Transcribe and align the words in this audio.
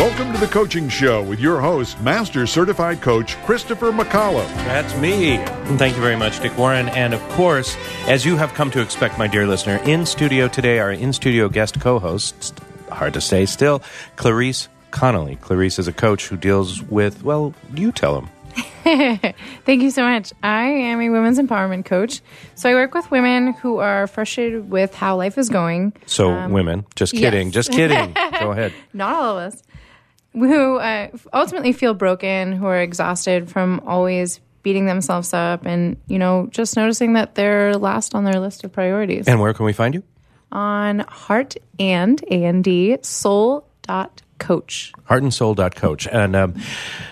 Welcome 0.00 0.32
to 0.32 0.40
the 0.40 0.46
Coaching 0.46 0.88
Show 0.88 1.22
with 1.22 1.40
your 1.40 1.60
host, 1.60 2.00
Master 2.00 2.46
Certified 2.46 3.02
Coach 3.02 3.36
Christopher 3.44 3.92
McCullough. 3.92 4.48
That's 4.64 4.96
me. 4.96 5.36
Thank 5.76 5.94
you 5.94 6.00
very 6.00 6.16
much, 6.16 6.40
Dick 6.40 6.56
Warren. 6.56 6.88
And 6.88 7.12
of 7.12 7.20
course, 7.32 7.76
as 8.06 8.24
you 8.24 8.38
have 8.38 8.54
come 8.54 8.70
to 8.70 8.80
expect, 8.80 9.18
my 9.18 9.26
dear 9.26 9.46
listener, 9.46 9.76
in 9.84 10.06
studio 10.06 10.48
today, 10.48 10.78
our 10.78 10.90
in 10.90 11.12
studio 11.12 11.50
guest 11.50 11.82
co 11.82 11.98
host, 11.98 12.58
hard 12.90 13.12
to 13.12 13.20
say 13.20 13.44
still, 13.44 13.82
Clarice 14.16 14.70
Connolly. 14.90 15.36
Clarice 15.36 15.78
is 15.78 15.86
a 15.86 15.92
coach 15.92 16.28
who 16.28 16.38
deals 16.38 16.82
with, 16.84 17.22
well, 17.22 17.52
you 17.74 17.92
tell 17.92 18.22
him. 18.22 18.30
Thank 19.66 19.82
you 19.82 19.90
so 19.90 20.02
much. 20.02 20.32
I 20.42 20.62
am 20.62 21.02
a 21.02 21.10
women's 21.10 21.38
empowerment 21.38 21.84
coach. 21.84 22.22
So 22.54 22.70
I 22.70 22.72
work 22.72 22.94
with 22.94 23.10
women 23.10 23.52
who 23.52 23.76
are 23.76 24.06
frustrated 24.06 24.70
with 24.70 24.94
how 24.94 25.16
life 25.16 25.36
is 25.36 25.50
going. 25.50 25.92
So, 26.06 26.30
um, 26.30 26.52
women, 26.52 26.86
just 26.96 27.12
kidding, 27.12 27.48
yes. 27.48 27.54
just 27.54 27.72
kidding. 27.72 28.14
Go 28.40 28.52
ahead. 28.52 28.72
Not 28.94 29.14
all 29.14 29.38
of 29.38 29.52
us. 29.52 29.62
Who 30.32 30.76
uh, 30.76 31.08
ultimately 31.32 31.72
feel 31.72 31.94
broken, 31.94 32.52
who 32.52 32.66
are 32.66 32.80
exhausted 32.80 33.50
from 33.50 33.80
always 33.86 34.40
beating 34.62 34.86
themselves 34.86 35.32
up 35.32 35.64
and, 35.64 35.96
you 36.06 36.18
know, 36.18 36.48
just 36.50 36.76
noticing 36.76 37.14
that 37.14 37.34
they're 37.34 37.76
last 37.76 38.14
on 38.14 38.24
their 38.24 38.38
list 38.38 38.62
of 38.62 38.72
priorities. 38.72 39.26
And 39.26 39.40
where 39.40 39.54
can 39.54 39.64
we 39.66 39.72
find 39.72 39.94
you? 39.94 40.02
on 40.52 41.00
heart 41.00 41.54
and 41.78 42.22
A-N-D 42.30 42.98
soul 43.02 43.66
dot 43.82 44.22
coach. 44.40 44.92
heartandsoul.coach. 45.08 46.08
And 46.08 46.34
um, 46.34 46.60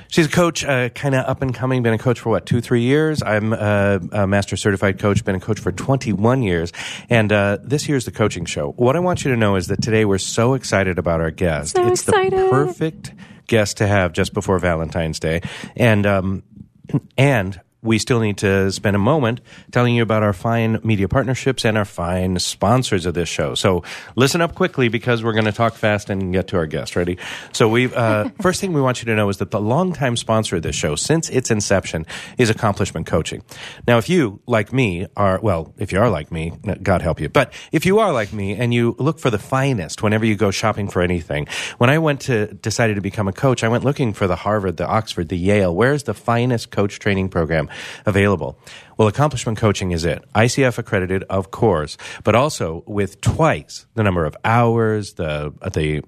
she's 0.09 0.27
a 0.27 0.31
coach, 0.31 0.65
uh, 0.65 0.89
kind 0.89 1.15
of 1.15 1.25
up 1.27 1.43
and 1.43 1.55
coming, 1.55 1.83
been 1.83 1.95
a 1.95 1.99
coach 1.99 2.19
for 2.19 2.31
what, 2.31 2.47
two, 2.47 2.61
three 2.61 2.83
years? 2.83 3.23
I'm 3.23 3.53
uh, 3.53 4.01
a 4.11 4.27
master 4.27 4.57
certified 4.57 4.99
coach, 4.99 5.25
been 5.25 5.37
a 5.37 5.41
coach 5.41 5.61
for 5.61 5.71
21 5.71 6.43
years. 6.43 6.73
And 7.09 7.31
uh, 7.31 7.59
this 7.63 7.89
year's 7.89 8.05
the 8.05 8.11
coaching 8.11 8.47
show. 8.47 8.73
What 8.73 8.97
I 8.97 9.01
want 9.01 9.25
you 9.25 9.31
to 9.31 9.37
know 9.37 9.57
is 9.57 9.69
that 9.69 9.81
today 9.81 10.05
we're 10.05 10.19
so 10.19 10.55
excited 10.55 10.99
about 10.99 11.21
our 11.21 11.31
guest. 11.31 11.77
So 11.77 11.87
it's 11.87 12.03
excited. 12.09 12.39
the 12.39 12.49
perfect 12.49 13.13
guest 13.47 13.77
to 13.79 13.87
have 13.87 14.13
just 14.13 14.35
before 14.35 14.59
Valentine's 14.59 15.21
Day. 15.21 15.43
And, 15.77 16.07
um, 16.07 16.43
and 17.19 17.61
we 17.83 17.99
still 17.99 18.19
need 18.19 18.39
to 18.39 18.73
spend 18.73 18.97
a 18.97 18.99
moment 18.99 19.41
telling 19.71 19.95
you 19.95 20.03
about 20.03 20.23
our 20.23 20.33
fine 20.33 20.81
media 20.83 21.07
partnerships 21.07 21.65
and 21.65 21.79
our 21.79 21.85
fine 21.85 22.39
sponsors 22.39 23.07
of 23.07 23.15
this 23.15 23.29
show. 23.29 23.55
So 23.55 23.85
listen 24.17 24.41
up 24.41 24.57
quickly 24.57 24.89
because 24.89 25.23
we're 25.23 25.33
going 25.33 25.45
to 25.45 25.53
talk 25.53 25.75
fast 25.75 26.11
and 26.11 26.33
get 26.33 26.49
to 26.49 26.57
our 26.57 26.67
guest. 26.67 26.97
Ready? 26.97 27.19
So 27.53 27.69
we 27.69 27.93
uh, 27.95 28.31
first 28.41 28.61
thing 28.61 28.73
we 28.73 28.81
want 28.81 29.01
you 29.01 29.07
to 29.07 29.15
know 29.15 29.29
is 29.29 29.37
that 29.37 29.53
the 29.53 29.61
longtime 29.61 30.17
sponsor 30.17 30.57
of 30.57 30.63
this 30.63 30.75
show 30.75 30.97
since 30.97 31.31
its 31.31 31.51
inception 31.51 32.05
is 32.37 32.51
Accomplishment 32.51 33.07
Coaching. 33.07 33.45
Now, 33.87 33.99
if 33.99 34.09
you 34.09 34.41
like 34.47 34.73
me 34.73 35.07
are 35.17 35.39
well, 35.41 35.73
if 35.79 35.93
you 35.93 36.01
are 36.01 36.11
like 36.11 36.33
me, 36.33 36.53
God 36.83 37.01
help 37.01 37.21
you, 37.21 37.29
but 37.29 37.53
if 37.71 37.87
you 37.87 38.01
are 38.01 38.13
like 38.13 38.33
me 38.33 38.57
and 38.57 38.75
you 38.75 38.97
look 38.99 39.21
for 39.21 39.31
the 39.31 39.39
finest 39.39 40.03
whenever 40.03 40.27
you 40.27 40.35
go 40.35 40.51
shopping 40.51 40.89
for 40.89 41.01
anything, 41.01 41.47
when 41.79 41.91
I 41.91 41.99
went 41.99 42.23
to 42.23 42.47
decided 42.55 42.97
to 42.97 43.01
become 43.01 43.29
a 43.29 43.33
coach, 43.33 43.63
I 43.63 43.69
went 43.69 43.85
looking 43.85 44.13
for 44.13 44.27
the 44.27 44.37
Harvard, 44.37 44.79
the 44.79 44.87
Oxford, 44.87 45.29
the 45.29 45.39
Yale. 45.39 45.75
Where's 45.75 46.03
the 46.03 46.15
finest 46.15 46.73
coach 46.73 46.99
training 46.99 47.29
program 47.29 47.68
available? 48.07 48.57
Well, 48.99 49.07
Accomplishment 49.07 49.59
Coaching 49.59 49.93
is 49.93 50.05
it. 50.05 50.25
ICF 50.35 50.77
accredited, 50.77 51.23
of 51.31 51.53
course, 51.53 51.97
but 52.25 52.35
also 52.35 52.83
with 52.85 53.21
twice 53.21 53.87
the 53.95 54.03
number 54.03 54.27
of 54.27 54.37
hours, 54.45 55.13
the 55.13 55.55
the 55.73 56.03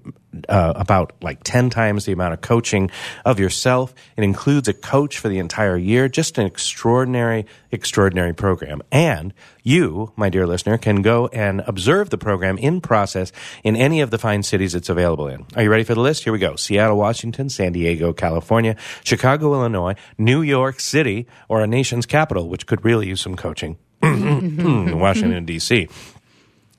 uh, 0.47 0.73
about 0.75 1.13
like 1.21 1.43
ten 1.43 1.69
times 1.69 2.05
the 2.05 2.11
amount 2.11 2.33
of 2.33 2.41
coaching 2.41 2.91
of 3.25 3.39
yourself. 3.39 3.93
It 4.17 4.23
includes 4.23 4.67
a 4.67 4.73
coach 4.73 5.17
for 5.17 5.29
the 5.29 5.39
entire 5.39 5.77
year. 5.77 6.09
Just 6.09 6.37
an 6.37 6.45
extraordinary, 6.45 7.45
extraordinary 7.71 8.33
program. 8.33 8.81
And 8.91 9.33
you, 9.63 10.11
my 10.15 10.29
dear 10.29 10.47
listener, 10.47 10.77
can 10.77 11.01
go 11.01 11.27
and 11.27 11.61
observe 11.67 12.09
the 12.09 12.17
program 12.17 12.57
in 12.57 12.81
process 12.81 13.31
in 13.63 13.75
any 13.75 14.01
of 14.01 14.09
the 14.09 14.17
fine 14.17 14.43
cities 14.43 14.73
it's 14.73 14.89
available 14.89 15.27
in. 15.27 15.45
Are 15.55 15.63
you 15.63 15.69
ready 15.69 15.83
for 15.83 15.93
the 15.93 16.01
list? 16.01 16.23
Here 16.23 16.33
we 16.33 16.39
go: 16.39 16.55
Seattle, 16.55 16.97
Washington, 16.97 17.49
San 17.49 17.71
Diego, 17.71 18.13
California, 18.13 18.75
Chicago, 19.03 19.53
Illinois, 19.53 19.95
New 20.17 20.41
York 20.41 20.79
City, 20.79 21.27
or 21.47 21.61
a 21.61 21.67
nation's 21.67 22.05
capital, 22.05 22.49
which 22.49 22.65
could 22.67 22.80
really 22.83 23.07
use 23.07 23.21
some 23.21 23.35
coaching. 23.35 23.77
In 24.03 24.99
Washington 24.99 25.45
D.C. 25.45 25.87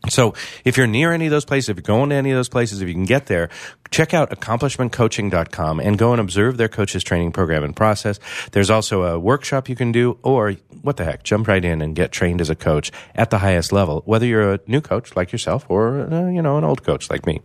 So 0.09 0.35
if 0.65 0.77
you're 0.77 0.89
near 0.89 1.13
any 1.13 1.27
of 1.27 1.31
those 1.31 1.45
places, 1.45 1.69
if 1.69 1.77
you're 1.77 1.83
going 1.83 2.11
to 2.11 2.17
any 2.17 2.33
of 2.33 2.37
those 2.37 2.49
places, 2.49 2.83
if 2.83 2.89
you 2.89 2.95
can 2.95 3.05
get 3.05 3.27
there, 3.27 3.51
check 3.91 4.13
out 4.13 4.31
accomplishmentcoaching.com 4.31 5.79
and 5.79 5.97
go 5.97 6.11
and 6.13 6.21
observe 6.21 6.57
their 6.57 6.69
coaches 6.69 7.05
training 7.05 7.31
program 7.31 7.63
and 7.63 7.77
process. 7.77 8.19
There's 8.51 8.71
also 8.71 9.05
a 9.05 9.19
workshop 9.19 9.69
you 9.69 9.77
can 9.77 9.93
do 9.93 10.19
or 10.25 10.55
what 10.83 10.97
the 10.97 11.05
heck, 11.05 11.23
jump 11.23 11.47
right 11.47 11.65
in 11.65 11.81
and 11.81 11.95
get 11.95 12.11
trained 12.11 12.41
as 12.41 12.51
a 12.51 12.57
coach 12.57 12.91
at 13.15 13.31
the 13.31 13.39
highest 13.39 13.73
level, 13.73 14.03
whether 14.05 14.27
you're 14.27 14.55
a 14.55 14.61
new 14.67 14.81
coach 14.81 15.15
like 15.15 15.31
yourself 15.31 15.65
or, 15.69 16.13
uh, 16.13 16.29
you 16.29 16.43
know, 16.43 16.59
an 16.59 16.65
old 16.65 16.83
coach 16.83 17.09
like 17.09 17.25
me. 17.25 17.41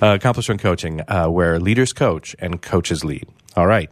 Uh, 0.00 0.14
accomplishment 0.14 0.60
coaching, 0.60 1.00
uh, 1.08 1.26
where 1.26 1.58
leaders 1.58 1.92
coach 1.92 2.36
and 2.38 2.62
coaches 2.62 3.04
lead. 3.04 3.26
All 3.56 3.66
right. 3.66 3.90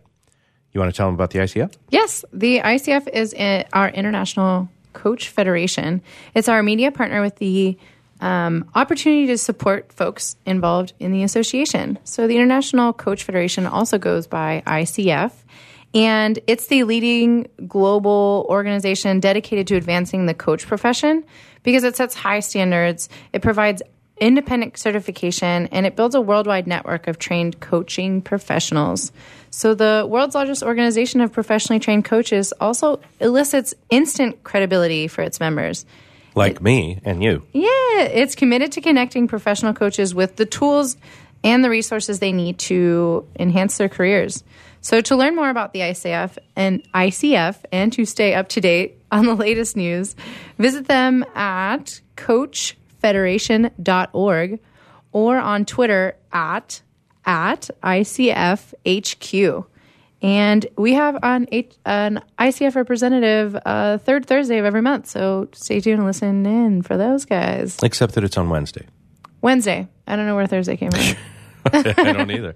You 0.78 0.82
want 0.82 0.94
to 0.94 0.96
tell 0.96 1.08
them 1.08 1.14
about 1.16 1.30
the 1.30 1.40
ICF? 1.40 1.74
Yes, 1.90 2.24
the 2.32 2.60
ICF 2.60 3.08
is 3.08 3.34
our 3.72 3.88
International 3.88 4.68
Coach 4.92 5.28
Federation. 5.28 6.02
It's 6.36 6.48
our 6.48 6.62
media 6.62 6.92
partner 6.92 7.20
with 7.20 7.34
the 7.34 7.76
um, 8.20 8.70
opportunity 8.76 9.26
to 9.26 9.38
support 9.38 9.92
folks 9.92 10.36
involved 10.46 10.92
in 11.00 11.10
the 11.10 11.24
association. 11.24 11.98
So 12.04 12.28
the 12.28 12.36
International 12.36 12.92
Coach 12.92 13.24
Federation 13.24 13.66
also 13.66 13.98
goes 13.98 14.28
by 14.28 14.62
ICF. 14.68 15.32
And 15.94 16.38
it's 16.46 16.68
the 16.68 16.84
leading 16.84 17.48
global 17.66 18.46
organization 18.48 19.18
dedicated 19.18 19.66
to 19.66 19.74
advancing 19.74 20.26
the 20.26 20.34
coach 20.34 20.64
profession 20.68 21.24
because 21.64 21.82
it 21.82 21.96
sets 21.96 22.14
high 22.14 22.38
standards. 22.38 23.08
It 23.32 23.42
provides 23.42 23.82
independent 24.20 24.76
certification 24.76 25.68
and 25.68 25.86
it 25.86 25.96
builds 25.96 26.14
a 26.14 26.20
worldwide 26.20 26.66
network 26.66 27.06
of 27.06 27.18
trained 27.18 27.60
coaching 27.60 28.22
professionals. 28.22 29.12
So, 29.50 29.74
the 29.74 30.06
world's 30.08 30.34
largest 30.34 30.62
organization 30.62 31.20
of 31.20 31.32
professionally 31.32 31.80
trained 31.80 32.04
coaches 32.04 32.52
also 32.60 33.00
elicits 33.20 33.74
instant 33.90 34.44
credibility 34.44 35.08
for 35.08 35.22
its 35.22 35.40
members. 35.40 35.86
Like 36.34 36.62
me 36.62 37.00
and 37.04 37.22
you. 37.22 37.42
Yeah, 37.52 37.68
it's 38.02 38.34
committed 38.34 38.72
to 38.72 38.80
connecting 38.80 39.26
professional 39.26 39.74
coaches 39.74 40.14
with 40.14 40.36
the 40.36 40.46
tools 40.46 40.96
and 41.42 41.64
the 41.64 41.70
resources 41.70 42.18
they 42.18 42.32
need 42.32 42.58
to 42.58 43.26
enhance 43.38 43.78
their 43.78 43.88
careers. 43.88 44.44
So 44.80 45.00
to 45.00 45.16
learn 45.16 45.34
more 45.34 45.50
about 45.50 45.72
the 45.72 45.80
ICF 45.80 46.38
and 46.56 46.82
ICF 46.92 47.56
and 47.72 47.92
to 47.94 48.04
stay 48.04 48.34
up 48.34 48.48
to 48.50 48.60
date 48.60 49.00
on 49.10 49.26
the 49.26 49.34
latest 49.46 49.76
news, 49.76 50.14
visit 50.58 50.86
them 50.86 51.24
at 51.34 52.00
coachfederation.org 53.02 54.60
or 55.12 55.36
on 55.38 55.64
Twitter 55.64 56.16
at 56.32 56.82
at 57.24 57.68
ICFHQ. 57.82 59.66
And 60.20 60.66
we 60.76 60.94
have 60.94 61.18
an, 61.22 61.46
H- 61.52 61.76
an 61.84 62.22
ICF 62.38 62.74
representative 62.74 63.56
uh, 63.64 63.98
third 63.98 64.26
Thursday 64.26 64.58
of 64.58 64.64
every 64.64 64.82
month. 64.82 65.06
So 65.06 65.48
stay 65.52 65.80
tuned 65.80 65.98
and 65.98 66.06
listen 66.06 66.44
in 66.46 66.82
for 66.82 66.96
those 66.96 67.24
guys. 67.24 67.78
Except 67.82 68.14
that 68.14 68.24
it's 68.24 68.36
on 68.36 68.48
Wednesday. 68.48 68.86
Wednesday. 69.42 69.86
I 70.06 70.16
don't 70.16 70.26
know 70.26 70.34
where 70.34 70.46
Thursday 70.46 70.76
came 70.76 70.90
from. 70.90 71.00
I 71.98 72.12
don't 72.12 72.30
either. 72.30 72.54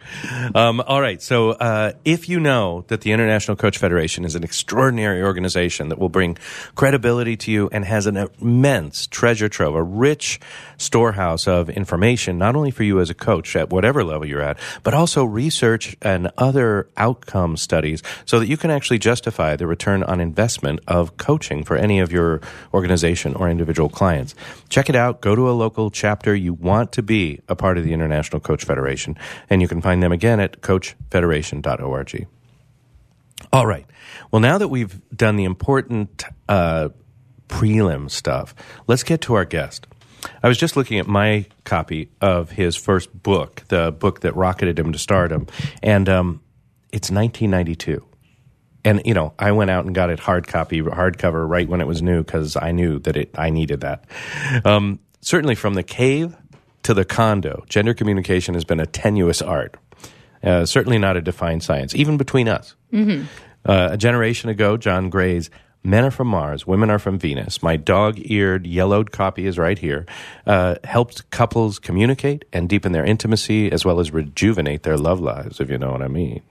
Um, 0.54 0.80
all 0.80 1.00
right. 1.00 1.20
So, 1.20 1.50
uh, 1.50 1.92
if 2.04 2.28
you 2.28 2.40
know 2.40 2.84
that 2.88 3.02
the 3.02 3.12
International 3.12 3.56
Coach 3.56 3.78
Federation 3.78 4.24
is 4.24 4.34
an 4.34 4.44
extraordinary 4.44 5.22
organization 5.22 5.88
that 5.88 5.98
will 5.98 6.08
bring 6.08 6.38
credibility 6.74 7.36
to 7.38 7.50
you 7.50 7.68
and 7.72 7.84
has 7.84 8.06
an 8.06 8.16
immense 8.40 9.06
treasure 9.06 9.48
trove, 9.48 9.74
a 9.74 9.82
rich 9.82 10.40
storehouse 10.76 11.46
of 11.46 11.70
information, 11.70 12.38
not 12.38 12.56
only 12.56 12.70
for 12.70 12.82
you 12.82 13.00
as 13.00 13.10
a 13.10 13.14
coach 13.14 13.56
at 13.56 13.70
whatever 13.70 14.04
level 14.04 14.26
you're 14.26 14.42
at, 14.42 14.58
but 14.82 14.94
also 14.94 15.24
research 15.24 15.96
and 16.02 16.30
other 16.38 16.88
outcome 16.96 17.56
studies 17.56 18.02
so 18.24 18.38
that 18.38 18.46
you 18.46 18.56
can 18.56 18.70
actually 18.70 18.98
justify 18.98 19.56
the 19.56 19.66
return 19.66 20.02
on 20.02 20.20
investment 20.20 20.80
of 20.86 21.16
coaching 21.16 21.64
for 21.64 21.76
any 21.76 22.00
of 22.00 22.12
your 22.12 22.40
organization 22.72 23.34
or 23.34 23.48
individual 23.48 23.88
clients. 23.88 24.34
Check 24.68 24.88
it 24.88 24.96
out. 24.96 25.20
Go 25.20 25.34
to 25.34 25.50
a 25.50 25.52
local 25.52 25.90
chapter. 25.90 26.34
You 26.34 26.52
want 26.52 26.92
to 26.92 27.02
be 27.02 27.40
a 27.48 27.56
part 27.56 27.78
of 27.78 27.84
the 27.84 27.92
International 27.92 28.40
Coach 28.40 28.64
Federation, 28.64 29.01
and 29.50 29.62
you 29.62 29.68
can 29.68 29.80
find 29.80 30.02
them 30.02 30.12
again 30.12 30.40
at 30.40 30.60
coachfederation.org. 30.60 32.26
All 33.52 33.66
right. 33.66 33.86
Well, 34.30 34.40
now 34.40 34.58
that 34.58 34.68
we've 34.68 35.00
done 35.14 35.36
the 35.36 35.44
important 35.44 36.24
uh, 36.48 36.90
prelim 37.48 38.10
stuff, 38.10 38.54
let's 38.86 39.02
get 39.02 39.20
to 39.22 39.34
our 39.34 39.44
guest. 39.44 39.86
I 40.42 40.48
was 40.48 40.58
just 40.58 40.76
looking 40.76 40.98
at 40.98 41.06
my 41.06 41.46
copy 41.64 42.10
of 42.20 42.50
his 42.50 42.76
first 42.76 43.12
book, 43.22 43.62
the 43.68 43.90
book 43.92 44.20
that 44.20 44.36
rocketed 44.36 44.78
him 44.78 44.92
to 44.92 44.98
stardom, 44.98 45.48
and 45.82 46.08
um, 46.08 46.40
it's 46.92 47.10
1992. 47.10 48.04
and 48.84 49.02
you 49.04 49.14
know, 49.14 49.34
I 49.38 49.52
went 49.52 49.70
out 49.70 49.84
and 49.84 49.94
got 49.94 50.10
it 50.10 50.20
hard 50.20 50.46
copy, 50.46 50.80
hardcover 50.80 51.48
right 51.48 51.68
when 51.68 51.80
it 51.80 51.86
was 51.86 52.02
new 52.02 52.22
because 52.22 52.56
I 52.56 52.72
knew 52.72 52.98
that 53.00 53.16
it 53.16 53.30
I 53.36 53.50
needed 53.50 53.80
that. 53.80 54.04
Um, 54.64 55.00
certainly, 55.20 55.54
from 55.54 55.74
the 55.74 55.82
cave 55.82 56.36
to 56.82 56.94
the 56.94 57.04
condo, 57.04 57.64
gender 57.68 57.94
communication 57.94 58.54
has 58.54 58.64
been 58.64 58.80
a 58.80 58.86
tenuous 58.86 59.42
art. 59.42 59.76
Uh, 60.42 60.66
certainly 60.66 60.98
not 60.98 61.16
a 61.16 61.20
defined 61.20 61.62
science, 61.62 61.94
even 61.94 62.16
between 62.16 62.48
us. 62.48 62.74
Uh, 63.64 63.90
a 63.92 63.96
generation 63.96 64.50
ago, 64.50 64.76
John 64.76 65.08
Gray's 65.08 65.50
Men 65.84 66.04
Are 66.04 66.10
From 66.10 66.28
Mars, 66.28 66.66
Women 66.66 66.90
Are 66.90 66.98
From 66.98 67.18
Venus, 67.18 67.62
my 67.62 67.76
dog 67.76 68.18
eared, 68.18 68.66
yellowed 68.66 69.10
copy 69.10 69.46
is 69.46 69.58
right 69.58 69.78
here, 69.78 70.06
uh, 70.46 70.76
helped 70.84 71.28
couples 71.30 71.78
communicate 71.78 72.44
and 72.52 72.68
deepen 72.68 72.92
their 72.92 73.04
intimacy 73.04 73.70
as 73.70 73.84
well 73.84 73.98
as 73.98 74.12
rejuvenate 74.12 74.82
their 74.84 74.96
love 74.96 75.20
lives, 75.20 75.60
if 75.60 75.70
you 75.70 75.78
know 75.78 75.90
what 75.90 76.02
I 76.02 76.08
mean. 76.08 76.42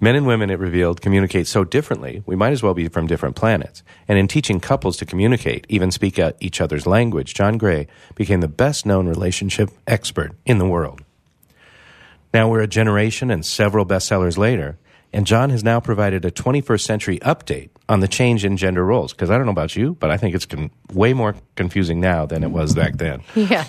Men 0.00 0.16
and 0.16 0.26
women, 0.26 0.50
it 0.50 0.58
revealed, 0.58 1.00
communicate 1.00 1.46
so 1.46 1.64
differently, 1.64 2.22
we 2.26 2.36
might 2.36 2.52
as 2.52 2.62
well 2.62 2.74
be 2.74 2.88
from 2.88 3.06
different 3.06 3.36
planets. 3.36 3.82
And 4.08 4.18
in 4.18 4.28
teaching 4.28 4.60
couples 4.60 4.96
to 4.98 5.06
communicate, 5.06 5.66
even 5.68 5.90
speak 5.90 6.18
out 6.18 6.36
each 6.40 6.60
other's 6.60 6.86
language, 6.86 7.34
John 7.34 7.56
Gray 7.56 7.86
became 8.14 8.40
the 8.40 8.48
best 8.48 8.84
known 8.84 9.06
relationship 9.06 9.70
expert 9.86 10.32
in 10.44 10.58
the 10.58 10.66
world. 10.66 11.02
Now 12.34 12.48
we're 12.48 12.62
a 12.62 12.66
generation 12.66 13.30
and 13.30 13.46
several 13.46 13.86
bestsellers 13.86 14.36
later, 14.36 14.76
and 15.12 15.26
John 15.26 15.50
has 15.50 15.62
now 15.62 15.78
provided 15.78 16.24
a 16.24 16.30
21st 16.30 16.80
century 16.80 17.18
update 17.20 17.70
on 17.88 18.00
the 18.00 18.08
change 18.08 18.44
in 18.44 18.56
gender 18.56 18.84
roles. 18.84 19.12
Because 19.12 19.30
I 19.30 19.36
don't 19.36 19.46
know 19.46 19.52
about 19.52 19.76
you, 19.76 19.94
but 20.00 20.10
I 20.10 20.16
think 20.16 20.34
it's 20.34 20.44
con- 20.44 20.70
way 20.92 21.14
more 21.14 21.36
confusing 21.54 22.00
now 22.00 22.26
than 22.26 22.42
it 22.42 22.50
was 22.50 22.74
back 22.74 22.96
then. 22.96 23.22
Yeah. 23.36 23.66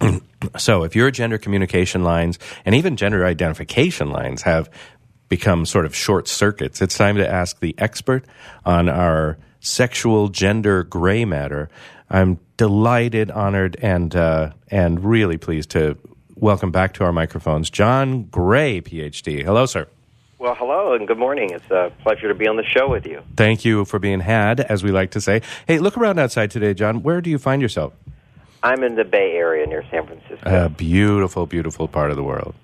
So 0.58 0.82
if 0.82 0.94
your 0.94 1.10
gender 1.10 1.38
communication 1.38 2.04
lines 2.04 2.38
and 2.66 2.74
even 2.74 2.96
gender 2.96 3.24
identification 3.24 4.10
lines 4.10 4.42
have 4.42 4.68
become 5.28 5.66
sort 5.66 5.86
of 5.86 5.94
short 5.94 6.28
circuits, 6.28 6.82
it's 6.82 6.96
time 6.96 7.16
to 7.16 7.28
ask 7.28 7.60
the 7.60 7.74
expert 7.78 8.24
on 8.64 8.88
our 8.88 9.38
sexual 9.60 10.28
gender 10.28 10.82
gray 10.84 11.24
matter. 11.24 11.68
I'm 12.10 12.38
delighted, 12.56 13.30
honored, 13.30 13.76
and 13.80 14.14
uh, 14.14 14.52
and 14.68 15.02
really 15.04 15.38
pleased 15.38 15.70
to 15.70 15.96
welcome 16.36 16.70
back 16.70 16.94
to 16.94 17.04
our 17.04 17.12
microphones 17.12 17.70
John 17.70 18.24
Gray, 18.24 18.80
PhD. 18.80 19.42
Hello, 19.42 19.66
sir. 19.66 19.88
Well, 20.38 20.54
hello 20.54 20.92
and 20.92 21.08
good 21.08 21.16
morning. 21.16 21.50
It's 21.52 21.70
a 21.70 21.90
pleasure 22.02 22.28
to 22.28 22.34
be 22.34 22.46
on 22.46 22.56
the 22.56 22.64
show 22.64 22.86
with 22.88 23.06
you. 23.06 23.22
Thank 23.34 23.64
you 23.64 23.86
for 23.86 23.98
being 23.98 24.20
had, 24.20 24.60
as 24.60 24.84
we 24.84 24.90
like 24.90 25.12
to 25.12 25.20
say. 25.20 25.40
Hey, 25.66 25.78
look 25.78 25.96
around 25.96 26.18
outside 26.18 26.50
today, 26.50 26.74
John. 26.74 27.02
Where 27.02 27.22
do 27.22 27.30
you 27.30 27.38
find 27.38 27.62
yourself? 27.62 27.94
I'm 28.62 28.82
in 28.82 28.94
the 28.94 29.04
Bay 29.04 29.32
Area 29.36 29.66
near 29.66 29.84
San 29.90 30.06
Francisco. 30.06 30.64
A 30.66 30.68
beautiful, 30.68 31.46
beautiful 31.46 31.88
part 31.88 32.10
of 32.10 32.16
the 32.16 32.22
world. 32.22 32.54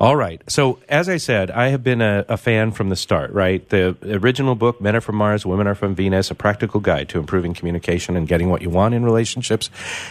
All 0.00 0.14
right. 0.14 0.40
So, 0.48 0.78
as 0.88 1.08
I 1.08 1.16
said, 1.16 1.50
I 1.50 1.68
have 1.68 1.82
been 1.82 2.00
a, 2.00 2.24
a 2.28 2.36
fan 2.36 2.70
from 2.70 2.88
the 2.88 2.94
start, 2.94 3.32
right? 3.32 3.68
The 3.68 3.96
original 4.04 4.54
book, 4.54 4.80
Men 4.80 4.94
Are 4.94 5.00
From 5.00 5.16
Mars, 5.16 5.44
Women 5.44 5.66
Are 5.66 5.74
From 5.74 5.96
Venus, 5.96 6.30
a 6.30 6.36
practical 6.36 6.78
guide 6.78 7.08
to 7.08 7.18
improving 7.18 7.52
communication 7.52 8.16
and 8.16 8.28
getting 8.28 8.48
what 8.48 8.62
you 8.62 8.70
want 8.70 8.94
in 8.94 9.04
relationships. 9.04 9.70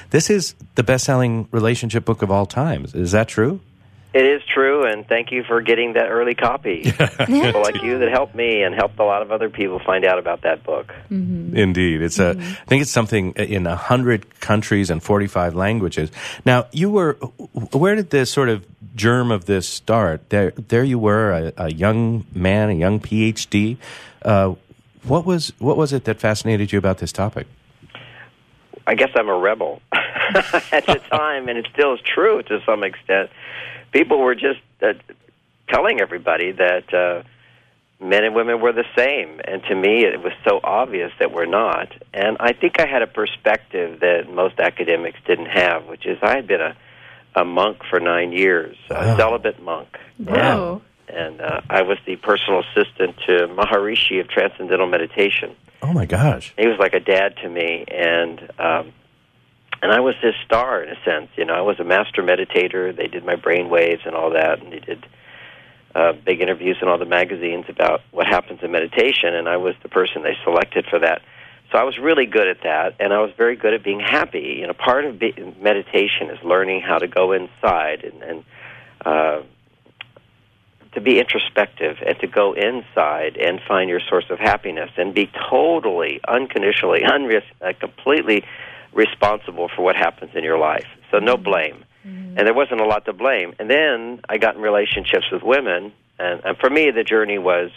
This 0.09 0.29
is 0.29 0.55
the 0.75 0.83
best 0.83 1.05
selling 1.05 1.47
relationship 1.51 2.03
book 2.03 2.21
of 2.21 2.29
all 2.29 2.45
time. 2.45 2.85
Is 2.93 3.13
that 3.13 3.29
true? 3.29 3.61
It 4.13 4.25
is 4.25 4.41
true, 4.51 4.85
and 4.85 5.05
thank 5.05 5.31
you 5.31 5.43
for 5.43 5.61
getting 5.61 5.93
that 5.93 6.07
early 6.09 6.33
copy. 6.33 6.91
people 7.25 7.61
like 7.61 7.83
you 7.83 7.99
that 7.99 8.09
helped 8.09 8.33
me 8.33 8.63
and 8.63 8.73
helped 8.73 8.97
a 8.99 9.03
lot 9.03 9.21
of 9.21 9.31
other 9.31 9.49
people 9.49 9.79
find 9.79 10.05
out 10.05 10.17
about 10.17 10.41
that 10.41 10.63
book. 10.63 10.93
Indeed, 11.09 12.01
it's 12.01 12.17
a. 12.17 12.29
I 12.29 12.65
think 12.65 12.81
it's 12.81 12.91
something 12.91 13.33
in 13.33 13.67
a 13.67 13.75
hundred 13.75 14.39
countries 14.39 14.89
and 14.89 15.03
forty-five 15.03 15.55
languages. 15.55 16.09
Now, 16.45 16.67
you 16.71 16.89
were. 16.89 17.13
Where 17.73 17.95
did 17.95 18.09
this 18.09 18.31
sort 18.31 18.49
of 18.49 18.65
germ 18.95 19.29
of 19.29 19.45
this 19.45 19.67
start? 19.67 20.29
There, 20.29 20.51
there 20.51 20.83
you 20.83 20.99
were, 20.99 21.31
a, 21.31 21.65
a 21.65 21.71
young 21.71 22.25
man, 22.33 22.69
a 22.69 22.73
young 22.73 22.99
PhD. 22.99 23.77
Uh, 24.21 24.55
what 25.03 25.25
was 25.25 25.53
what 25.59 25.77
was 25.77 25.93
it 25.93 26.05
that 26.05 26.19
fascinated 26.19 26.71
you 26.71 26.79
about 26.79 26.99
this 26.99 27.11
topic? 27.11 27.47
I 28.85 28.95
guess 28.95 29.09
I'm 29.15 29.27
a 29.27 29.37
rebel 29.37 29.81
at 29.91 30.85
the 30.85 31.01
time, 31.11 31.49
and 31.49 31.57
it 31.57 31.67
still 31.73 31.93
is 31.93 31.99
true 32.01 32.41
to 32.43 32.61
some 32.65 32.83
extent. 32.83 33.29
People 33.97 34.19
were 34.19 34.35
just 34.35 34.61
uh, 34.83 34.93
telling 35.69 35.99
everybody 35.99 36.51
that 36.51 36.93
uh, 36.93 37.23
men 37.99 38.23
and 38.23 38.35
women 38.35 38.61
were 38.61 38.73
the 38.73 38.85
same, 38.95 39.41
and 39.43 39.63
to 39.63 39.75
me, 39.75 40.05
it 40.05 40.21
was 40.21 40.33
so 40.47 40.59
obvious 40.63 41.11
that 41.19 41.31
we're 41.31 41.47
not. 41.47 41.91
And 42.13 42.37
I 42.39 42.53
think 42.53 42.79
I 42.79 42.85
had 42.85 43.01
a 43.01 43.07
perspective 43.07 44.01
that 44.01 44.31
most 44.31 44.59
academics 44.59 45.17
didn't 45.25 45.47
have, 45.47 45.87
which 45.87 46.05
is 46.05 46.19
I 46.21 46.35
had 46.35 46.45
been 46.45 46.61
a 46.61 46.75
a 47.35 47.45
monk 47.45 47.77
for 47.89 47.99
nine 47.99 48.31
years, 48.31 48.75
a 48.89 49.15
celibate 49.15 49.61
monk. 49.61 49.89
Whoa. 50.17 50.81
And 51.07 51.39
uh, 51.39 51.61
I 51.69 51.83
was 51.83 51.97
the 52.05 52.17
personal 52.17 52.61
assistant 52.61 53.15
to 53.27 53.47
Maharishi 53.47 54.19
of 54.19 54.27
Transcendental 54.27 54.87
Meditation 54.87 55.55
Oh 55.81 55.93
my 55.93 56.05
gosh! 56.05 56.53
he 56.57 56.67
was 56.67 56.77
like 56.79 56.93
a 56.93 56.99
dad 56.99 57.35
to 57.41 57.49
me 57.49 57.85
and 57.87 58.41
um 58.59 58.93
and 59.81 59.91
I 59.91 59.99
was 59.99 60.15
his 60.21 60.33
star 60.45 60.83
in 60.83 60.89
a 60.89 61.03
sense 61.03 61.29
you 61.35 61.45
know. 61.45 61.53
I 61.53 61.61
was 61.61 61.79
a 61.79 61.83
master 61.83 62.23
meditator. 62.23 62.95
They 62.95 63.07
did 63.07 63.25
my 63.25 63.35
brain 63.35 63.69
waves 63.69 64.01
and 64.05 64.15
all 64.15 64.31
that 64.31 64.61
and 64.61 64.71
they 64.71 64.79
did 64.79 65.05
uh 65.95 66.13
big 66.13 66.41
interviews 66.41 66.77
in 66.81 66.87
all 66.87 66.97
the 66.97 67.05
magazines 67.05 67.65
about 67.69 68.01
what 68.11 68.27
happens 68.27 68.59
in 68.61 68.71
meditation 68.71 69.33
and 69.33 69.47
I 69.47 69.57
was 69.57 69.75
the 69.83 69.89
person 69.89 70.23
they 70.23 70.37
selected 70.43 70.85
for 70.89 70.99
that. 70.99 71.21
So 71.71 71.77
I 71.77 71.83
was 71.83 71.97
really 71.97 72.25
good 72.25 72.47
at 72.47 72.61
that 72.63 72.95
and 72.99 73.13
I 73.13 73.19
was 73.19 73.31
very 73.37 73.55
good 73.55 73.73
at 73.73 73.83
being 73.83 73.99
happy. 73.99 74.57
You 74.59 74.67
know 74.67 74.73
part 74.73 75.05
of 75.05 75.19
be- 75.19 75.53
meditation 75.59 76.29
is 76.29 76.43
learning 76.43 76.81
how 76.81 76.97
to 76.97 77.07
go 77.07 77.31
inside 77.31 78.03
and 78.03 78.23
and 78.23 78.43
uh 79.05 79.41
to 80.97 81.01
be 81.01 81.19
introspective 81.19 81.97
and 82.03 82.17
to 82.19 82.25
go 82.25 82.53
inside 82.53 83.37
and 83.37 83.61
find 83.67 83.87
your 83.87 83.99
source 84.09 84.25
of 84.31 84.39
happiness 84.39 84.89
and 84.97 85.13
be 85.13 85.29
totally, 85.47 86.19
unconditionally, 86.27 87.01
unris- 87.01 87.43
uh, 87.61 87.71
completely 87.79 88.43
responsible 88.93 89.69
for 89.75 89.83
what 89.83 89.95
happens 89.95 90.31
in 90.35 90.43
your 90.43 90.57
life. 90.57 90.87
So 91.11 91.19
no 91.19 91.35
mm-hmm. 91.35 91.43
blame. 91.43 91.85
Mm-hmm. 92.05 92.37
And 92.37 92.47
there 92.47 92.53
wasn't 92.53 92.81
a 92.81 92.85
lot 92.85 93.05
to 93.05 93.13
blame. 93.13 93.53
And 93.59 93.69
then 93.69 94.21
I 94.29 94.37
got 94.37 94.55
in 94.55 94.61
relationships 94.61 95.25
with 95.31 95.43
women, 95.43 95.91
and, 96.19 96.41
and 96.43 96.57
for 96.57 96.69
me, 96.69 96.91
the 96.91 97.03
journey 97.03 97.37
was 97.37 97.71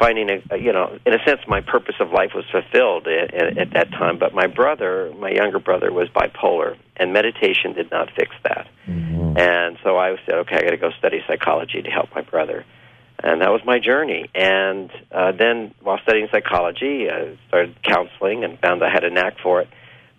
finding 0.00 0.30
a, 0.30 0.56
you 0.56 0.72
know 0.72 0.98
in 1.04 1.12
a 1.12 1.22
sense 1.24 1.40
my 1.46 1.60
purpose 1.60 1.94
of 2.00 2.10
life 2.10 2.30
was 2.34 2.46
fulfilled 2.50 3.06
at, 3.06 3.34
at, 3.34 3.58
at 3.58 3.72
that 3.74 3.90
time. 3.90 4.18
But 4.18 4.34
my 4.34 4.46
brother 4.46 5.12
my 5.16 5.30
younger 5.30 5.60
brother 5.60 5.92
was 5.92 6.08
bipolar. 6.08 6.76
And 6.96 7.12
meditation 7.12 7.74
did 7.74 7.90
not 7.90 8.08
fix 8.16 8.34
that. 8.44 8.66
Mm-hmm. 8.88 9.38
And 9.38 9.78
so 9.84 9.98
i 9.98 10.16
said 10.24 10.36
okay 10.36 10.56
i 10.56 10.62
got 10.62 10.70
to 10.70 10.78
go 10.78 10.90
study 10.98 11.22
psychology 11.28 11.82
to 11.82 11.90
help 11.90 12.08
my 12.14 12.22
brother. 12.22 12.64
And 13.22 13.42
that 13.42 13.50
was 13.50 13.60
my 13.66 13.78
journey. 13.78 14.30
And 14.34 14.90
uh, 15.12 15.32
then 15.32 15.74
while 15.82 15.98
studying 16.02 16.28
psychology 16.32 17.10
i 17.10 17.36
started 17.48 17.76
counseling 17.82 18.42
and 18.42 18.58
found 18.58 18.82
i 18.82 18.90
had 18.90 19.04
a 19.04 19.10
knack 19.10 19.38
for 19.42 19.60
it 19.60 19.68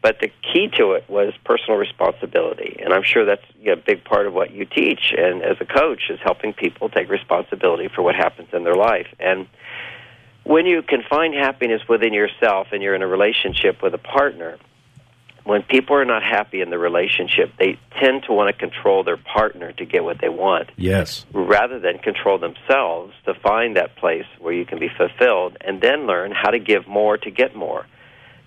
but 0.01 0.19
the 0.19 0.31
key 0.41 0.67
to 0.77 0.93
it 0.93 1.07
was 1.09 1.33
personal 1.43 1.77
responsibility 1.77 2.77
and 2.83 2.93
i'm 2.93 3.03
sure 3.03 3.25
that's 3.25 3.45
you 3.59 3.67
know, 3.67 3.73
a 3.73 3.75
big 3.75 4.03
part 4.03 4.27
of 4.27 4.33
what 4.33 4.51
you 4.51 4.65
teach 4.65 5.13
and 5.17 5.41
as 5.43 5.57
a 5.59 5.65
coach 5.65 6.09
is 6.09 6.19
helping 6.23 6.53
people 6.53 6.89
take 6.89 7.09
responsibility 7.09 7.87
for 7.87 8.01
what 8.01 8.15
happens 8.15 8.49
in 8.53 8.63
their 8.63 8.75
life 8.75 9.07
and 9.19 9.47
when 10.43 10.65
you 10.65 10.81
can 10.81 11.03
find 11.09 11.33
happiness 11.33 11.81
within 11.87 12.13
yourself 12.13 12.67
and 12.71 12.81
you're 12.81 12.95
in 12.95 13.01
a 13.01 13.07
relationship 13.07 13.81
with 13.81 13.93
a 13.93 13.99
partner, 13.99 14.57
when 15.43 15.63
people 15.63 15.95
are 15.95 16.05
not 16.05 16.23
happy 16.23 16.61
in 16.61 16.69
the 16.69 16.77
relationship, 16.77 17.51
they 17.57 17.79
tend 17.99 18.23
to 18.23 18.33
want 18.33 18.53
to 18.53 18.59
control 18.59 19.03
their 19.03 19.17
partner 19.17 19.71
to 19.73 19.85
get 19.85 20.03
what 20.03 20.19
they 20.21 20.29
want 20.29 20.69
Yes. 20.77 21.25
rather 21.33 21.79
than 21.79 21.97
control 21.97 22.37
themselves 22.37 23.13
to 23.25 23.33
find 23.33 23.75
that 23.75 23.95
place 23.95 24.25
where 24.39 24.53
you 24.53 24.65
can 24.65 24.79
be 24.79 24.89
fulfilled 24.89 25.57
and 25.61 25.81
then 25.81 26.05
learn 26.05 26.31
how 26.31 26.51
to 26.51 26.59
give 26.59 26.87
more 26.87 27.17
to 27.17 27.31
get 27.31 27.55
more. 27.55 27.87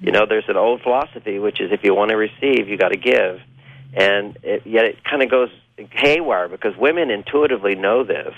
You 0.00 0.12
know, 0.12 0.26
there's 0.28 0.48
an 0.48 0.56
old 0.56 0.82
philosophy 0.82 1.38
which 1.38 1.60
is 1.60 1.72
if 1.72 1.82
you 1.82 1.94
want 1.94 2.10
to 2.10 2.16
receive, 2.16 2.68
you 2.68 2.76
got 2.76 2.92
to 2.92 2.98
give. 2.98 3.40
And 3.94 4.36
it, 4.42 4.66
yet 4.66 4.84
it 4.84 5.04
kind 5.04 5.22
of 5.22 5.30
goes 5.30 5.50
haywire 5.90 6.48
because 6.48 6.76
women 6.76 7.10
intuitively 7.10 7.74
know 7.74 8.04
this 8.04 8.34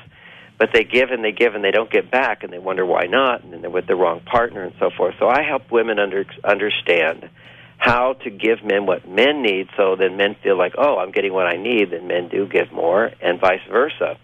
but 0.59 0.71
they 0.73 0.85
give 0.85 1.11
and 1.11 1.23
they 1.23 1.33
give 1.33 1.55
and 1.55 1.63
they 1.63 1.71
don't 1.71 1.91
get 1.91 2.11
back 2.11 2.43
and 2.43 2.53
they 2.53 2.59
wonder 2.59 2.85
why 2.85 3.05
not 3.05 3.43
and 3.43 3.53
then 3.53 3.61
they're 3.61 3.71
with 3.71 3.87
the 3.87 3.95
wrong 3.95 4.21
partner 4.21 4.63
and 4.63 4.75
so 4.79 4.91
forth 4.97 5.15
so 5.19 5.29
i 5.29 5.43
help 5.43 5.71
women 5.71 5.99
under, 5.99 6.25
understand 6.45 7.29
how 7.79 8.15
to 8.15 8.31
give 8.31 8.65
men 8.65 8.87
what 8.87 9.07
men 9.09 9.43
need 9.43 9.69
so 9.77 9.97
then 9.97 10.17
men 10.17 10.35
feel 10.43 10.57
like 10.57 10.75
oh 10.79 10.99
i'm 10.99 11.11
getting 11.11 11.33
what 11.33 11.47
i 11.47 11.57
need 11.57 11.91
then 11.91 12.07
men 12.07 12.29
do 12.29 12.47
give 12.47 12.73
more 12.73 13.11
and 13.21 13.41
vice 13.41 13.61
versa 13.71 14.17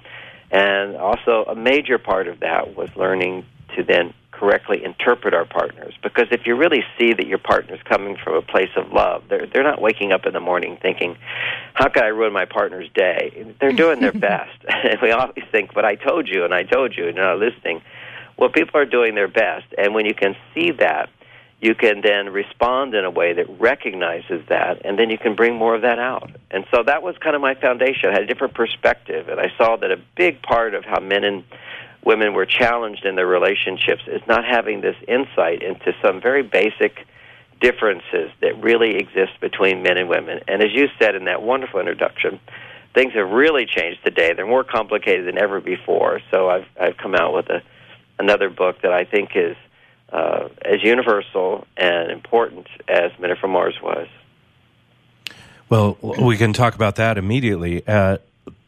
and 0.51 0.97
also 0.97 1.45
a 1.49 1.55
major 1.55 1.99
part 1.99 2.29
of 2.29 2.41
that 2.41 2.77
was 2.77 2.89
learning 2.97 3.45
to 3.77 3.83
then 3.83 4.15
correctly 4.43 4.83
interpret 4.85 5.35
our 5.35 5.45
partners 5.45 5.95
because 6.03 6.27
if 6.33 6.47
you 6.47 6.57
really 6.57 6.83
see 6.99 7.13
that 7.13 7.29
your 7.29 7.39
partner's 7.39 7.79
coming 7.85 8.17
from 8.25 8.35
a 8.35 8.43
place 8.43 8.71
of 8.77 8.93
love 8.93 9.23
they're 9.29 9.47
they're 9.47 9.63
not 9.63 9.81
waking 9.81 10.11
up 10.11 10.27
in 10.27 10.33
the 10.33 10.41
morning 10.41 10.77
thinking 10.83 11.17
how 11.75 11.89
can 11.89 12.05
I 12.05 12.09
ruin 12.09 12.33
my 12.33 12.45
partner's 12.45 12.89
day? 12.95 13.55
They're 13.61 13.73
doing 13.73 14.01
their 14.01 14.13
best. 14.31 14.59
and 14.69 15.01
we 15.01 15.11
always 15.11 15.45
think, 15.51 15.75
but 15.75 15.85
I 15.85 15.95
told 15.95 16.29
you 16.29 16.45
and 16.45 16.55
I 16.55 16.63
told 16.65 16.97
you 16.97 17.07
and 17.07 17.17
you're 17.17 17.25
not 17.25 17.39
listening. 17.39 17.83
Well, 18.37 18.51
people 18.51 18.81
are 18.81 18.87
doing 18.87 19.15
their 19.15 19.29
best. 19.29 19.67
And 19.77 19.95
when 19.95 20.07
you 20.07 20.15
can 20.15 20.37
see 20.55 20.73
that, 20.73 21.11
you 21.61 21.75
can 21.77 22.01
then 22.01 22.31
respond 22.31 22.95
in 22.95 23.05
a 23.05 23.11
way 23.11 23.35
that 23.35 23.47
recognizes 23.61 24.43
that, 24.49 24.85
and 24.85 24.99
then 24.99 25.11
you 25.11 25.19
can 25.19 25.37
bring 25.37 25.55
more 25.55 25.77
of 25.77 25.83
that 25.83 26.01
out. 26.01 26.29
And 26.51 26.65
so 26.75 26.83
that 26.83 27.05
was 27.05 27.15
kind 27.19 27.37
of 27.37 27.41
my 27.41 27.55
foundation. 27.55 28.11
I 28.11 28.15
had 28.15 28.23
a 28.23 28.27
different 28.27 28.55
perspective, 28.55 29.29
and 29.29 29.39
I 29.39 29.53
saw 29.57 29.77
that 29.77 29.93
a 29.93 30.01
big 30.17 30.43
part 30.43 30.75
of 30.75 30.85
how 30.85 30.99
men 30.99 31.23
and 31.23 31.45
women 32.05 32.35
were 32.35 32.47
challenged 32.47 33.05
in 33.05 33.15
their 33.15 33.27
relationships 33.27 34.03
is 34.07 34.23
not 34.27 34.45
having 34.45 34.81
this 34.81 34.97
insight 35.07 35.63
into 35.63 35.95
some 36.03 36.21
very 36.21 36.43
basic 36.43 37.07
differences 37.61 38.31
that 38.41 38.61
really 38.63 38.97
exist 38.97 39.33
between 39.41 39.83
men 39.83 39.97
and 39.97 40.09
women. 40.09 40.41
And 40.49 40.63
as 40.63 40.73
you 40.73 40.89
said 40.99 41.15
in 41.15 41.25
that 41.25 41.43
wonderful 41.43 41.79
introduction, 41.79 42.41
things 42.95 43.13
have 43.15 43.31
really 43.31 43.67
changed 43.67 44.05
today. 44.05 44.33
They're 44.35 44.47
more 44.47 44.65
complicated 44.65 45.27
than 45.27 45.39
ever 45.39 45.61
before. 45.61 46.21
So 46.31 46.49
I've 46.51 46.67
I've 46.79 46.97
come 46.97 47.15
out 47.15 47.35
with 47.35 47.49
a 47.51 47.63
another 48.19 48.51
book 48.51 48.83
that 48.83 48.93
I 48.93 49.05
think 49.05 49.31
is 49.35 49.57
uh, 50.13 50.49
as 50.63 50.83
universal 50.83 51.67
and 51.77 52.11
important 52.11 52.67
as 52.89 53.13
Men 53.19 53.35
from 53.41 53.53
Mars 53.53 53.77
was. 53.83 54.09
Well, 55.69 55.97
we 56.03 56.37
can 56.37 56.53
talk 56.53 56.75
about 56.75 56.97
that 56.97 57.17
immediately. 57.17 57.83
Uh, 57.87 58.19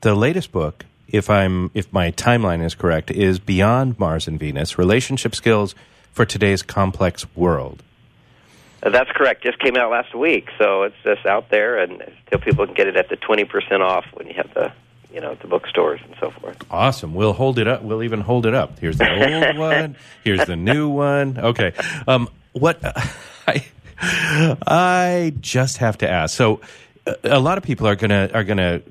the 0.00 0.14
latest 0.14 0.52
book, 0.52 0.86
if 1.08 1.28
I'm 1.30 1.70
if 1.74 1.92
my 1.92 2.10
timeline 2.12 2.64
is 2.64 2.74
correct, 2.74 3.10
is 3.10 3.38
Beyond 3.38 3.98
Mars 3.98 4.26
and 4.28 4.38
Venus: 4.38 4.78
Relationship 4.78 5.34
Skills 5.34 5.74
for 6.12 6.24
Today's 6.24 6.62
Complex 6.62 7.26
World. 7.36 7.82
Uh, 8.82 8.90
That's 8.90 9.10
correct. 9.12 9.42
Just 9.42 9.58
came 9.58 9.76
out 9.76 9.90
last 9.90 10.14
week, 10.14 10.48
so 10.58 10.82
it's 10.82 10.96
just 11.02 11.24
out 11.26 11.48
there, 11.50 11.78
and 11.78 12.02
still 12.26 12.38
people 12.38 12.66
can 12.66 12.74
get 12.74 12.86
it 12.86 12.96
at 12.96 13.08
the 13.08 13.16
twenty 13.16 13.44
percent 13.44 13.82
off 13.82 14.04
when 14.14 14.26
you 14.28 14.34
have 14.34 14.52
the, 14.54 14.72
you 15.12 15.20
know, 15.20 15.34
the 15.36 15.46
bookstores 15.48 16.00
and 16.04 16.14
so 16.20 16.30
forth. 16.30 16.56
Awesome. 16.70 17.14
We'll 17.14 17.32
hold 17.32 17.58
it 17.58 17.66
up. 17.66 17.82
We'll 17.82 18.02
even 18.02 18.20
hold 18.20 18.44
it 18.46 18.54
up. 18.54 18.78
Here's 18.78 18.98
the 18.98 19.08
old 19.48 19.58
one. 19.58 19.96
Here's 20.22 20.44
the 20.46 20.56
new 20.56 20.88
one. 20.88 21.38
Okay. 21.38 21.72
Um, 22.06 22.28
what 22.52 22.78
I 23.48 23.64
I 24.66 25.32
just 25.40 25.78
have 25.78 25.98
to 25.98 26.10
ask. 26.10 26.36
So, 26.36 26.60
a- 27.06 27.16
a 27.24 27.40
lot 27.40 27.58
of 27.58 27.64
people 27.64 27.86
are 27.86 27.96
gonna 27.96 28.30
are 28.34 28.44
gonna 28.44 28.82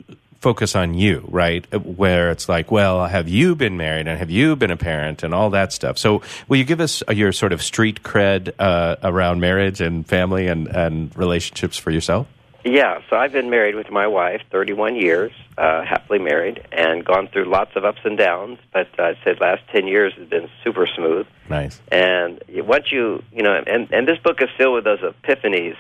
focus 0.44 0.76
on 0.76 0.94
you, 0.94 1.26
right? 1.30 1.66
Where 1.74 2.30
it's 2.30 2.48
like, 2.48 2.70
well, 2.70 3.08
have 3.08 3.28
you 3.28 3.56
been 3.56 3.78
married 3.78 4.08
and 4.08 4.20
have 4.20 4.30
you 4.30 4.56
been 4.56 4.72
a 4.72 4.78
parent 4.78 5.24
and 5.24 5.34
all 5.34 5.50
that 5.52 5.74
stuff. 5.74 5.98
So, 5.98 6.22
will 6.48 6.58
you 6.58 6.66
give 6.66 6.82
us 6.82 7.02
your 7.10 7.32
sort 7.32 7.54
of 7.54 7.62
street 7.62 8.04
cred 8.04 8.54
uh, 8.60 8.98
around 9.02 9.40
marriage 9.40 9.82
and 9.82 10.06
family 10.06 10.48
and 10.48 10.68
and 10.68 11.16
relationships 11.16 11.78
for 11.78 11.92
yourself? 11.92 12.28
Yeah, 12.66 13.02
so 13.10 13.18
I've 13.18 13.34
been 13.34 13.50
married 13.50 13.76
with 13.76 13.92
my 13.92 14.08
wife 14.08 14.42
31 14.50 14.96
years, 14.96 15.34
uh, 15.58 15.84
happily 15.84 16.20
married, 16.20 16.66
and 16.72 17.04
gone 17.04 17.28
through 17.28 17.44
lots 17.44 17.72
of 17.76 17.84
ups 17.84 18.00
and 18.06 18.18
downs. 18.18 18.58
But 18.72 18.88
I'd 18.98 19.18
say 19.26 19.34
the 19.34 19.42
last 19.42 19.64
10 19.74 19.86
years 19.86 20.14
has 20.14 20.30
been 20.30 20.50
super 20.64 20.88
smooth. 20.88 21.28
Nice. 21.50 21.82
And 21.92 22.42
once 22.50 22.90
you, 22.90 23.22
you 23.34 23.44
know, 23.44 23.54
and, 23.68 23.92
and 23.92 24.08
this 24.08 24.18
book 24.20 24.42
is 24.42 24.48
filled 24.58 24.76
with 24.76 24.86
those 24.86 25.02
epiphanies 25.02 25.76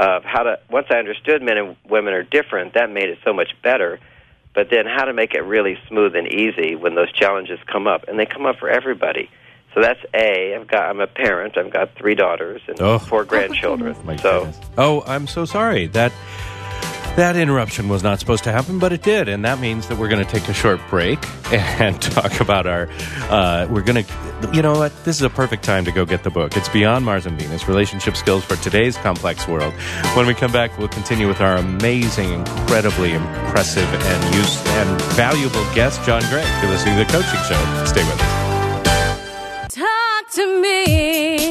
of 0.00 0.24
how 0.24 0.42
to, 0.44 0.58
once 0.70 0.86
I 0.90 0.96
understood 0.96 1.42
men 1.42 1.58
and 1.58 1.76
women 1.88 2.14
are 2.14 2.22
different, 2.22 2.74
that 2.74 2.90
made 2.90 3.08
it 3.08 3.18
so 3.24 3.32
much 3.32 3.50
better. 3.62 3.98
But 4.54 4.70
then 4.70 4.86
how 4.86 5.04
to 5.04 5.12
make 5.12 5.34
it 5.34 5.42
really 5.42 5.78
smooth 5.88 6.14
and 6.16 6.26
easy 6.26 6.74
when 6.74 6.94
those 6.94 7.12
challenges 7.12 7.58
come 7.66 7.86
up. 7.86 8.08
And 8.08 8.18
they 8.18 8.26
come 8.26 8.46
up 8.46 8.58
for 8.58 8.68
everybody. 8.68 9.30
So 9.74 9.80
that's 9.82 10.00
A. 10.14 10.54
I've 10.56 10.66
got, 10.66 10.88
I'm 10.88 11.00
a 11.00 11.06
parent. 11.06 11.56
I've 11.58 11.72
got 11.72 11.94
three 11.94 12.14
daughters 12.14 12.62
and 12.66 12.80
Oh. 12.80 12.98
four 12.98 13.24
grandchildren. 13.24 13.94
My 14.04 14.16
so 14.16 14.46
goodness. 14.46 14.60
Oh, 14.78 15.02
I'm 15.06 15.26
so 15.26 15.44
sorry. 15.44 15.86
That 15.88 16.12
that 17.18 17.34
interruption 17.34 17.88
was 17.88 18.04
not 18.04 18.20
supposed 18.20 18.44
to 18.44 18.52
happen, 18.52 18.78
but 18.78 18.92
it 18.92 19.02
did, 19.02 19.28
and 19.28 19.44
that 19.44 19.58
means 19.58 19.88
that 19.88 19.98
we're 19.98 20.06
going 20.06 20.24
to 20.24 20.30
take 20.30 20.48
a 20.48 20.52
short 20.52 20.80
break 20.88 21.18
and 21.52 22.00
talk 22.00 22.40
about 22.40 22.68
our. 22.68 22.88
Uh, 23.28 23.66
we're 23.68 23.82
going 23.82 24.04
to, 24.04 24.50
you 24.52 24.62
know 24.62 24.74
what? 24.74 24.92
This 25.04 25.16
is 25.16 25.22
a 25.22 25.30
perfect 25.30 25.64
time 25.64 25.84
to 25.84 25.90
go 25.90 26.04
get 26.04 26.22
the 26.22 26.30
book. 26.30 26.56
It's 26.56 26.68
Beyond 26.68 27.04
Mars 27.04 27.26
and 27.26 27.36
Venus: 27.36 27.66
Relationship 27.66 28.16
Skills 28.16 28.44
for 28.44 28.54
Today's 28.56 28.96
Complex 28.98 29.48
World. 29.48 29.74
When 30.14 30.28
we 30.28 30.34
come 30.34 30.52
back, 30.52 30.78
we'll 30.78 30.86
continue 30.86 31.26
with 31.26 31.40
our 31.40 31.56
amazing, 31.56 32.32
incredibly 32.32 33.12
impressive, 33.12 33.88
and 33.92 34.34
use 34.36 34.64
and 34.66 35.02
valuable 35.14 35.64
guest, 35.74 36.00
John 36.04 36.22
Gray. 36.30 36.46
You're 36.62 36.70
listening 36.70 36.98
to 36.98 37.04
the 37.04 37.10
Coaching 37.10 37.40
Show. 37.48 37.84
Stay 37.84 38.04
with 38.04 38.20
us. 38.22 39.74
Talk 39.74 40.30
to 40.34 40.62
me. 40.62 41.47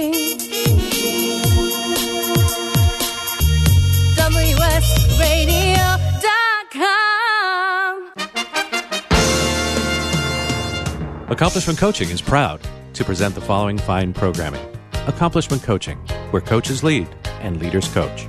Accomplishment 11.29 11.77
Coaching 11.77 12.09
is 12.09 12.21
proud 12.21 12.61
to 12.93 13.03
present 13.03 13.35
the 13.35 13.41
following 13.41 13.77
fine 13.77 14.13
programming 14.13 14.65
Accomplishment 15.07 15.61
Coaching, 15.61 15.97
where 16.31 16.41
coaches 16.41 16.85
lead 16.85 17.05
and 17.41 17.59
leaders 17.59 17.89
coach. 17.89 18.27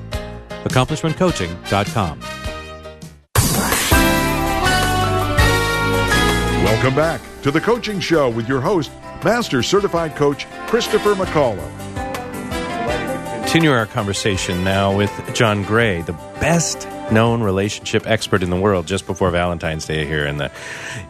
AccomplishmentCoaching.com. 0.64 2.20
Welcome 6.64 6.96
back 6.96 7.20
to 7.42 7.52
the 7.52 7.60
Coaching 7.60 8.00
Show 8.00 8.30
with 8.30 8.48
your 8.48 8.60
host, 8.60 8.90
Master 9.22 9.62
Certified 9.62 10.16
Coach 10.16 10.48
Christopher 10.66 11.14
McCullough. 11.14 11.70
continue 13.42 13.70
our 13.70 13.86
conversation 13.86 14.64
now 14.64 14.96
with 14.96 15.12
John 15.34 15.62
Gray, 15.62 16.02
the 16.02 16.14
best 16.40 16.88
known 17.10 17.42
relationship 17.42 18.06
expert 18.06 18.42
in 18.42 18.50
the 18.50 18.60
world 18.60 18.86
just 18.86 19.06
before 19.06 19.30
Valentine's 19.30 19.86
Day 19.86 20.04
here 20.06 20.26
in 20.26 20.36
the 20.38 20.50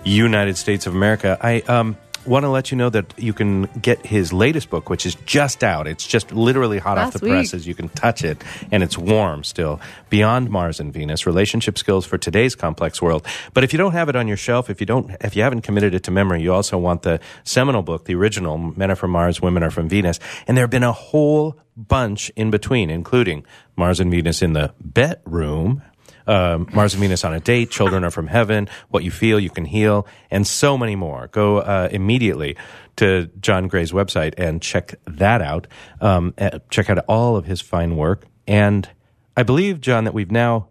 United 0.05 0.57
States 0.57 0.87
of 0.87 0.95
America. 0.95 1.39
I 1.41 1.61
um, 1.63 1.97
want 2.29 2.45
to 2.45 2.49
let 2.49 2.71
you 2.71 2.77
know 2.77 2.91
that 2.91 3.15
you 3.17 3.33
can 3.33 3.65
get 3.81 4.05
his 4.05 4.33
latest 4.33 4.71
book, 4.71 4.91
which 4.91 5.07
is 5.07 5.17
just 5.27 5.65
out. 5.65 5.87
It's 5.87 6.07
just 6.07 6.33
literally 6.33 6.79
hot 6.79 6.99
off 6.99 7.17
ah, 7.17 7.19
the 7.19 7.25
week. 7.25 7.33
presses. 7.33 7.67
You 7.67 7.75
can 7.75 7.89
touch 7.89 8.23
it, 8.23 8.43
and 8.71 8.83
it's 8.83 8.99
warm 8.99 9.45
still. 9.45 9.81
Beyond 10.11 10.51
Mars 10.51 10.81
and 10.81 10.93
Venus: 10.93 11.27
Relationship 11.27 11.79
Skills 11.79 12.07
for 12.07 12.19
Today's 12.19 12.55
Complex 12.55 13.01
World. 13.01 13.27
But 13.55 13.65
if 13.65 13.73
you 13.73 13.79
don't 13.79 13.93
have 13.93 14.09
it 14.09 14.17
on 14.17 14.29
your 14.29 14.37
shelf, 14.37 14.71
if 14.71 14.81
you 14.81 14.87
don't, 14.87 15.11
if 15.21 15.35
you 15.35 15.43
haven't 15.43 15.63
committed 15.63 15.95
it 15.95 16.03
to 16.05 16.11
memory, 16.11 16.43
you 16.43 16.53
also 16.53 16.79
want 16.79 17.03
the 17.03 17.21
seminal 17.45 17.83
book, 17.83 18.05
the 18.05 18.15
original 18.15 18.59
"Men 18.59 18.91
Are 18.91 18.97
from 18.97 19.11
Mars, 19.11 19.41
Women 19.41 19.63
Are 19.63 19.71
from 19.71 19.89
Venus," 19.89 20.21
and 20.47 20.57
there 20.57 20.63
have 20.65 20.71
been 20.71 20.83
a 20.85 20.93
whole 20.93 21.59
bunch 21.77 22.31
in 22.37 22.51
between, 22.51 22.91
including 22.91 23.45
Mars 23.77 24.01
and 24.01 24.11
Venus 24.11 24.43
in 24.43 24.53
the 24.53 24.75
bedroom. 24.81 25.83
Um, 26.29 26.69
Mars 26.73 26.95
and 26.95 27.01
Venus 27.01 27.25
on 27.25 27.35
a 27.35 27.41
date, 27.41 27.71
Children 27.71 28.05
are 28.05 28.11
from 28.11 28.27
heaven, 28.29 28.69
What 28.91 29.03
you 29.03 29.11
feel, 29.11 29.41
you 29.41 29.51
can 29.51 29.65
heal, 29.65 30.07
and 30.31 30.47
so 30.47 30.79
many 30.79 30.95
more. 30.95 31.29
Go 31.29 31.59
uh, 31.59 31.89
immediately 31.91 32.57
to 32.97 33.31
John 33.41 33.67
Gray's 33.69 33.93
website 33.93 34.35
and 34.39 34.61
check 34.61 34.95
that 35.07 35.41
out. 35.41 35.67
Um, 36.01 36.35
uh, 36.39 36.59
check 36.71 36.91
out 36.91 36.99
all 37.09 37.37
of 37.37 37.47
his 37.47 37.61
fine 37.61 37.97
work. 37.97 38.27
And 38.47 38.89
I 39.37 39.43
believe, 39.43 39.81
John, 39.81 40.05
that 40.05 40.15
we've 40.15 40.31
now 40.31 40.69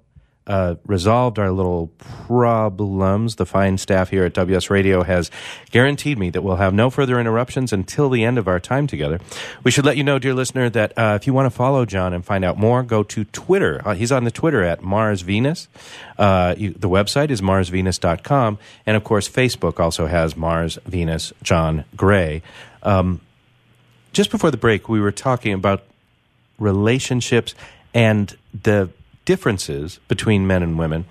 uh, 0.48 0.76
resolved 0.86 1.38
our 1.38 1.52
little 1.52 1.88
problems. 1.98 3.36
The 3.36 3.46
fine 3.46 3.78
staff 3.78 4.10
here 4.10 4.24
at 4.24 4.34
WS 4.34 4.70
Radio 4.70 5.04
has 5.04 5.30
guaranteed 5.72 6.18
me 6.18 6.30
that 6.30 6.42
we'll 6.42 6.56
have 6.56 6.74
no 6.74 6.90
further 6.90 7.20
interruptions 7.20 7.74
until 7.74 8.10
the 8.10 8.24
end 8.24 8.38
of 8.38 8.48
our 8.48 8.60
time 8.60 8.88
together. 8.88 9.20
We 9.64 9.72
should 9.72 9.86
let 9.86 9.98
you 9.98 10.04
know, 10.04 10.20
dear 10.20 10.34
listener, 10.34 10.70
that 10.70 10.98
uh, 10.98 11.18
if 11.20 11.28
you 11.28 11.34
want 11.34 11.46
to 11.48 11.50
follow 11.50 11.86
John 11.86 12.14
and 12.14 12.26
find 12.26 12.46
out 12.46 12.58
more, 12.58 12.82
go 12.82 13.04
to 13.04 13.26
Twitter. 13.26 13.82
Uh, 13.86 13.94
he's 13.94 14.12
on 14.12 14.24
the 14.24 14.32
Twitter 14.32 14.64
at 14.64 14.82
Mars 14.82 15.22
Venus. 15.22 15.68
Uh, 16.18 16.56
you, 16.58 16.72
the 16.72 16.90
website 16.90 17.30
is 17.30 17.42
marsvenus.com. 17.42 18.58
And 18.86 18.98
of 18.98 19.04
course, 19.04 19.30
Facebook 19.30 19.80
also 19.80 20.08
has 20.08 20.36
Mars 20.36 20.80
Venus 20.86 21.34
John 21.44 21.84
Gray. 21.96 22.42
Um, 22.84 23.22
just 24.14 24.32
before 24.32 24.50
the 24.50 24.58
break, 24.58 24.88
we 24.88 25.02
were 25.02 25.12
talking 25.12 25.54
about 25.54 25.84
relationships 26.58 27.54
and 27.94 28.36
the 28.64 28.90
differences 29.28 30.00
between 30.08 30.48
men 30.48 30.64
and 30.64 30.80
women. 30.80 31.06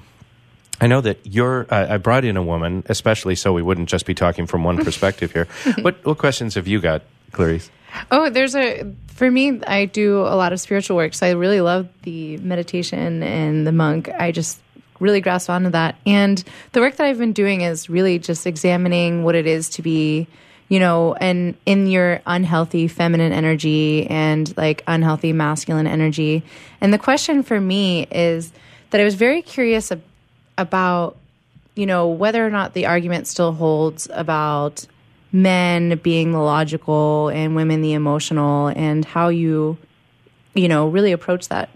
I 0.81 0.89
know 0.89 1.01
that 1.03 1.19
you're. 1.25 1.67
Uh, 1.71 1.87
I 1.91 1.97
brought 1.99 2.25
in 2.25 2.37
a 2.37 2.43
woman, 2.43 2.83
especially 2.87 3.37
so 3.37 3.53
we 3.53 3.63
wouldn't 3.63 3.89
just 3.89 4.07
be 4.07 4.15
talking 4.15 4.47
from 4.47 4.65
one 4.65 4.79
perspective 4.85 5.33
here. 5.33 5.47
what 5.83 6.05
what 6.05 6.19
questions 6.19 6.57
have 6.57 6.67
you 6.67 6.81
got, 6.81 7.03
Clarice? 7.33 7.71
Oh, 8.11 8.29
there's 8.29 8.57
a 8.57 8.93
for 9.07 9.31
me. 9.31 9.61
I 9.67 9.85
do 9.85 10.21
a 10.23 10.35
lot 10.35 10.53
of 10.53 10.61
spiritual 10.61 10.97
work, 10.97 11.15
so 11.15 11.27
I 11.27 11.31
really 11.31 11.61
love 11.61 11.89
the 12.03 12.39
meditation 12.39 13.23
and 13.23 13.67
the 13.67 13.73
monk. 13.73 14.09
I 14.09 14.33
just 14.33 14.59
really 14.99 15.21
grasp 15.21 15.51
onto 15.51 15.71
that, 15.71 15.97
and 16.07 16.43
the 16.73 16.81
work 16.81 16.97
that 16.97 17.07
I've 17.07 17.19
been 17.19 17.35
doing 17.35 17.61
is 17.61 17.89
really 17.89 18.19
just 18.19 18.47
examining 18.47 19.25
what 19.25 19.35
it 19.35 19.47
is 19.47 19.69
to 19.77 19.83
be, 19.83 20.27
you 20.69 20.81
know, 20.81 21.15
and 21.15 21.55
in 21.65 21.87
your 21.87 22.21
unhealthy 22.27 22.89
feminine 22.89 23.33
energy 23.33 24.07
and 24.09 24.57
like 24.57 24.83
unhealthy 24.87 25.33
masculine 25.33 25.87
energy. 25.87 26.43
And 26.81 26.93
the 26.93 26.99
question 26.99 27.43
for 27.43 27.61
me 27.61 28.07
is 28.11 28.53
that 28.91 29.01
I 29.01 29.05
was 29.05 29.15
very 29.15 29.43
curious 29.43 29.93
ab- 29.93 30.03
about 30.59 31.17
you 31.77 31.87
know, 31.87 32.09
whether 32.09 32.45
or 32.45 32.51
not 32.51 32.73
the 32.73 32.87
argument 32.87 33.29
still 33.29 33.53
holds 33.53 34.09
about 34.13 34.87
men 35.31 36.01
being 36.03 36.33
the 36.33 36.41
logical 36.41 37.29
and 37.29 37.55
women 37.55 37.83
the 37.83 37.93
emotional 37.93 38.69
and 38.69 39.05
how 39.05 39.29
you, 39.29 39.77
you 40.55 40.69
know, 40.69 40.89
really 40.89 41.13
approach 41.13 41.49
that. 41.49 41.69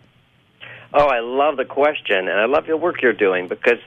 Oh, 0.93 1.07
I 1.07 1.21
love 1.21 1.57
the 1.57 1.67
question, 1.67 2.29
and 2.29 2.41
I 2.41 2.47
love 2.47 2.67
your 2.67 2.79
work 2.79 3.03
you're 3.03 3.13
doing 3.13 3.47
because, 3.47 3.79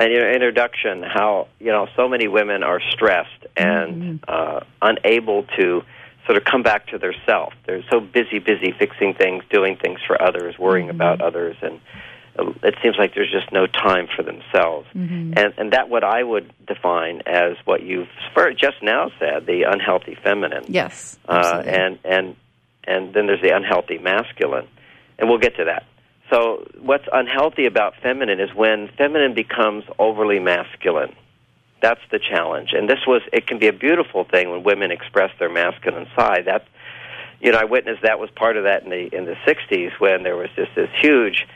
in 0.00 0.12
your 0.12 0.30
introduction, 0.32 1.02
how 1.02 1.48
you 1.58 1.72
know 1.72 1.86
so 1.96 2.08
many 2.08 2.28
women 2.28 2.62
are 2.62 2.80
stressed 2.90 3.46
and 3.56 4.20
uh, 4.28 4.60
unable 4.82 5.44
to 5.58 5.82
sort 6.26 6.36
of 6.36 6.44
come 6.44 6.62
back 6.62 6.86
to 6.88 6.98
their 6.98 7.14
self. 7.24 7.52
They're 7.66 7.82
so 7.90 8.00
busy, 8.00 8.38
busy 8.38 8.72
fixing 8.78 9.14
things, 9.14 9.44
doing 9.50 9.76
things 9.76 9.98
for 10.06 10.20
others, 10.20 10.58
worrying 10.58 10.90
about 10.90 11.20
others, 11.22 11.56
and 11.62 11.80
uh, 12.38 12.52
it 12.62 12.74
seems 12.82 12.96
like 12.98 13.14
there's 13.14 13.32
just 13.32 13.50
no 13.52 13.66
time 13.66 14.06
for 14.14 14.22
themselves, 14.22 14.86
Mm-hmm. 14.94 15.34
and 15.36 15.54
and 15.56 15.72
that 15.72 15.88
what 15.88 16.04
I 16.04 16.22
would 16.22 16.52
define 16.66 17.22
as 17.26 17.56
what 17.64 17.82
you've 17.82 18.08
just 18.56 18.82
now 18.82 19.10
said, 19.18 19.46
the 19.46 19.64
unhealthy 19.68 20.16
feminine. 20.22 20.64
Yes. 20.68 21.18
uh, 21.28 21.62
and 21.66 21.98
and 22.04 22.36
and 22.84 23.12
then 23.12 23.26
there's 23.26 23.42
the 23.42 23.54
unhealthy 23.54 23.98
masculine, 23.98 24.66
and 25.18 25.28
we'll 25.28 25.38
get 25.40 25.56
to 25.56 25.64
that. 25.64 25.84
So 26.30 26.66
what's 26.80 27.04
unhealthy 27.12 27.66
about 27.66 27.94
feminine 28.02 28.40
is 28.40 28.50
when 28.54 28.88
feminine 28.98 29.34
becomes 29.34 29.84
overly 29.98 30.38
masculine. 30.38 31.14
That's 31.80 32.00
the 32.10 32.18
challenge, 32.18 32.70
and 32.72 32.88
this 32.88 32.98
was 33.06 33.22
it 33.32 33.46
can 33.46 33.58
be 33.58 33.68
a 33.68 33.72
beautiful 33.72 34.24
thing 34.24 34.50
when 34.50 34.64
women 34.64 34.90
express 34.90 35.30
their 35.38 35.48
masculine 35.48 36.08
side. 36.16 36.46
That 36.46 36.66
you 37.40 37.52
know 37.52 37.58
I 37.58 37.64
witnessed 37.64 38.02
that 38.02 38.18
was 38.18 38.30
part 38.34 38.56
of 38.56 38.64
that 38.64 38.82
in 38.82 38.90
the 38.90 39.16
in 39.16 39.26
the 39.26 39.36
'60s 39.46 39.92
when 40.00 40.24
there 40.24 40.36
was 40.36 40.48
just 40.56 40.74
this 40.74 40.90
huge 41.00 41.46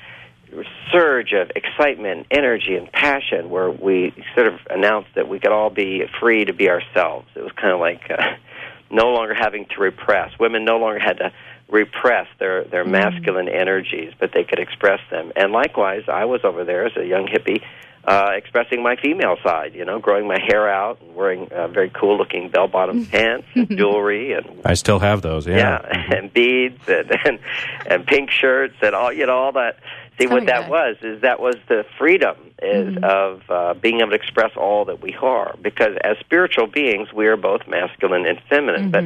surge 0.92 1.32
of 1.32 1.50
excitement, 1.56 2.26
energy, 2.30 2.76
and 2.76 2.90
passion, 2.92 3.50
where 3.50 3.70
we 3.70 4.14
sort 4.34 4.46
of 4.46 4.60
announced 4.70 5.08
that 5.14 5.28
we 5.28 5.38
could 5.40 5.52
all 5.52 5.70
be 5.70 6.04
free 6.20 6.44
to 6.44 6.52
be 6.52 6.68
ourselves. 6.68 7.26
It 7.34 7.42
was 7.42 7.52
kind 7.52 7.72
of 7.72 7.80
like 7.80 8.02
uh, 8.10 8.36
no 8.90 9.12
longer 9.12 9.34
having 9.34 9.66
to 9.74 9.80
repress. 9.80 10.30
Women 10.38 10.64
no 10.64 10.78
longer 10.78 10.98
had 10.98 11.18
to 11.18 11.32
repress 11.72 12.28
their 12.38 12.64
their 12.64 12.84
masculine 12.84 13.48
energies, 13.48 14.12
but 14.20 14.30
they 14.32 14.44
could 14.44 14.60
express 14.60 15.00
them. 15.10 15.32
And 15.34 15.52
likewise, 15.52 16.04
I 16.06 16.26
was 16.26 16.42
over 16.44 16.64
there 16.64 16.86
as 16.86 16.92
a 16.96 17.04
young 17.04 17.26
hippie. 17.26 17.62
Uh, 18.04 18.30
expressing 18.34 18.82
my 18.82 18.96
female 18.96 19.36
side, 19.44 19.76
you 19.76 19.84
know, 19.84 20.00
growing 20.00 20.26
my 20.26 20.38
hair 20.44 20.68
out 20.68 21.00
and 21.00 21.14
wearing 21.14 21.46
uh, 21.52 21.68
very 21.68 21.88
cool 21.88 22.18
looking 22.18 22.48
bell 22.48 22.66
bottom 22.66 23.06
pants 23.06 23.46
and 23.54 23.68
jewelry 23.78 24.32
and 24.32 24.60
I 24.64 24.74
still 24.74 24.98
have 24.98 25.22
those. 25.22 25.46
Yeah. 25.46 25.56
yeah, 25.86 26.16
and 26.16 26.32
beads 26.32 26.80
and, 26.88 27.12
and 27.24 27.38
and 27.86 28.04
pink 28.04 28.30
shirts 28.30 28.74
and 28.82 28.92
all 28.96 29.12
you 29.12 29.24
know 29.26 29.36
all 29.36 29.52
that. 29.52 29.76
See 30.18 30.26
what 30.26 30.30
Coming 30.30 30.46
that 30.46 30.62
back. 30.62 30.70
was 30.70 30.96
is 31.02 31.22
that 31.22 31.38
was 31.38 31.54
the 31.68 31.84
freedom 31.96 32.36
is 32.60 32.96
of 33.04 33.42
uh, 33.48 33.74
being 33.74 34.00
able 34.00 34.10
to 34.10 34.16
express 34.16 34.50
all 34.56 34.84
that 34.86 35.00
we 35.00 35.14
are 35.22 35.54
because 35.62 35.96
as 36.02 36.16
spiritual 36.18 36.66
beings 36.66 37.12
we 37.12 37.28
are 37.28 37.36
both 37.36 37.68
masculine 37.68 38.26
and 38.26 38.40
feminine, 38.50 38.90
but 38.90 39.04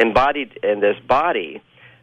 embodied 0.00 0.60
in 0.62 0.78
this 0.78 0.96
body 1.08 1.60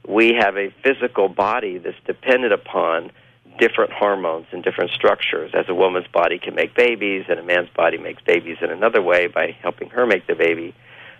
we 0.07 0.33
have 0.39 0.57
a 0.57 0.73
physical 0.83 1.29
body 1.29 1.77
that's 1.77 1.97
dependent 2.05 2.53
upon 2.53 3.11
different 3.57 3.91
hormones 3.91 4.47
and 4.51 4.63
different 4.63 4.91
structures. 4.91 5.51
As 5.53 5.65
a 5.69 5.73
woman's 5.73 6.07
body 6.07 6.39
can 6.39 6.55
make 6.55 6.75
babies, 6.75 7.25
and 7.29 7.39
a 7.39 7.43
man's 7.43 7.69
body 7.75 7.97
makes 7.97 8.21
babies 8.23 8.57
in 8.61 8.69
another 8.69 9.01
way 9.01 9.27
by 9.27 9.55
helping 9.61 9.89
her 9.89 10.05
make 10.05 10.27
the 10.27 10.35
baby. 10.35 10.75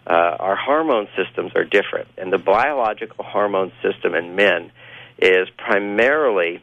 Uh, 0.07 0.35
our 0.39 0.55
hormone 0.55 1.07
systems 1.15 1.51
are 1.55 1.63
different, 1.63 2.07
and 2.17 2.31
the 2.31 2.37
biological 2.37 3.23
hormone 3.23 3.71
system 3.81 4.13
in 4.13 4.35
men 4.35 4.71
is 5.17 5.47
primarily 5.57 6.61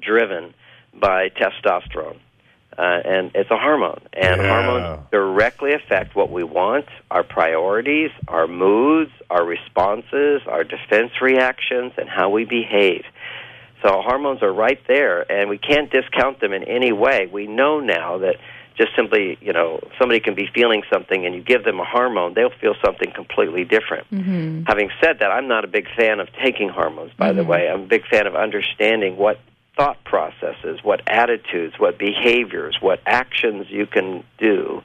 driven 0.00 0.54
by 0.92 1.30
testosterone. 1.30 2.18
Uh, 2.76 3.00
and 3.04 3.30
it's 3.34 3.50
a 3.50 3.56
hormone, 3.56 4.00
and 4.12 4.40
Yeah. 4.40 4.48
hormones 4.48 5.00
directly 5.12 5.72
affect 5.72 6.16
what 6.16 6.30
we 6.30 6.42
want, 6.42 6.86
our 7.10 7.22
priorities, 7.22 8.10
our 8.26 8.46
moods, 8.46 9.12
our 9.30 9.44
responses, 9.44 10.42
our 10.48 10.64
defense 10.64 11.12
reactions, 11.20 11.92
and 11.96 12.08
how 12.08 12.30
we 12.30 12.44
behave. 12.44 13.04
So 13.82 14.00
hormones 14.02 14.42
are 14.42 14.52
right 14.52 14.80
there, 14.88 15.30
and 15.30 15.48
we 15.50 15.58
can't 15.58 15.90
discount 15.90 16.40
them 16.40 16.52
in 16.52 16.64
any 16.64 16.90
way. 16.90 17.28
We 17.30 17.46
know 17.46 17.80
now 17.80 18.18
that 18.18 18.36
just 18.76 18.90
simply, 18.96 19.38
you 19.40 19.52
know, 19.52 19.78
somebody 20.00 20.18
can 20.20 20.34
be 20.34 20.48
feeling 20.52 20.82
something 20.92 21.24
and 21.24 21.32
you 21.34 21.40
give 21.42 21.64
them 21.64 21.78
a 21.78 21.84
hormone, 21.84 22.34
they'll 22.34 22.50
feel 22.60 22.74
something 22.84 23.12
completely 23.12 23.64
different. 23.64 24.04
Mm-hmm. 24.12 24.62
Having 24.66 24.90
said 25.00 25.18
that, 25.20 25.30
I'm 25.30 25.46
not 25.46 25.64
a 25.64 25.68
big 25.68 25.86
fan 25.96 26.18
of 26.18 26.28
taking 26.42 26.70
hormones, 26.70 27.12
by 27.16 27.32
the 27.32 27.44
way. 27.44 27.68
I'm 27.68 27.82
a 27.82 27.86
big 27.86 28.04
fan 28.06 28.26
of 28.26 28.34
understanding 28.34 29.16
what 29.16 29.38
thought 29.76 30.02
processes, 30.04 30.80
what 30.82 31.02
attitudes, 31.06 31.74
what 31.78 31.98
behaviors, 31.98 32.76
what 32.80 33.00
actions 33.06 33.66
you 33.70 33.86
can 33.86 34.24
do, 34.38 34.82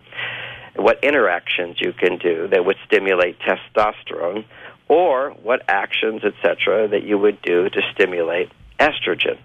what 0.76 1.04
interactions 1.04 1.80
you 1.80 1.94
can 1.94 2.18
do 2.18 2.48
that 2.48 2.66
would 2.66 2.78
stimulate 2.86 3.38
testosterone, 3.40 4.46
or 4.88 5.32
what 5.44 5.64
actions, 5.68 6.24
etc., 6.24 6.88
that 6.88 7.04
you 7.04 7.18
would 7.18 7.42
do 7.42 7.70
to 7.70 7.82
stimulate 7.94 8.50
estrogen. 8.80 9.38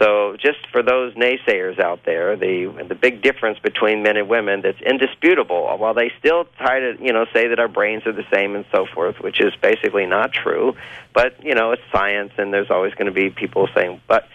So, 0.00 0.36
just 0.36 0.66
for 0.72 0.82
those 0.82 1.14
naysayers 1.14 1.78
out 1.78 2.00
there, 2.04 2.34
the 2.34 2.84
the 2.88 2.96
big 2.96 3.22
difference 3.22 3.60
between 3.60 4.02
men 4.02 4.16
and 4.16 4.28
women 4.28 4.60
that's 4.60 4.80
indisputable. 4.80 5.68
While 5.78 5.94
they 5.94 6.10
still 6.18 6.46
try 6.58 6.80
to, 6.80 6.96
you 7.00 7.12
know, 7.12 7.26
say 7.32 7.46
that 7.46 7.60
our 7.60 7.68
brains 7.68 8.04
are 8.04 8.12
the 8.12 8.26
same 8.32 8.56
and 8.56 8.64
so 8.72 8.86
forth, 8.92 9.20
which 9.20 9.40
is 9.40 9.54
basically 9.62 10.06
not 10.06 10.32
true. 10.32 10.74
But 11.12 11.44
you 11.44 11.54
know, 11.54 11.70
it's 11.70 11.82
science, 11.92 12.32
and 12.38 12.52
there's 12.52 12.70
always 12.70 12.92
going 12.94 13.06
to 13.06 13.12
be 13.12 13.30
people 13.30 13.68
saying, 13.72 14.00
"But 14.08 14.28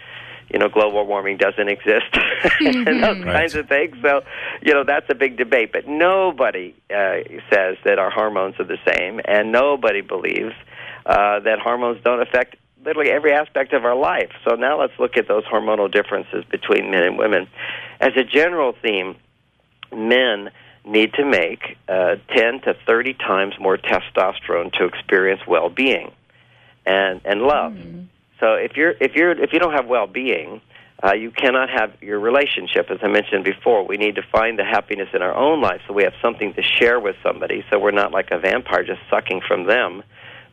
you 0.52 0.58
know, 0.58 0.68
global 0.68 1.06
warming 1.06 1.36
doesn't 1.36 1.68
exist," 1.68 2.06
and 2.60 3.02
those 3.02 3.24
kinds 3.24 3.54
of 3.54 3.68
things. 3.68 3.96
So, 4.02 4.22
you 4.62 4.74
know, 4.74 4.84
that's 4.84 5.06
a 5.08 5.14
big 5.14 5.36
debate. 5.36 5.72
But 5.72 5.86
nobody 5.88 6.74
uh, 6.90 7.20
says 7.52 7.76
that 7.84 7.98
our 7.98 8.10
hormones 8.10 8.56
are 8.58 8.64
the 8.64 8.78
same, 8.86 9.20
and 9.24 9.52
nobody 9.52 10.00
believes 10.00 10.54
uh, 11.06 11.40
that 11.40 11.58
hormones 11.58 12.02
don't 12.04 12.20
affect 12.20 12.56
literally 12.84 13.10
every 13.10 13.32
aspect 13.32 13.72
of 13.72 13.84
our 13.84 13.96
life. 13.96 14.30
So 14.48 14.54
now 14.56 14.80
let's 14.80 14.98
look 14.98 15.16
at 15.16 15.28
those 15.28 15.44
hormonal 15.44 15.90
differences 15.90 16.44
between 16.50 16.90
men 16.90 17.02
and 17.02 17.18
women. 17.18 17.48
As 18.00 18.12
a 18.16 18.24
general 18.24 18.74
theme, 18.82 19.16
men 19.94 20.50
need 20.84 21.12
to 21.14 21.24
make 21.24 21.76
uh, 21.88 22.16
10 22.34 22.62
to 22.62 22.74
30 22.86 23.14
times 23.14 23.54
more 23.60 23.76
testosterone 23.76 24.72
to 24.72 24.86
experience 24.86 25.42
well-being 25.46 26.10
and 26.86 27.20
and 27.24 27.42
love. 27.42 27.76
So 28.40 28.54
if 28.54 28.76
you're 28.76 28.94
if 29.00 29.14
you're 29.14 29.32
if 29.32 29.52
you 29.52 29.58
don't 29.58 29.74
have 29.74 29.86
well-being, 29.86 30.60
uh, 31.02 31.12
you 31.12 31.30
cannot 31.30 31.70
have 31.70 32.02
your 32.02 32.18
relationship. 32.18 32.90
As 32.90 32.98
I 33.02 33.08
mentioned 33.08 33.44
before, 33.44 33.86
we 33.86 33.96
need 33.96 34.16
to 34.16 34.22
find 34.22 34.58
the 34.58 34.64
happiness 34.64 35.08
in 35.14 35.22
our 35.22 35.34
own 35.34 35.60
life, 35.60 35.82
so 35.86 35.94
we 35.94 36.04
have 36.04 36.14
something 36.20 36.54
to 36.54 36.62
share 36.62 36.98
with 36.98 37.16
somebody. 37.22 37.64
So 37.70 37.78
we're 37.78 37.90
not 37.90 38.12
like 38.12 38.30
a 38.30 38.38
vampire 38.38 38.84
just 38.84 39.00
sucking 39.08 39.42
from 39.46 39.64
them. 39.64 40.02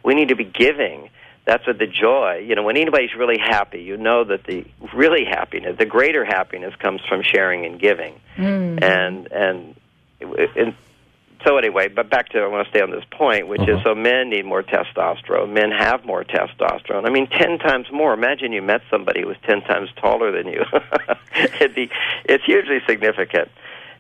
We 0.04 0.14
need 0.14 0.30
to 0.30 0.36
be 0.36 0.46
giving. 0.46 1.10
That's 1.46 1.66
what 1.66 1.80
the 1.80 1.88
joy. 1.88 2.44
You 2.46 2.56
know, 2.56 2.64
when 2.64 2.76
anybody's 2.76 3.16
really 3.16 3.40
happy, 3.40 3.82
you 3.82 3.96
know 3.96 4.26
that 4.26 4.44
the 4.44 4.66
really 4.94 5.24
happiness, 5.24 5.78
the 5.78 5.86
greater 5.86 6.26
happiness, 6.26 6.76
comes 6.76 7.02
from 7.08 7.24
sharing 7.24 7.66
and 7.66 7.80
giving. 7.80 8.20
And 8.84 9.32
and 9.32 9.76
and 10.20 10.76
so 11.48 11.58
anyway, 11.58 11.88
but 11.88 12.10
back 12.10 12.30
to 12.30 12.40
I 12.40 12.48
want 12.48 12.66
to 12.66 12.70
stay 12.70 12.82
on 12.82 12.92
this 12.92 13.06
point, 13.10 13.48
which 13.48 13.62
is 13.62 13.82
so 13.84 13.96
men 13.96 14.30
need 14.30 14.46
more 14.46 14.64
testosterone. 14.64 15.54
Men 15.54 15.72
have 15.72 16.04
more 16.04 16.26
testosterone. 16.26 17.06
I 17.06 17.10
mean, 17.10 17.28
ten 17.28 17.58
times 17.58 17.88
more. 17.92 18.14
Imagine 18.14 18.52
you 18.52 18.62
met 18.62 18.82
somebody 18.92 19.22
who 19.22 19.28
was 19.28 19.38
ten 19.46 19.62
times 19.62 19.90
taller 19.96 20.32
than 20.32 20.52
you. 20.52 20.64
It'd 21.62 21.74
be 21.74 21.90
it's 22.26 22.44
hugely 22.44 22.80
significant. 22.86 23.50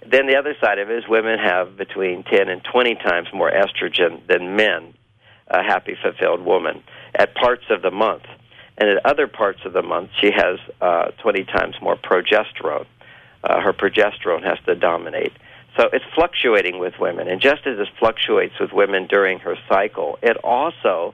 Then 0.05 0.27
the 0.27 0.35
other 0.35 0.55
side 0.59 0.77
of 0.79 0.89
it 0.89 0.97
is 0.97 1.07
women 1.07 1.39
have 1.39 1.77
between 1.77 2.23
ten 2.23 2.49
and 2.49 2.61
twenty 2.65 2.95
times 2.95 3.29
more 3.33 3.49
estrogen 3.49 4.27
than 4.27 4.57
men. 4.57 4.93
A 5.49 5.63
happy, 5.63 5.95
fulfilled 6.01 6.41
woman 6.41 6.83
at 7.15 7.33
parts 7.33 7.63
of 7.69 7.81
the 7.81 7.91
month, 7.91 8.23
and 8.77 8.89
at 8.89 9.05
other 9.05 9.27
parts 9.27 9.61
of 9.63 9.71
the 9.71 9.81
month, 9.81 10.09
she 10.19 10.31
has 10.31 10.59
uh, 10.81 11.11
twenty 11.21 11.45
times 11.45 11.75
more 11.81 11.95
progesterone. 11.95 12.85
Uh, 13.41 13.61
her 13.61 13.71
progesterone 13.71 14.43
has 14.43 14.57
to 14.65 14.75
dominate. 14.75 15.31
So 15.77 15.89
it's 15.93 16.05
fluctuating 16.15 16.79
with 16.79 16.97
women, 16.99 17.27
and 17.27 17.39
just 17.39 17.67
as 17.67 17.77
it 17.77 17.87
fluctuates 17.99 18.59
with 18.59 18.73
women 18.73 19.05
during 19.05 19.39
her 19.39 19.55
cycle, 19.69 20.17
it 20.23 20.35
also 20.43 21.13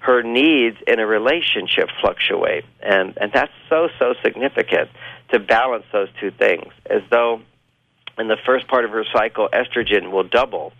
her 0.00 0.22
needs 0.22 0.76
in 0.86 0.98
a 0.98 1.06
relationship 1.06 1.88
fluctuate, 2.00 2.64
and 2.80 3.16
and 3.16 3.32
that's 3.32 3.52
so 3.70 3.88
so 3.98 4.14
significant 4.22 4.90
to 5.30 5.38
balance 5.38 5.84
those 5.92 6.08
two 6.20 6.30
things. 6.30 6.72
As 6.90 7.02
though 7.10 7.40
in 8.18 8.28
the 8.28 8.36
first 8.44 8.68
part 8.68 8.84
of 8.84 8.90
her 8.90 9.04
cycle, 9.12 9.48
estrogen 9.52 10.10
will 10.10 10.24
double. 10.24 10.72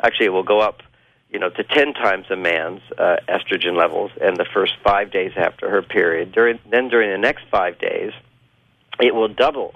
Actually, 0.00 0.26
it 0.26 0.32
will 0.32 0.44
go 0.44 0.60
up, 0.60 0.82
you 1.30 1.40
know, 1.40 1.50
to 1.50 1.64
ten 1.64 1.92
times 1.92 2.26
a 2.30 2.36
man's 2.36 2.82
uh, 2.98 3.16
estrogen 3.28 3.76
levels 3.76 4.12
in 4.20 4.34
the 4.34 4.46
first 4.54 4.74
five 4.84 5.10
days 5.10 5.32
after 5.36 5.68
her 5.68 5.82
period. 5.82 6.30
During 6.30 6.60
then 6.70 6.88
during 6.88 7.10
the 7.10 7.18
next 7.18 7.44
five 7.50 7.80
days, 7.80 8.12
it 9.00 9.12
will 9.12 9.28
double. 9.28 9.74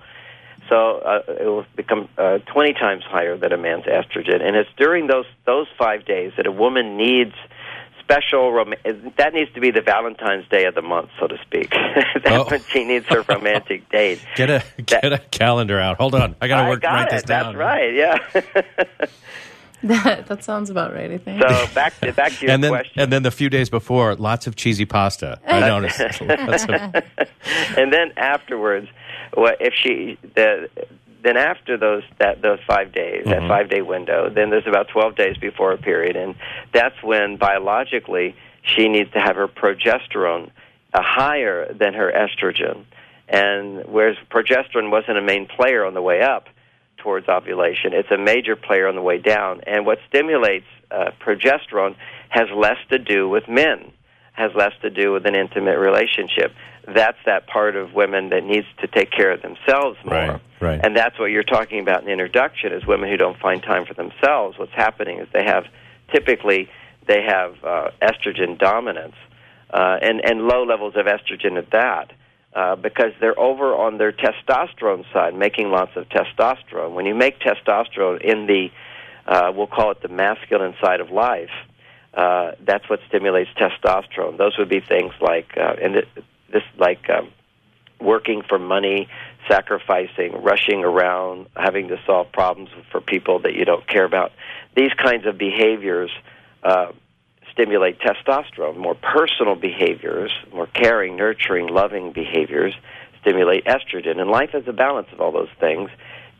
So 0.71 0.99
uh, 1.01 1.23
it 1.29 1.45
will 1.47 1.67
become 1.77 2.09
uh, 2.17 2.39
20 2.47 2.73
times 2.75 3.03
higher 3.05 3.37
than 3.37 3.53
a 3.53 3.59
man's 3.59 3.85
estrogen, 3.85 4.41
and 4.41 4.57
it's 4.57 4.71
during 4.79 5.09
those 5.09 5.27
those 5.45 5.67
five 5.79 6.05
days 6.07 6.33
that 6.39 6.47
a 6.47 6.53
woman 6.53 6.97
needs 6.97 7.35
special. 7.99 8.53
Rom- 8.53 8.75
that 9.19 9.35
needs 9.35 9.53
to 9.55 9.61
be 9.61 9.71
the 9.73 9.83
Valentine's 9.83 10.47
Day 10.49 10.65
of 10.67 10.75
the 10.77 10.83
month, 10.83 11.11
so 11.19 11.27
to 11.27 11.37
speak. 11.43 11.71
That's 12.25 12.27
Oh. 12.29 12.45
when 12.49 12.63
she 12.71 12.85
needs 12.85 13.05
her 13.09 13.23
romantic 13.29 13.89
date. 13.91 14.21
Get 14.37 14.49
a 14.49 14.63
get 14.87 15.13
a 15.13 15.19
calendar 15.19 15.79
out. 15.81 15.97
Hold 15.99 16.15
on, 16.15 16.37
I 16.41 16.47
got 16.49 16.59
to 16.63 16.63
I 16.63 16.69
work 16.69 16.81
got 16.83 16.93
write 16.93 17.09
it. 17.09 17.11
this 17.11 17.23
down. 17.25 17.57
That's 17.57 17.59
right. 17.59 17.93
Yeah. 17.95 18.19
that, 19.83 20.27
that 20.27 20.45
sounds 20.45 20.69
about 20.71 20.93
right, 20.93 21.11
I 21.11 21.19
think. 21.19 21.43
so 21.43 21.67
back 21.75 21.99
to 22.01 22.13
back 22.13 22.33
to 22.33 22.43
your 22.47 22.55
and 22.55 22.63
then 22.63 22.71
question. 22.71 23.01
and 23.01 23.13
then 23.13 23.23
the 23.23 23.31
few 23.31 23.49
days 23.49 23.71
before, 23.71 24.15
lots 24.15 24.47
of 24.47 24.55
cheesy 24.55 24.85
pasta. 24.85 25.41
I 25.47 25.61
noticed. 25.61 26.21
Lots 26.21 26.65
of- 26.65 26.71
and 27.79 27.93
then 27.93 28.13
afterwards, 28.17 28.89
what 29.35 29.59
if 29.61 29.75
she 29.75 30.19
the 30.35 30.69
then 31.23 31.37
after 31.37 31.77
those 31.77 32.03
that 32.19 32.41
those 32.43 32.59
five 32.67 32.93
days, 32.93 33.25
that 33.27 33.47
five 33.49 33.69
day 33.69 33.83
window, 33.83 34.31
then 34.31 34.51
there's 34.51 34.67
about 34.67 34.89
twelve 34.89 35.17
days 35.17 35.37
before 35.37 35.73
a 35.73 35.79
period, 35.79 36.17
and 36.17 36.35
that's 36.73 37.03
when 37.03 37.37
biologically 37.37 38.35
she 38.63 38.89
needs 38.89 39.11
to 39.13 39.21
have 39.21 39.37
her 39.37 39.49
progesterone 39.49 40.51
uh, 40.93 41.03
higher 41.03 41.73
than 41.73 41.95
her 41.95 42.13
estrogen. 42.13 42.85
And 43.29 43.85
whereas 43.87 44.17
progesterone 44.31 44.91
wasn't 44.91 45.19
a 45.19 45.23
main 45.23 45.47
player 45.47 45.85
on 45.85 45.95
the 45.95 46.03
way 46.03 46.21
up 46.21 46.49
towards 46.99 47.29
ovulation, 47.29 47.93
it's 47.93 48.11
a 48.11 48.19
major 48.19 48.57
player 48.57 48.89
on 48.89 48.95
the 48.95 49.03
way 49.03 49.19
down. 49.19 49.61
And 49.67 49.87
what 49.87 49.99
stimulates 50.09 50.67
uh, 50.91 51.13
progesterone 51.21 51.97
has 52.29 52.49
less 52.55 52.77
to 52.91 52.99
do 52.99 53.29
with 53.29 53.49
men, 53.49 53.93
has 54.33 54.53
less 54.55 54.73
to 54.83 54.91
do 54.91 55.13
with 55.13 55.27
an 55.27 55.35
intimate 55.35 55.79
relationship. 55.79 56.53
That's 56.87 57.19
that 57.27 57.47
part 57.47 57.77
of 57.77 57.93
women 57.93 58.31
that 58.31 58.45
needs 58.45 58.67
to 58.81 58.87
take 58.87 59.11
care 59.11 59.33
of 59.33 59.43
themselves 59.43 59.99
more. 60.05 60.15
Right, 60.15 60.41
right. 60.61 60.81
And 60.83 60.97
that's 60.97 61.19
what 61.19 61.27
you're 61.27 61.43
talking 61.43 61.81
about 61.81 62.01
in 62.01 62.07
the 62.07 62.13
introduction 62.13 62.73
is 62.73 62.87
women 62.87 63.11
who 63.11 63.17
don't 63.17 63.39
find 63.39 63.63
time 63.63 63.85
for 63.85 63.95
themselves. 63.95 64.59
What's 64.59 64.73
happening 64.73 65.19
is 65.19 65.29
they 65.33 65.45
have 65.45 65.65
typically 66.13 66.69
they 67.07 67.23
have 67.23 67.57
uh, 67.65 67.91
estrogen 68.03 68.59
dominance 68.59 69.17
uh, 69.71 69.99
and 70.01 70.25
and 70.25 70.43
low 70.43 70.65
levels 70.65 70.95
of 70.97 71.07
estrogen 71.07 71.59
at 71.59 71.71
that. 71.73 72.13
Uh, 72.53 72.75
because 72.75 73.13
they're 73.21 73.39
over 73.39 73.77
on 73.77 73.97
their 73.97 74.11
testosterone 74.11 75.05
side, 75.13 75.37
making 75.37 75.71
lots 75.71 75.93
of 75.95 76.09
testosterone. 76.09 76.95
When 76.95 77.07
you 77.07 77.15
make 77.15 77.39
testosterone 77.39 78.21
in 78.21 78.49
the, 78.49 78.73
uh, 79.25 79.53
we'll 79.55 79.69
call 79.69 79.93
it 79.93 80.03
the 80.03 80.09
masculine 80.09 80.75
side 80.83 81.01
of 81.01 81.11
life, 81.11 81.53
uh, 82.15 82.53
that's 82.65 82.89
what 82.89 83.01
stimulates 83.09 83.51
testosterone. 83.57 84.37
Those 84.37 84.57
would 84.59 84.69
be 84.69 84.81
things 84.81 85.13
like, 85.21 85.57
uh, 85.57 85.75
and 85.81 85.95
this, 86.53 86.63
like 86.79 87.09
um, 87.09 87.31
working 88.01 88.43
for 88.49 88.59
money, 88.59 89.09
sacrificing, 89.49 90.43
rushing 90.43 90.85
around, 90.85 91.47
having 91.57 91.89
to 91.89 91.97
solve 92.07 92.33
problems 92.33 92.71
for 92.91 93.01
people 93.01 93.41
that 93.41 93.55
you 93.55 93.65
don't 93.65 93.87
care 93.87 94.05
about. 94.05 94.33
These 94.75 94.93
kinds 94.95 95.27
of 95.27 95.39
behaviors 95.39 96.11
uh, 96.63 96.93
stimulate 97.53 97.99
testosterone. 98.01 98.77
More 98.77 98.95
personal 98.97 99.55
behaviors, 99.55 100.33
more 100.53 100.67
caring, 100.67 101.17
nurturing, 101.17 101.69
loving 101.69 102.13
behaviors 102.13 102.75
stimulate 103.21 103.67
estrogen. 103.67 104.19
And 104.19 104.31
life 104.31 104.51
is 104.55 104.67
a 104.67 104.73
balance 104.73 105.09
of 105.13 105.21
all 105.21 105.33
those 105.33 105.51
things. 105.59 105.91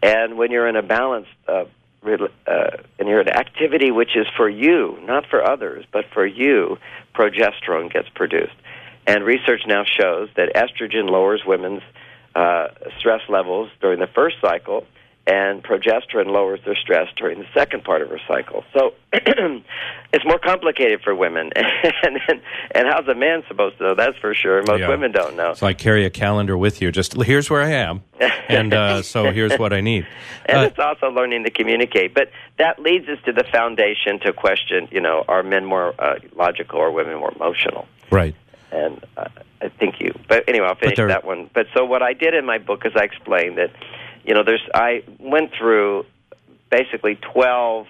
And 0.03 0.39
when 0.39 0.51
you're 0.51 0.67
in 0.67 0.77
a 0.77 0.83
balanced, 0.83 1.31
uh, 1.47 1.65
uh, 2.03 2.77
an 2.99 3.29
activity 3.29 3.91
which 3.91 4.17
is 4.17 4.27
for 4.37 4.49
you, 4.49 4.99
not 5.03 5.27
for 5.27 5.49
others, 5.49 5.85
but 5.93 6.05
for 6.13 6.27
you, 6.27 6.79
progesterone 7.15 7.93
gets 7.93 8.09
produced. 8.15 8.55
And 9.07 9.25
research 9.25 9.63
now 9.67 9.85
shows 9.85 10.29
that 10.37 10.55
estrogen 10.55 11.11
lowers 11.11 11.43
women's 11.47 11.83
uh, 12.35 12.69
stress 12.99 13.21
levels 13.29 13.71
during 13.81 13.99
the 13.99 14.07
first 14.07 14.37
cycle 14.41 14.87
and 15.27 15.63
progesterone 15.63 16.27
lowers 16.27 16.61
their 16.65 16.75
stress 16.77 17.09
during 17.17 17.39
the 17.39 17.47
second 17.55 17.85
part 17.85 18.03
of 18.03 18.09
her 18.09 18.19
cycle. 18.27 18.65
So 18.73 18.95
it's 19.13 20.25
more 20.25 20.39
complicated 20.39 21.03
for 21.03 21.15
women. 21.15 21.51
and, 21.57 22.19
and 22.29 22.41
and 22.75 22.89
how's 22.89 23.07
a 23.07 23.15
man 23.15 23.43
supposed 23.49 23.79
to 23.79 23.85
know? 23.85 23.95
That's 23.95 24.17
for 24.19 24.35
sure. 24.35 24.63
Most 24.67 24.81
Yeah. 24.81 24.89
women 24.89 25.13
don't 25.13 25.37
know. 25.37 25.55
So 25.55 25.67
I 25.67 25.75
carry 25.75 26.05
a 26.05 26.11
calendar 26.11 26.57
with 26.57 26.81
you. 26.83 26.91
Just 26.91 27.15
here's 27.23 27.51
where 27.51 27.63
I 27.63 27.71
am, 27.71 28.03
and 28.49 28.73
uh, 28.73 29.03
so 29.13 29.31
here's 29.31 29.57
what 29.59 29.73
I 29.73 29.81
need. 29.81 30.07
and 30.47 30.59
Uh, 30.59 30.63
it's 30.63 30.79
also 30.79 31.09
learning 31.11 31.45
to 31.45 31.51
communicate. 31.51 32.15
But 32.15 32.31
that 32.59 32.79
leads 32.81 33.09
us 33.09 33.19
to 33.27 33.33
the 33.33 33.45
foundation 33.45 34.19
to 34.21 34.33
question, 34.33 34.89
you 34.91 35.01
know, 35.01 35.25
are 35.29 35.43
men 35.43 35.65
more 35.65 35.95
uh, 35.99 36.17
logical 36.35 36.79
or 36.79 36.91
women 36.91 37.19
more 37.19 37.33
emotional? 37.35 37.87
right. 38.11 38.35
and 38.73 39.05
uh, 39.17 39.27
I 39.63 39.69
think 39.69 40.01
you. 40.01 40.13
But 40.29 40.49
anyway, 40.49 40.67
I'll 40.67 40.75
finish 40.75 40.97
that 40.97 41.25
one. 41.25 41.51
But 41.53 41.67
so 41.75 41.85
what 41.85 42.03
I 42.03 42.15
did 42.15 42.35
in 42.35 42.47
my 42.47 42.59
book 42.59 42.87
is 42.87 42.93
I 42.97 43.05
explained 43.05 43.59
that, 43.59 43.71
you 44.25 44.35
know, 44.35 44.43
there's 44.45 44.63
I 44.75 45.03
went 45.19 45.53
through 45.59 46.07
basically 46.71 47.17
twelve 47.17 47.87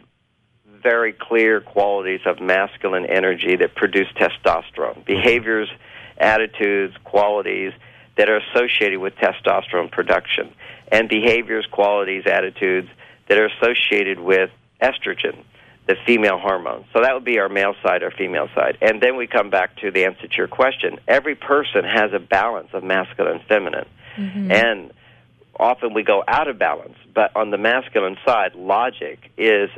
very 0.83 1.13
clear 1.13 1.61
qualities 1.61 2.21
of 2.25 2.41
masculine 2.41 3.05
energy 3.05 3.57
that 3.57 3.75
produce 3.75 4.09
testosterone 4.17 4.95
mm-hmm. 4.97 5.01
behaviors, 5.03 5.69
attitudes, 6.19 6.95
qualities 7.05 7.73
that 8.17 8.29
are 8.29 8.39
associated 8.39 8.99
with 8.99 9.15
testosterone 9.17 9.91
production, 9.91 10.53
and 10.91 11.09
behaviors, 11.09 11.67
qualities, 11.71 12.25
attitudes 12.27 12.89
that 13.29 13.39
are 13.39 13.47
associated 13.47 14.19
with 14.19 14.51
estrogen 14.81 15.45
the 15.87 15.97
female 16.07 16.39
hormone. 16.39 16.85
So 16.93 17.01
that 17.03 17.15
would 17.15 17.25
be 17.25 17.41
our 17.41 17.49
male 17.49 17.75
side, 17.83 18.05
our 18.05 18.13
female 18.13 18.49
side. 18.55 18.79
And 18.81 19.03
then 19.03 19.17
we 19.17 19.27
come 19.27 19.51
back 19.51 19.77
to 19.79 19.91
the 19.91 20.05
answer 20.05 20.29
to 20.29 20.37
your 20.37 20.47
question. 20.47 21.01
Every 21.09 21.35
person 21.35 21.83
has 21.85 22.13
a 22.13 22.21
balance 22.21 22.69
of 22.73 22.85
masculine 22.85 23.39
and 23.39 23.43
feminine. 23.49 23.89
Mm-hmm. 24.17 24.53
And 24.53 24.93
often 25.61 25.95
we 25.95 26.03
go 26.03 26.23
out 26.27 26.49
of 26.49 26.59
balance, 26.59 26.97
but 27.15 27.35
on 27.37 27.51
the 27.51 27.59
masculine 27.59 28.17
side, 28.27 28.55
logic 28.55 29.31
is 29.37 29.71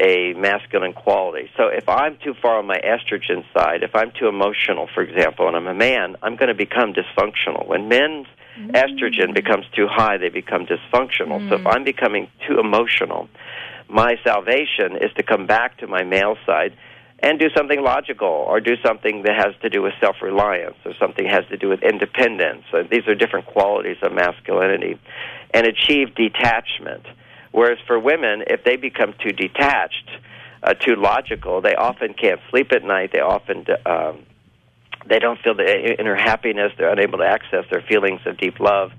a 0.00 0.32
masculine 0.34 0.92
quality. 0.92 1.50
So 1.56 1.68
if 1.68 1.88
I'm 1.88 2.18
too 2.22 2.34
far 2.40 2.58
on 2.58 2.66
my 2.66 2.78
estrogen 2.78 3.44
side, 3.52 3.82
if 3.82 3.94
I'm 3.94 4.12
too 4.18 4.28
emotional, 4.28 4.88
for 4.94 5.02
example, 5.02 5.48
and 5.48 5.56
I'm 5.56 5.66
a 5.66 5.74
man, 5.74 6.16
I'm 6.22 6.36
going 6.36 6.48
to 6.48 6.54
become 6.54 6.94
dysfunctional. 6.94 7.66
When 7.66 7.88
men's 7.88 8.26
mm. 8.58 8.70
estrogen 8.70 9.34
becomes 9.34 9.66
too 9.74 9.88
high, 9.90 10.16
they 10.18 10.28
become 10.28 10.66
dysfunctional. 10.66 11.48
So 11.48 11.56
if 11.56 11.62
mm. 11.62 11.74
I'm 11.74 11.84
becoming 11.84 12.30
too 12.46 12.60
emotional, 12.60 13.28
my 13.88 14.14
salvation 14.24 14.96
is 15.00 15.10
to 15.16 15.22
come 15.22 15.46
back 15.46 15.78
to 15.78 15.86
my 15.88 16.04
male 16.04 16.36
side 16.46 16.76
and 17.20 17.38
do 17.40 17.48
something 17.56 17.82
logical 17.82 18.28
or 18.28 18.60
do 18.60 18.76
something 18.84 19.22
that 19.22 19.34
has 19.36 19.54
to 19.62 19.68
do 19.68 19.82
with 19.82 19.92
self 20.00 20.16
reliance 20.22 20.76
or 20.84 20.92
something 21.00 21.26
has 21.26 21.44
to 21.50 21.56
do 21.56 21.68
with 21.68 21.82
independence. 21.82 22.64
So 22.70 22.84
these 22.88 23.06
are 23.08 23.14
different 23.14 23.46
qualities 23.46 23.96
of 24.02 24.12
masculinity 24.12 24.98
and 25.52 25.66
achieve 25.66 26.14
detachment. 26.14 27.04
Whereas 27.50 27.78
for 27.86 27.98
women, 27.98 28.44
if 28.46 28.62
they 28.62 28.76
become 28.76 29.14
too 29.20 29.32
detached, 29.32 30.10
uh, 30.62 30.74
too 30.74 30.96
logical, 30.96 31.60
they 31.60 31.74
often 31.74 32.14
can't 32.14 32.40
sleep 32.50 32.72
at 32.72 32.84
night. 32.84 33.10
They 33.12 33.20
often 33.20 33.66
um, 33.86 34.24
they 35.08 35.18
don't 35.18 35.40
feel 35.40 35.54
the 35.54 35.96
inner 35.98 36.14
happiness. 36.14 36.72
They're 36.76 36.92
unable 36.92 37.18
to 37.18 37.26
access 37.26 37.64
their 37.70 37.82
feelings 37.82 38.20
of 38.26 38.36
deep 38.38 38.60
love, 38.60 38.92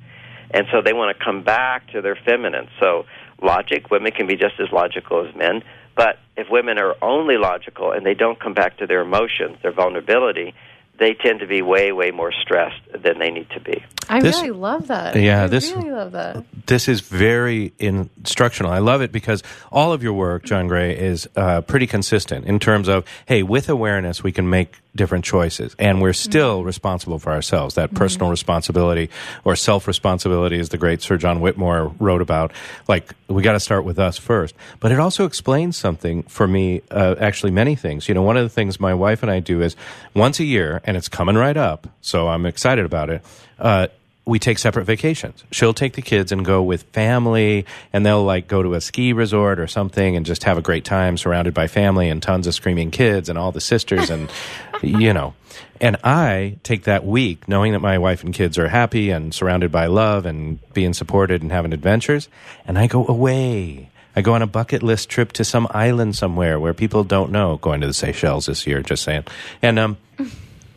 and 0.52 0.66
so 0.72 0.82
they 0.82 0.94
want 0.94 1.18
to 1.18 1.24
come 1.24 1.44
back 1.44 1.88
to 1.92 2.02
their 2.02 2.18
feminine. 2.26 2.68
So 2.80 3.06
logic, 3.42 3.92
women 3.92 4.12
can 4.12 4.28
be 4.28 4.36
just 4.36 4.60
as 4.60 4.72
logical 4.72 5.28
as 5.28 5.36
men. 5.36 5.64
But 5.96 6.18
if 6.40 6.50
women 6.50 6.80
are 6.80 6.96
only 7.02 7.38
logical 7.38 7.92
and 7.92 8.06
they 8.06 8.14
don't 8.14 8.40
come 8.40 8.54
back 8.54 8.78
to 8.78 8.88
their 8.88 9.02
emotions, 9.02 9.58
their 9.62 9.74
vulnerability, 9.74 10.54
they 11.00 11.14
tend 11.14 11.40
to 11.40 11.48
be 11.48 11.62
way, 11.62 11.92
way 11.92 12.12
more 12.12 12.32
stressed 12.32 12.82
than 13.04 13.20
they 13.20 13.32
need 13.32 13.50
to 13.52 13.60
be. 13.60 13.84
I 14.10 14.22
This- 14.22 14.38
really 14.38 14.52
love 14.52 14.88
that. 14.88 15.16
Yeah, 15.16 15.44
I 15.44 15.48
this- 15.48 15.72
really 15.72 15.92
love 15.92 16.12
that. 16.14 16.44
This 16.66 16.88
is 16.88 17.02
very 17.02 17.74
instructional. 17.80 18.72
I 18.72 18.80
love 18.80 19.02
it 19.02 19.12
because 19.12 19.42
all 19.72 19.94
of 19.94 20.04
your 20.04 20.14
work, 20.14 20.44
John 20.44 20.68
Gray, 20.68 20.96
is 20.98 21.28
uh, 21.36 21.62
pretty 21.62 21.88
consistent 21.88 22.46
in 22.46 22.60
terms 22.60 22.88
of 22.88 23.06
hey, 23.28 23.44
with 23.44 23.70
awareness, 23.70 24.24
we 24.24 24.32
can 24.32 24.50
make 24.50 24.78
different 24.96 25.24
choices, 25.24 25.76
and 25.80 26.02
we're 26.02 26.14
still 26.14 26.64
responsible 26.64 27.20
for 27.20 27.32
ourselves. 27.32 27.76
That 27.76 27.94
personal 27.94 28.30
responsibility 28.30 29.10
or 29.44 29.56
self 29.56 29.88
responsibility, 29.88 30.60
as 30.60 30.70
the 30.70 30.78
great 30.78 31.02
Sir 31.02 31.18
John 31.18 31.40
Whitmore 31.42 31.94
wrote 32.00 32.22
about. 32.22 32.52
Like 32.88 33.14
we 33.28 33.44
got 33.44 33.54
to 33.54 33.60
start 33.60 33.84
with 33.86 34.00
us 34.00 34.18
first. 34.18 34.56
But 34.80 34.92
it 34.92 35.00
also 35.00 35.26
explains 35.26 35.78
something 35.78 36.24
for 36.24 36.48
me. 36.48 36.82
Uh, 36.92 37.16
actually, 37.20 37.52
many 37.52 37.76
things. 37.76 38.08
You 38.10 38.16
know, 38.16 38.24
one 38.24 38.38
of 38.38 38.44
the 38.44 38.50
things 38.50 38.80
my 38.80 38.94
wife 38.94 39.22
and 39.24 39.32
I 39.32 39.40
do 39.40 39.62
is 39.62 39.76
once 40.16 40.40
a 40.40 40.44
year, 40.46 40.82
and 40.90 40.98
it's 40.98 41.08
coming 41.08 41.36
right 41.36 41.56
up, 41.56 41.88
so 42.02 42.28
I'm 42.28 42.48
excited 42.48 42.84
about 42.84 43.12
it. 43.12 43.24
Uh, 43.60 43.90
we 44.26 44.40
take 44.40 44.58
separate 44.58 44.86
vacations. 44.86 45.44
She'll 45.52 45.76
take 45.76 45.94
the 45.94 46.02
kids 46.02 46.32
and 46.32 46.44
go 46.44 46.64
with 46.64 46.82
family, 46.82 47.68
and 47.94 48.04
they'll 48.04 48.24
like 48.24 48.48
go 48.48 48.64
to 48.64 48.74
a 48.74 48.82
ski 48.82 49.14
resort 49.14 49.60
or 49.60 49.68
something 49.68 50.16
and 50.16 50.26
just 50.26 50.46
have 50.46 50.58
a 50.58 50.64
great 50.64 50.86
time 50.86 51.16
surrounded 51.16 51.54
by 51.54 51.68
family 51.68 52.10
and 52.10 52.24
tons 52.24 52.48
of 52.48 52.56
screaming 52.56 52.90
kids 52.90 53.30
and 53.30 53.38
all 53.38 53.52
the 53.52 53.62
sisters 53.62 54.10
and, 54.10 54.32
you 54.82 55.14
know. 55.14 55.36
And 55.80 55.98
I 56.04 56.58
take 56.64 56.86
that 56.86 57.06
week 57.06 57.48
knowing 57.48 57.74
that 57.74 57.82
my 57.82 58.00
wife 58.00 58.24
and 58.24 58.34
kids 58.34 58.58
are 58.58 58.68
happy 58.68 59.12
and 59.12 59.32
surrounded 59.32 59.72
by 59.72 59.86
love 59.86 60.26
and 60.26 60.58
being 60.74 60.94
supported 60.94 61.44
and 61.44 61.52
having 61.52 61.72
adventures, 61.72 62.30
and 62.66 62.80
I 62.80 62.88
go 62.88 63.06
away. 63.06 63.92
I 64.16 64.22
go 64.22 64.34
on 64.34 64.42
a 64.42 64.48
bucket 64.48 64.82
list 64.82 65.08
trip 65.08 65.34
to 65.34 65.46
some 65.46 65.68
island 65.70 66.16
somewhere 66.16 66.60
where 66.60 66.74
people 66.74 67.04
don't 67.04 67.32
know. 67.32 67.58
Going 67.58 67.82
to 67.82 67.88
the 67.88 67.94
Seychelles 67.94 68.48
this 68.48 68.66
year, 68.66 68.82
just 68.82 69.04
saying. 69.04 69.26
And 69.62 69.78
um, 69.78 69.98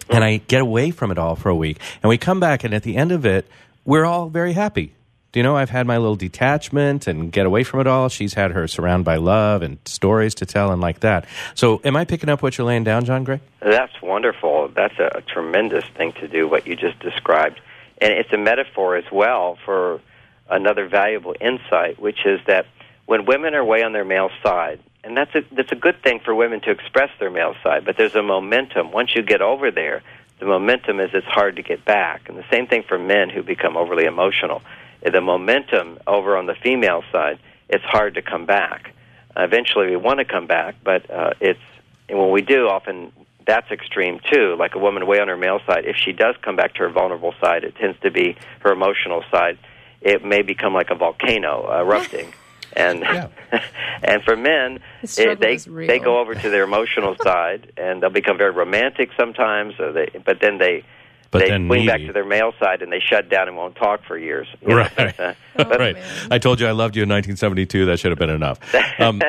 and 0.09 0.25
I 0.25 0.39
get 0.39 0.61
away 0.61 0.91
from 0.91 1.11
it 1.11 1.19
all 1.19 1.37
for 1.37 1.49
a 1.49 1.57
week. 1.57 1.79
And 2.03 2.09
we 2.09 2.19
come 2.19 2.41
back, 2.41 2.65
and 2.65 2.75
at 2.75 2.83
the 2.83 2.97
end 2.97 3.13
of 3.13 3.27
it, 3.27 3.47
we're 3.85 4.05
all 4.05 4.29
very 4.29 4.53
happy. 4.53 4.95
Do 5.33 5.41
you 5.41 5.45
know, 5.45 5.57
I've 5.57 5.71
had 5.71 5.87
my 5.87 5.97
little 5.97 6.17
detachment 6.17 7.07
and 7.07 7.33
get 7.33 7.47
away 7.47 7.65
from 7.65 7.81
it 7.81 7.87
all. 7.87 8.11
She's 8.11 8.35
had 8.35 8.51
her 8.51 8.69
surrounded 8.69 9.05
by 9.05 9.17
love 9.17 9.63
and 9.63 9.79
stories 9.87 10.35
to 10.37 10.47
tell 10.47 10.71
and 10.71 10.81
like 10.83 11.01
that. 11.01 11.25
So, 11.55 11.81
am 11.85 11.97
I 11.97 12.05
picking 12.05 12.29
up 12.29 12.43
what 12.43 12.59
you're 12.59 12.67
laying 12.67 12.85
down, 12.85 13.07
John 13.07 13.25
Gray? 13.25 13.41
That's 13.61 13.95
wonderful. 14.03 14.69
That's 14.77 14.99
a, 14.99 15.19
a 15.19 15.23
tremendous 15.23 15.85
thing 15.97 16.13
to 16.21 16.29
do, 16.29 16.47
what 16.49 16.67
you 16.67 16.77
just 16.77 16.99
described. 16.99 17.61
And 17.99 18.13
it's 18.13 18.31
a 18.33 18.37
metaphor 18.37 18.97
as 18.97 19.11
well 19.11 19.57
for 19.65 20.03
another 20.51 20.87
valuable 20.87 21.35
insight, 21.41 21.99
which 21.99 22.27
is 22.27 22.41
that 22.47 22.67
when 23.07 23.25
women 23.25 23.55
are 23.55 23.65
way 23.65 23.83
on 23.83 23.95
their 23.95 24.05
male 24.05 24.31
side, 24.43 24.81
and 25.05 25.17
that's 25.17 25.35
a, 25.35 25.43
that's 25.53 25.73
a 25.73 25.77
good 25.77 26.03
thing 26.03 26.21
for 26.25 26.35
women 26.35 26.61
to 26.63 26.71
express 26.71 27.11
their 27.19 27.31
male 27.31 27.55
side, 27.63 27.85
but 27.85 27.97
there's 27.97 28.15
a 28.15 28.23
momentum. 28.23 28.93
Once 28.93 29.15
you 29.15 29.23
get 29.23 29.43
over 29.43 29.71
there, 29.71 30.03
the 30.39 30.47
momentum 30.47 31.01
is 31.01 31.11
it's 31.13 31.27
hard 31.27 31.57
to 31.57 31.63
get 31.63 31.85
back. 31.85 32.29
And 32.29 32.39
the 32.39 32.45
same 32.51 32.67
thing 32.67 32.85
for 32.87 32.99
men 32.99 33.31
who 33.31 33.43
become 33.43 33.77
overly 33.77 34.05
emotional. 34.05 34.63
The 35.03 35.21
momentum 35.21 35.99
over 36.07 36.37
on 36.37 36.47
the 36.47 36.55
female 36.55 37.03
side, 37.11 37.39
it's 37.69 37.85
hard 37.85 38.15
to 38.15 38.23
come 38.23 38.47
back. 38.47 38.95
Eventually, 39.37 39.87
we 39.89 39.97
want 39.97 40.19
to 40.19 40.25
come 40.25 40.47
back, 40.47 40.77
but 40.85 41.11
uh, 41.11 41.33
it's 41.41 41.61
and 42.09 42.19
when 42.19 42.31
we 42.31 42.43
do, 42.43 42.69
often 42.69 43.13
that's 43.47 43.71
extreme 43.71 44.21
too. 44.31 44.55
Like 44.59 44.75
a 44.75 44.79
woman 44.79 45.07
way 45.07 45.19
on 45.19 45.29
her 45.29 45.37
male 45.37 45.61
side, 45.67 45.85
if 45.87 45.97
she 45.97 46.13
does 46.13 46.37
come 46.43 46.57
back 46.57 46.75
to 46.75 46.81
her 46.81 46.91
vulnerable 46.91 47.35
side, 47.41 47.65
it 47.65 47.75
tends 47.77 47.99
to 48.01 48.11
be 48.11 48.37
her 48.61 48.73
emotional 48.73 49.25
side. 49.31 49.59
It 50.01 50.25
may 50.25 50.43
become 50.43 50.75
like 50.75 50.91
a 50.91 50.95
volcano 50.95 51.69
erupting. 51.73 52.33
And 52.77 53.01
Yeah. 53.01 53.29
and 54.03 54.23
for 54.23 54.37
men, 54.37 54.81
The 55.03 55.31
it, 55.33 55.41
they 55.41 55.57
they 55.57 55.99
go 55.99 56.19
over 56.21 56.35
to 56.35 56.51
their 56.51 56.65
emotional 56.65 57.17
side, 57.23 57.73
and 57.77 58.03
they'll 58.03 58.11
become 58.11 58.39
very 58.39 58.51
romantic 58.53 59.11
sometimes. 59.17 59.75
Or 59.79 59.93
they, 59.93 60.09
but 60.25 60.41
then 60.41 60.59
they 60.59 60.85
But 61.31 61.41
they 61.41 61.49
then 61.49 61.67
swing 61.67 61.87
back 61.87 62.01
to 62.01 62.13
their 62.13 62.25
male 62.25 62.53
side, 62.59 62.83
and 62.83 62.91
they 62.93 63.01
shut 63.01 63.29
down 63.29 63.49
and 63.49 63.57
won't 63.57 63.77
talk 63.77 64.05
for 64.05 64.17
years. 64.19 64.49
Right. 64.63 64.93
Oh, 64.99 65.35
right. 65.57 65.95
man. 65.95 66.29
I 66.31 66.39
told 66.39 66.61
you 66.61 66.67
I 66.67 66.73
loved 66.73 66.97
you 66.97 67.03
in 67.03 67.09
1972. 67.09 67.87
That 67.87 67.99
should 67.99 68.11
have 68.11 68.19
been 68.19 68.31
enough. 68.31 68.59
Um, 68.99 69.21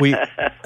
we. 0.00 0.14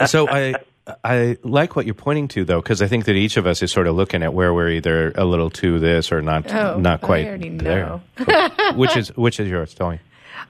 So 0.07 0.29
I. 0.29 0.55
I 1.03 1.37
like 1.43 1.75
what 1.75 1.85
you're 1.85 1.97
pointing 1.97 2.29
to, 2.29 2.45
though, 2.45 2.61
because 2.63 2.81
I 2.81 2.87
think 2.87 3.07
that 3.07 3.17
each 3.17 3.37
of 3.37 3.45
us 3.45 3.61
is 3.61 3.73
sort 3.73 3.89
of 3.89 3.97
looking 3.97 4.23
at 4.23 4.33
where 4.33 4.55
we're 4.55 4.69
either 4.69 5.11
a 5.17 5.25
little 5.25 5.51
to 5.51 5.81
this 5.81 6.13
or 6.13 6.23
not, 6.23 6.49
Oh, 6.55 6.79
not 6.79 7.03
I 7.03 7.07
quite 7.09 7.27
already 7.27 7.49
there. 7.59 8.01
know. 8.19 8.51
which 8.77 8.97
is 8.97 9.09
which 9.17 9.41
is 9.41 9.49
yours? 9.49 9.75
Tell 9.75 9.91
me. 9.91 9.99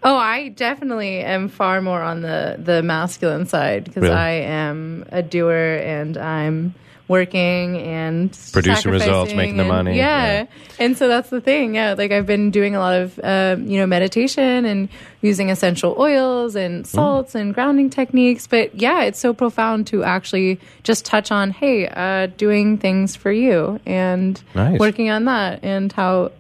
Oh, 0.03 0.17
I 0.17 0.49
definitely 0.51 1.21
am 1.21 1.49
far 1.49 1.81
more 1.81 2.03
on 2.03 2.23
the 2.23 2.57
the 2.59 2.83
masculine 2.83 3.47
side 3.47 3.85
because 3.85 4.03
Really? 4.03 4.15
I 4.15 4.31
am 4.31 5.05
a 5.11 5.23
doer 5.23 5.81
and 5.85 6.17
I'm 6.17 6.75
working 7.09 7.77
and 7.79 8.37
Producing 8.53 8.91
results, 8.91 9.33
making 9.33 9.57
the 9.57 9.63
and- 9.63 9.69
money, 9.69 9.97
Yeah. 9.97 10.27
yeah. 10.41 10.45
and 10.81 10.99
so 10.99 11.07
that's 11.07 11.31
the 11.31 11.41
thing. 11.41 11.77
Yeah, 11.77 11.95
like 11.97 12.11
I've 12.11 12.27
been 12.27 12.51
doing 12.51 12.75
a 12.75 12.81
lot 12.81 12.97
of 13.01 13.21
um, 13.23 13.69
you 13.69 13.79
know 13.79 13.87
meditation 13.87 14.65
and 14.65 14.89
using 15.23 15.49
essential 15.51 15.95
oils 15.99 16.57
Mm. 16.57 16.65
and 16.67 16.87
salts 16.87 17.37
and 17.37 17.55
grounding 17.55 17.91
techniques. 17.91 18.49
But 18.49 18.75
yeah, 18.75 19.03
it's 19.05 19.21
so 19.21 19.33
profound 19.33 19.87
to 19.89 20.03
actually 20.03 20.59
just 20.83 21.05
touch 21.05 21.31
on 21.31 21.53
hey, 21.53 21.87
uh, 21.87 22.27
doing 22.37 22.77
things 22.77 23.15
for 23.15 23.31
you 23.31 23.79
and 23.87 24.43
Nice. 24.57 24.81
working 24.81 25.09
on 25.09 25.27
that 25.27 25.61
and 25.63 25.93
how 25.93 26.33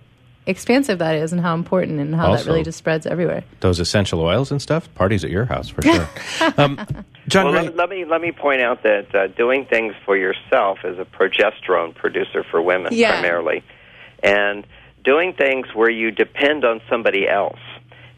expansive 0.46 0.98
that 1.00 1.14
is 1.16 1.32
and 1.32 1.40
how 1.40 1.54
important 1.54 1.98
and 2.00 2.14
how 2.14 2.28
Also- 2.28 2.44
that 2.44 2.50
really 2.50 2.62
just 2.64 2.78
spreads 2.78 3.06
everywhere. 3.06 3.42
Those 3.60 3.80
essential 3.80 4.20
oils 4.20 4.50
and 4.50 4.60
stuff. 4.62 4.92
Parties 4.94 5.24
at 5.24 5.30
your 5.30 5.44
house 5.46 5.68
for 5.68 5.82
sure. 5.82 6.08
um, 6.56 6.78
John, 7.28 7.46
Well, 7.46 7.52
Gray- 7.54 7.62
let, 7.64 7.76
let 7.76 7.90
me 7.90 8.04
let 8.04 8.20
me 8.20 8.32
point 8.32 8.60
out 8.62 8.82
that 8.84 9.14
uh, 9.14 9.26
doing 9.28 9.64
things 9.66 9.94
for 10.04 10.16
yourself 10.16 10.78
is 10.84 10.98
a 10.98 11.04
progesterone 11.04 11.94
producer 11.94 12.44
for 12.50 12.62
women 12.62 12.92
Yeah. 12.92 13.12
primarily, 13.20 13.64
and 14.22 14.66
doing 15.04 15.32
things 15.34 15.66
where 15.74 15.90
you 15.90 16.10
depend 16.10 16.64
on 16.64 16.80
somebody 16.88 17.28
else 17.28 17.58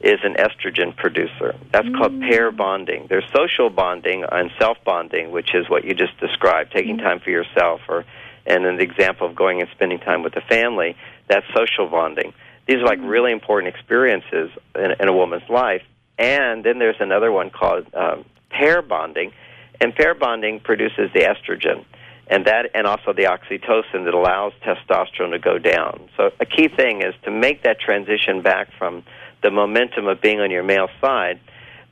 is 0.00 0.20
an 0.22 0.34
estrogen 0.34 0.94
producer. 0.96 1.56
That's 1.72 1.88
called 1.96 2.20
pair 2.20 2.52
bonding. 2.52 3.06
There's 3.08 3.24
social 3.34 3.68
bonding 3.68 4.24
and 4.30 4.50
self 4.58 4.76
bonding, 4.84 5.32
which 5.32 5.54
is 5.54 5.68
what 5.68 5.84
you 5.84 5.94
just 5.94 6.16
described, 6.20 6.72
taking 6.72 6.98
time 6.98 7.18
for 7.20 7.30
yourself, 7.30 7.80
or 7.88 8.04
and 8.46 8.64
an 8.64 8.80
example 8.80 9.26
of 9.26 9.34
going 9.34 9.60
and 9.60 9.68
spending 9.72 9.98
time 9.98 10.22
with 10.22 10.34
the 10.34 10.40
family. 10.42 10.96
That's 11.28 11.46
social 11.54 11.88
bonding. 11.88 12.32
These 12.66 12.78
are 12.78 12.84
like 12.84 12.98
mm-hmm. 12.98 13.08
really 13.08 13.32
important 13.32 13.74
experiences 13.74 14.50
in, 14.74 14.92
in 15.00 15.08
a 15.08 15.12
woman's 15.12 15.48
life. 15.48 15.82
And 16.18 16.64
then 16.64 16.78
there's 16.78 17.00
another 17.00 17.30
one 17.30 17.50
called 17.50 17.86
um, 17.94 18.24
pair 18.50 18.82
bonding, 18.82 19.32
and 19.80 19.94
pair 19.94 20.14
bonding 20.14 20.60
produces 20.60 21.10
the 21.14 21.20
estrogen, 21.20 21.84
and 22.26 22.44
that 22.46 22.70
and 22.74 22.86
also 22.86 23.12
the 23.12 23.24
oxytocin 23.24 24.04
that 24.04 24.14
allows 24.14 24.52
testosterone 24.64 25.30
to 25.30 25.38
go 25.38 25.58
down. 25.58 26.08
So 26.16 26.30
a 26.40 26.46
key 26.46 26.68
thing 26.68 27.02
is 27.02 27.14
to 27.24 27.30
make 27.30 27.62
that 27.62 27.78
transition 27.80 28.42
back 28.42 28.68
from 28.76 29.04
the 29.42 29.50
momentum 29.50 30.08
of 30.08 30.20
being 30.20 30.40
on 30.40 30.50
your 30.50 30.64
male 30.64 30.88
side. 31.00 31.38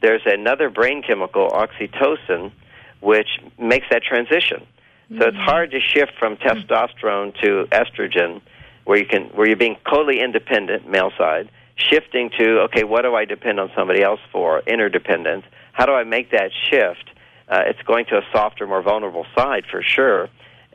There's 0.03 0.22
another 0.27 0.68
brain 0.68 1.03
chemical, 1.03 1.49
oxytocin, 1.49 2.51
which 3.01 3.29
makes 3.59 3.87
that 3.90 4.03
transition. 4.03 4.66
So 5.09 5.29
it's 5.29 5.37
mm-hmm. 5.37 5.44
hard 5.44 5.70
to 5.70 5.81
shift 5.81 6.12
from 6.18 6.37
mm-hmm. 6.37 6.49
testosterone 6.49 7.40
to 7.42 7.68
estrogen, 7.70 8.40
where 8.87 8.96
you 8.96 9.05
can 9.05 9.25
where 9.35 9.46
you're 9.46 9.57
being 9.57 9.77
totally 9.88 10.20
independent, 10.20 10.88
male 10.88 11.11
side, 11.18 11.51
shifting 11.77 12.31
to 12.38 12.61
okay, 12.62 12.85
what 12.85 13.03
do 13.03 13.14
I 13.14 13.27
depend 13.27 13.61
on 13.61 13.70
somebody 13.77 14.03
else 14.03 14.20
for? 14.33 14.61
Interdependence. 14.61 15.44
How 15.72 15.85
do 15.85 15.92
I 15.92 16.05
make 16.05 16.31
that 16.31 16.51
shift? 16.70 17.11
Uh, 17.49 17.62
it's 17.66 17.83
going 17.83 18.07
to 18.07 18.16
a 18.16 18.22
softer, 18.33 18.66
more 18.66 18.83
vulnerable 18.83 19.27
side 19.37 19.64
for 19.70 19.83
sure, 19.83 20.29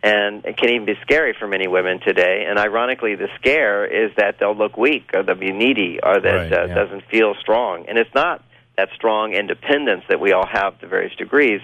and 0.03 0.45
it 0.45 0.57
can 0.57 0.69
even 0.69 0.85
be 0.85 0.95
scary 1.01 1.33
for 1.37 1.47
many 1.47 1.67
women 1.67 1.99
today. 1.99 2.45
And 2.47 2.59
ironically, 2.59 3.15
the 3.15 3.27
scare 3.35 3.85
is 3.85 4.11
that 4.17 4.37
they'll 4.39 4.55
look 4.55 4.77
weak, 4.77 5.09
or 5.13 5.23
they'll 5.23 5.35
be 5.35 5.51
needy, 5.51 5.99
or 6.01 6.19
that 6.19 6.29
Right, 6.29 6.53
uh, 6.53 6.65
yeah. 6.67 6.75
doesn't 6.75 7.03
feel 7.09 7.33
strong. 7.41 7.85
And 7.89 7.97
it's 7.97 8.13
not 8.13 8.43
that 8.77 8.89
strong 8.95 9.33
independence 9.33 10.03
that 10.07 10.19
we 10.19 10.31
all 10.31 10.45
have 10.47 10.79
to 10.79 10.87
various 10.87 11.15
degrees. 11.15 11.61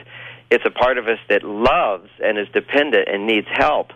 It's 0.49 0.65
a 0.65 0.71
part 0.71 0.97
of 0.97 1.07
us 1.07 1.19
that 1.29 1.43
loves 1.43 2.09
and 2.23 2.37
is 2.37 2.47
dependent 2.53 3.07
and 3.07 3.25
needs 3.27 3.47
help. 3.49 3.91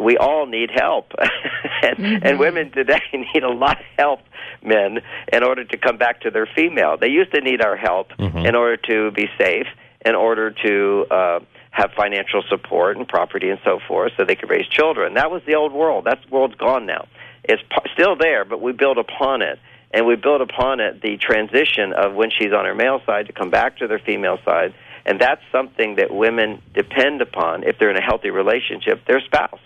We 0.00 0.16
all 0.16 0.46
need 0.46 0.70
help, 0.74 1.12
and, 1.82 2.24
and 2.24 2.38
women 2.38 2.72
today 2.72 3.00
need 3.12 3.42
a 3.42 3.50
lot 3.50 3.78
of 3.78 3.86
help, 3.96 4.20
men, 4.62 4.98
in 5.32 5.42
order 5.42 5.64
to 5.64 5.76
come 5.76 5.98
back 5.98 6.22
to 6.22 6.30
their 6.30 6.48
female. 6.54 6.96
They 7.00 7.08
used 7.08 7.32
to 7.34 7.40
need 7.40 7.62
our 7.62 7.76
help 7.76 8.08
in 8.44 8.56
order 8.56 8.76
to 8.88 9.10
be 9.12 9.28
safe, 9.38 9.66
in 10.04 10.14
order 10.14 10.50
to 10.50 11.06
uh, 11.10 11.40
have 11.70 11.92
financial 11.96 12.42
support 12.48 12.96
and 12.96 13.06
property 13.06 13.50
and 13.50 13.60
so 13.64 13.78
forth, 13.86 14.12
so 14.16 14.24
they 14.24 14.34
could 14.36 14.50
raise 14.50 14.66
children. 14.66 15.14
That 15.14 15.30
was 15.30 15.42
the 15.46 15.54
old 15.54 15.72
world. 15.72 16.04
That 16.06 16.18
world's 16.30 16.56
gone 16.56 16.86
now. 16.86 17.06
It's 17.44 17.62
p- 17.62 17.90
still 17.92 18.16
there, 18.16 18.44
but 18.44 18.60
we 18.60 18.72
build 18.72 18.98
upon 18.98 19.42
it 19.42 19.58
and 19.94 20.06
we 20.06 20.16
build 20.16 20.40
upon 20.40 20.80
it 20.80 21.00
the 21.00 21.16
transition 21.16 21.92
of 21.92 22.14
when 22.14 22.30
she's 22.30 22.52
on 22.52 22.64
her 22.64 22.74
male 22.74 23.00
side 23.06 23.26
to 23.28 23.32
come 23.32 23.48
back 23.50 23.78
to 23.78 23.86
their 23.86 24.00
female 24.00 24.38
side 24.44 24.74
and 25.06 25.20
that's 25.20 25.42
something 25.52 25.96
that 25.96 26.12
women 26.12 26.60
depend 26.74 27.22
upon 27.22 27.62
if 27.62 27.78
they're 27.78 27.90
in 27.90 27.96
a 27.96 28.02
healthy 28.02 28.30
relationship 28.30 29.04
their 29.06 29.20
spouse 29.20 29.60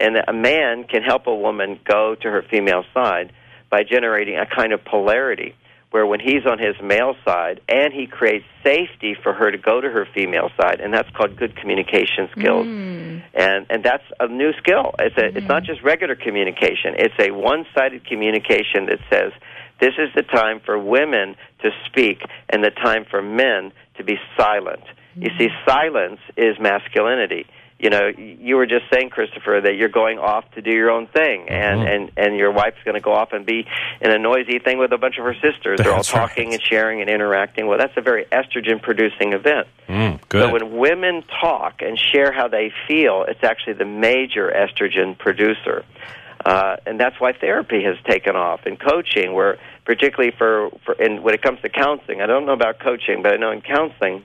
and 0.00 0.16
a 0.16 0.32
man 0.32 0.84
can 0.84 1.02
help 1.02 1.26
a 1.26 1.34
woman 1.34 1.78
go 1.84 2.14
to 2.14 2.30
her 2.30 2.42
female 2.50 2.84
side 2.94 3.32
by 3.70 3.82
generating 3.82 4.36
a 4.36 4.46
kind 4.46 4.72
of 4.72 4.84
polarity 4.84 5.54
where 5.90 6.06
when 6.06 6.20
he's 6.20 6.44
on 6.46 6.58
his 6.58 6.76
male 6.82 7.14
side 7.24 7.60
and 7.68 7.94
he 7.94 8.06
creates 8.06 8.44
safety 8.62 9.16
for 9.22 9.32
her 9.32 9.50
to 9.50 9.56
go 9.56 9.80
to 9.80 9.88
her 9.88 10.06
female 10.14 10.50
side 10.60 10.80
and 10.80 10.92
that's 10.92 11.08
called 11.10 11.36
good 11.36 11.56
communication 11.56 12.28
skills. 12.32 12.66
Mm. 12.66 13.22
And 13.34 13.66
and 13.70 13.82
that's 13.82 14.04
a 14.20 14.28
new 14.28 14.52
skill. 14.58 14.94
It's 14.98 15.16
a 15.16 15.38
it's 15.38 15.48
not 15.48 15.62
mm. 15.62 15.66
just 15.66 15.82
regular 15.82 16.14
communication. 16.14 16.94
It's 16.96 17.14
a 17.18 17.30
one-sided 17.30 18.06
communication 18.06 18.86
that 18.86 18.98
says 19.10 19.32
this 19.80 19.94
is 19.98 20.10
the 20.14 20.22
time 20.22 20.60
for 20.64 20.78
women 20.78 21.36
to 21.62 21.70
speak 21.86 22.20
and 22.50 22.62
the 22.62 22.70
time 22.70 23.06
for 23.10 23.22
men 23.22 23.72
to 23.96 24.04
be 24.04 24.16
silent. 24.36 24.82
You 25.16 25.30
see 25.38 25.48
mm. 25.48 25.64
silence 25.66 26.20
is 26.36 26.58
masculinity 26.60 27.46
you 27.78 27.90
know 27.90 28.08
you 28.16 28.56
were 28.56 28.66
just 28.66 28.84
saying 28.92 29.08
christopher 29.10 29.60
that 29.62 29.76
you're 29.76 29.88
going 29.88 30.18
off 30.18 30.44
to 30.52 30.60
do 30.62 30.70
your 30.70 30.90
own 30.90 31.06
thing 31.06 31.48
and 31.48 31.82
and 31.88 32.10
and 32.16 32.36
your 32.36 32.50
wife's 32.50 32.82
going 32.84 32.94
to 32.96 33.00
go 33.00 33.12
off 33.12 33.32
and 33.32 33.46
be 33.46 33.66
in 34.00 34.10
a 34.10 34.18
noisy 34.18 34.58
thing 34.58 34.78
with 34.78 34.92
a 34.92 34.98
bunch 34.98 35.16
of 35.18 35.24
her 35.24 35.34
sisters 35.34 35.78
they're 35.78 35.90
all 35.92 35.96
That's 35.98 36.12
right. 36.12 36.28
talking 36.28 36.52
and 36.54 36.62
sharing 36.62 37.00
and 37.00 37.08
interacting 37.08 37.66
well 37.68 37.78
that's 37.78 37.96
a 37.96 38.00
very 38.00 38.24
estrogen 38.26 38.82
producing 38.82 39.32
event 39.32 39.66
Mm, 39.88 40.20
good. 40.28 40.42
so 40.42 40.52
when 40.52 40.76
women 40.76 41.22
talk 41.40 41.80
and 41.80 41.98
share 41.98 42.30
how 42.30 42.46
they 42.46 42.70
feel, 42.86 43.24
it's 43.26 43.42
actually 43.42 43.72
the 43.72 43.86
major 43.86 44.52
estrogen 44.54 45.16
producer. 45.16 45.82
Uh, 46.44 46.76
and 46.84 47.00
that's 47.00 47.18
why 47.18 47.32
therapy 47.32 47.82
has 47.84 47.96
taken 48.04 48.36
off 48.36 48.60
and 48.66 48.78
coaching, 48.78 49.32
where 49.32 49.56
particularly 49.86 50.30
for, 50.36 50.68
for 50.84 50.92
and 51.00 51.22
when 51.22 51.32
it 51.32 51.40
comes 51.40 51.58
to 51.62 51.70
counseling, 51.70 52.20
I 52.20 52.26
don't 52.26 52.44
know 52.44 52.52
about 52.52 52.80
coaching, 52.80 53.22
but 53.22 53.32
I 53.32 53.36
know 53.38 53.50
in 53.50 53.62
counseling, 53.62 54.24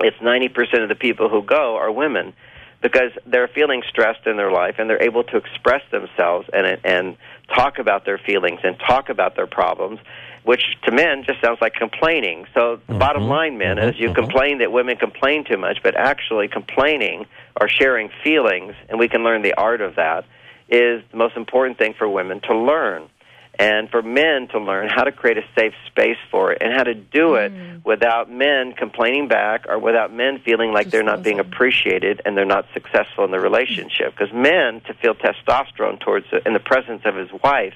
it's 0.00 0.18
90% 0.18 0.82
of 0.82 0.90
the 0.90 0.94
people 0.94 1.30
who 1.30 1.40
go 1.42 1.76
are 1.76 1.90
women 1.90 2.34
because 2.82 3.12
they're 3.26 3.48
feeling 3.48 3.82
stressed 3.88 4.26
in 4.26 4.36
their 4.36 4.50
life 4.50 4.74
and 4.78 4.90
they're 4.90 5.02
able 5.02 5.24
to 5.24 5.36
express 5.36 5.82
themselves 5.90 6.48
and 6.52 6.78
and 6.84 7.16
talk 7.54 7.78
about 7.78 8.04
their 8.04 8.18
feelings 8.18 8.60
and 8.62 8.78
talk 8.78 9.08
about 9.08 9.36
their 9.36 9.46
problems 9.46 10.00
which 10.44 10.76
to 10.82 10.90
men 10.90 11.22
just 11.24 11.40
sounds 11.40 11.58
like 11.60 11.74
complaining. 11.74 12.46
So 12.52 12.80
the 12.88 12.94
bottom 12.94 13.22
mm-hmm. 13.22 13.30
line 13.30 13.58
men 13.58 13.78
is 13.78 13.96
you 13.96 14.08
mm-hmm. 14.08 14.14
complain 14.14 14.58
that 14.58 14.72
women 14.72 14.96
complain 14.96 15.44
too 15.44 15.56
much 15.56 15.78
but 15.82 15.96
actually 15.96 16.48
complaining 16.48 17.26
or 17.60 17.68
sharing 17.68 18.10
feelings 18.24 18.74
and 18.88 18.98
we 18.98 19.08
can 19.08 19.22
learn 19.22 19.42
the 19.42 19.54
art 19.54 19.80
of 19.80 19.96
that 19.96 20.24
is 20.68 21.02
the 21.10 21.16
most 21.16 21.36
important 21.36 21.78
thing 21.78 21.94
for 21.96 22.08
women 22.08 22.40
to 22.40 22.56
learn 22.56 23.08
and 23.58 23.90
for 23.90 24.02
men 24.02 24.48
to 24.48 24.58
learn 24.58 24.88
how 24.88 25.04
to 25.04 25.12
create 25.12 25.36
a 25.36 25.44
safe 25.56 25.74
space 25.86 26.16
for 26.30 26.52
it 26.52 26.58
and 26.62 26.72
how 26.72 26.82
to 26.82 26.94
do 26.94 27.34
it 27.34 27.52
mm. 27.52 27.84
without 27.84 28.30
men 28.30 28.72
complaining 28.72 29.28
back 29.28 29.66
or 29.68 29.78
without 29.78 30.12
men 30.12 30.40
feeling 30.44 30.72
like 30.72 30.86
Just 30.86 30.92
they're 30.92 31.02
not 31.02 31.22
being 31.22 31.38
appreciated 31.38 32.22
and 32.24 32.36
they're 32.36 32.44
not 32.46 32.66
successful 32.72 33.24
in 33.24 33.30
the 33.30 33.40
relationship. 33.40 34.14
Because 34.16 34.32
men 34.32 34.80
to 34.86 34.94
feel 34.94 35.14
testosterone 35.14 36.00
towards 36.00 36.26
in 36.46 36.54
the 36.54 36.60
presence 36.60 37.02
of 37.04 37.14
his 37.14 37.28
wife 37.44 37.74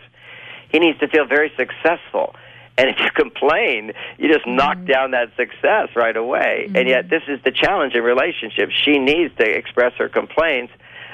he 0.70 0.78
needs 0.78 0.98
to 0.98 1.08
feel 1.08 1.26
very 1.26 1.52
successful. 1.56 2.34
And 2.76 2.90
if 2.90 2.98
you 2.98 3.10
complain 3.14 3.92
you 4.18 4.32
just 4.32 4.46
knock 4.46 4.78
mm. 4.78 4.92
down 4.92 5.10
that 5.12 5.28
success 5.36 5.88
right 5.94 6.16
away. 6.16 6.70
And 6.74 6.88
yet 6.88 7.06
mm. 7.06 7.10
this 7.10 7.22
is 7.28 7.40
the 7.44 7.52
challenge 7.52 7.94
in 7.94 8.02
relationships. 8.02 8.72
She 8.84 8.98
needs 8.98 9.34
to 9.36 9.44
express 9.44 9.92
her 9.98 10.08
complaints 10.08 10.72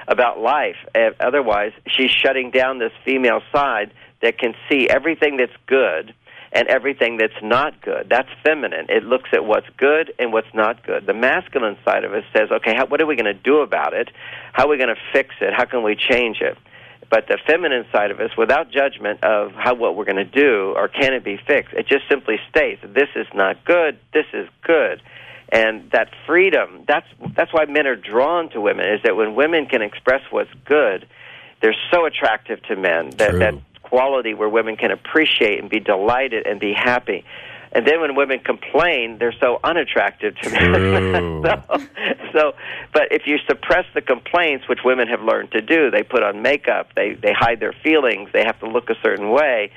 about 0.08 0.40
life. 0.40 0.76
Uh, 0.94 1.10
otherwise 1.20 1.72
she's 1.86 2.10
shutting 2.10 2.50
down 2.50 2.78
this 2.78 2.92
female 3.04 3.40
side 3.54 3.92
that 4.22 4.38
can 4.38 4.54
see 4.68 4.88
everything 4.88 5.36
that's 5.36 5.52
good 5.66 6.14
and 6.52 6.68
everything 6.68 7.16
that's 7.16 7.42
not 7.42 7.80
good. 7.80 8.08
That's 8.10 8.28
feminine. 8.44 8.86
It 8.88 9.04
looks 9.04 9.30
at 9.32 9.44
what's 9.44 9.68
good 9.78 10.12
and 10.18 10.32
what's 10.32 10.52
not 10.54 10.84
good. 10.86 11.06
The 11.06 11.14
masculine 11.14 11.78
side 11.84 12.04
of 12.04 12.12
us 12.12 12.24
says, 12.36 12.50
okay, 12.50 12.74
how, 12.76 12.86
what 12.86 13.00
are 13.00 13.06
we 13.06 13.16
going 13.16 13.24
to 13.24 13.34
do 13.34 13.58
about 13.60 13.94
it? 13.94 14.10
How 14.52 14.66
are 14.66 14.68
we 14.68 14.76
going 14.76 14.94
to 14.94 15.00
fix 15.12 15.34
it? 15.40 15.54
How 15.54 15.64
can 15.64 15.82
we 15.82 15.96
change 15.96 16.40
it? 16.40 16.56
But 17.10 17.26
the 17.26 17.38
feminine 17.46 17.84
side 17.92 18.10
of 18.10 18.20
us, 18.20 18.30
without 18.36 18.70
judgment 18.70 19.22
of 19.24 19.52
how 19.52 19.74
what 19.74 19.96
we're 19.96 20.04
going 20.04 20.16
to 20.16 20.24
do 20.24 20.72
or 20.76 20.88
can 20.88 21.12
it 21.14 21.24
be 21.24 21.38
fixed, 21.46 21.74
it 21.74 21.86
just 21.86 22.08
simply 22.08 22.36
states, 22.48 22.82
this 22.82 23.08
is 23.16 23.26
not 23.34 23.64
good, 23.64 23.98
this 24.14 24.26
is 24.32 24.48
good. 24.62 25.02
And 25.50 25.90
that 25.90 26.08
freedom, 26.26 26.84
that's, 26.88 27.06
that's 27.36 27.52
why 27.52 27.66
men 27.66 27.86
are 27.86 27.96
drawn 27.96 28.48
to 28.50 28.60
women, 28.60 28.88
is 28.88 29.02
that 29.04 29.16
when 29.16 29.34
women 29.34 29.66
can 29.66 29.82
express 29.82 30.22
what's 30.30 30.52
good, 30.64 31.06
they're 31.60 31.76
so 31.90 32.06
attractive 32.06 32.62
to 32.64 32.76
men. 32.76 33.10
That, 33.10 33.38
that 33.38 33.54
quality 33.92 34.32
where 34.32 34.48
women 34.48 34.74
can 34.74 34.90
appreciate 34.90 35.60
and 35.60 35.68
be 35.68 35.78
delighted 35.78 36.46
and 36.46 36.58
be 36.58 36.72
happy. 36.72 37.26
And 37.72 37.86
then 37.86 38.00
when 38.00 38.16
women 38.16 38.38
complain, 38.38 39.18
they're 39.18 39.34
so 39.38 39.60
unattractive 39.62 40.34
to 40.38 40.50
men. 40.50 41.42
so, 41.44 41.78
so, 42.32 42.52
but 42.94 43.08
if 43.10 43.26
you 43.26 43.36
suppress 43.46 43.84
the 43.94 44.00
complaints, 44.00 44.66
which 44.66 44.78
women 44.82 45.08
have 45.08 45.20
learned 45.20 45.52
to 45.52 45.60
do, 45.60 45.90
they 45.90 46.02
put 46.02 46.22
on 46.22 46.40
makeup, 46.40 46.88
they 46.96 47.14
they 47.14 47.32
hide 47.38 47.60
their 47.60 47.74
feelings, 47.84 48.30
they 48.32 48.44
have 48.44 48.58
to 48.60 48.66
look 48.66 48.88
a 48.88 48.94
certain 49.02 49.30
way. 49.30 49.70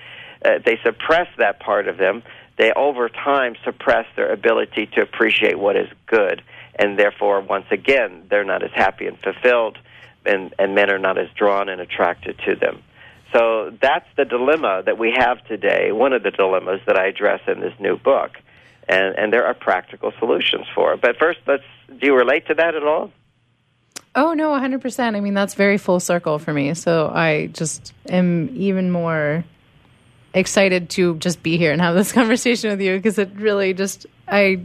Uh, 0.44 0.60
they 0.66 0.78
suppress 0.84 1.28
that 1.38 1.60
part 1.60 1.90
of 1.90 1.98
them. 1.98 2.24
They 2.58 2.72
over 2.72 3.10
time 3.10 3.56
suppress 3.66 4.06
their 4.16 4.32
ability 4.32 4.88
to 4.96 5.02
appreciate 5.02 5.60
what 5.60 5.76
is 5.76 5.90
good, 6.06 6.42
and 6.76 6.98
therefore, 6.98 7.42
once 7.42 7.66
again, 7.70 8.28
they're 8.30 8.46
not 8.46 8.64
as 8.64 8.72
happy 8.74 9.08
and 9.08 9.18
fulfilled, 9.20 9.78
and 10.26 10.54
and 10.58 10.74
men 10.74 10.90
are 10.90 11.00
not 11.00 11.18
as 11.18 11.28
drawn 11.38 11.68
and 11.68 11.82
attracted 11.82 12.40
to 12.46 12.56
them. 12.56 12.82
So 13.36 13.72
that's 13.82 14.06
the 14.16 14.24
dilemma 14.24 14.84
that 14.86 14.98
we 14.98 15.14
have 15.18 15.46
today. 15.46 15.92
One 15.92 16.14
of 16.14 16.24
the 16.24 16.32
dilemmas 16.32 16.80
that 16.88 16.98
I 16.98 17.08
address 17.08 17.42
in 17.48 17.60
this 17.60 17.74
new 17.80 17.98
book, 17.98 18.32
and 18.88 19.16
and 19.18 19.34
there 19.34 19.46
are 19.46 19.54
practical 19.54 20.14
solutions 20.20 20.66
for 20.74 20.94
it. 20.94 21.02
But 21.02 21.18
first, 21.18 21.40
let's. 21.46 21.64
Do 21.90 22.08
you 22.08 22.16
relate 22.16 22.48
to 22.48 22.54
that 22.54 22.76
at 22.76 22.84
all? 22.84 23.12
Oh 24.16 24.34
no, 24.34 24.50
100%. 24.52 25.16
I 25.16 25.20
mean, 25.20 25.34
that's 25.34 25.56
very 25.56 25.78
full 25.78 26.00
circle 26.00 26.40
for 26.40 26.54
me. 26.54 26.74
So 26.74 27.12
I 27.14 27.48
just 27.48 27.94
am 28.08 28.50
even 28.56 28.90
more 28.90 29.44
excited 30.34 30.90
to 30.92 31.18
just 31.18 31.44
be 31.44 31.58
here 31.58 31.74
and 31.74 31.82
have 31.82 31.96
this 31.96 32.12
conversation 32.20 32.70
with 32.70 32.80
you 32.80 32.96
because 32.96 33.20
it 33.20 33.32
really 33.36 33.74
just 33.74 34.06
I 34.30 34.62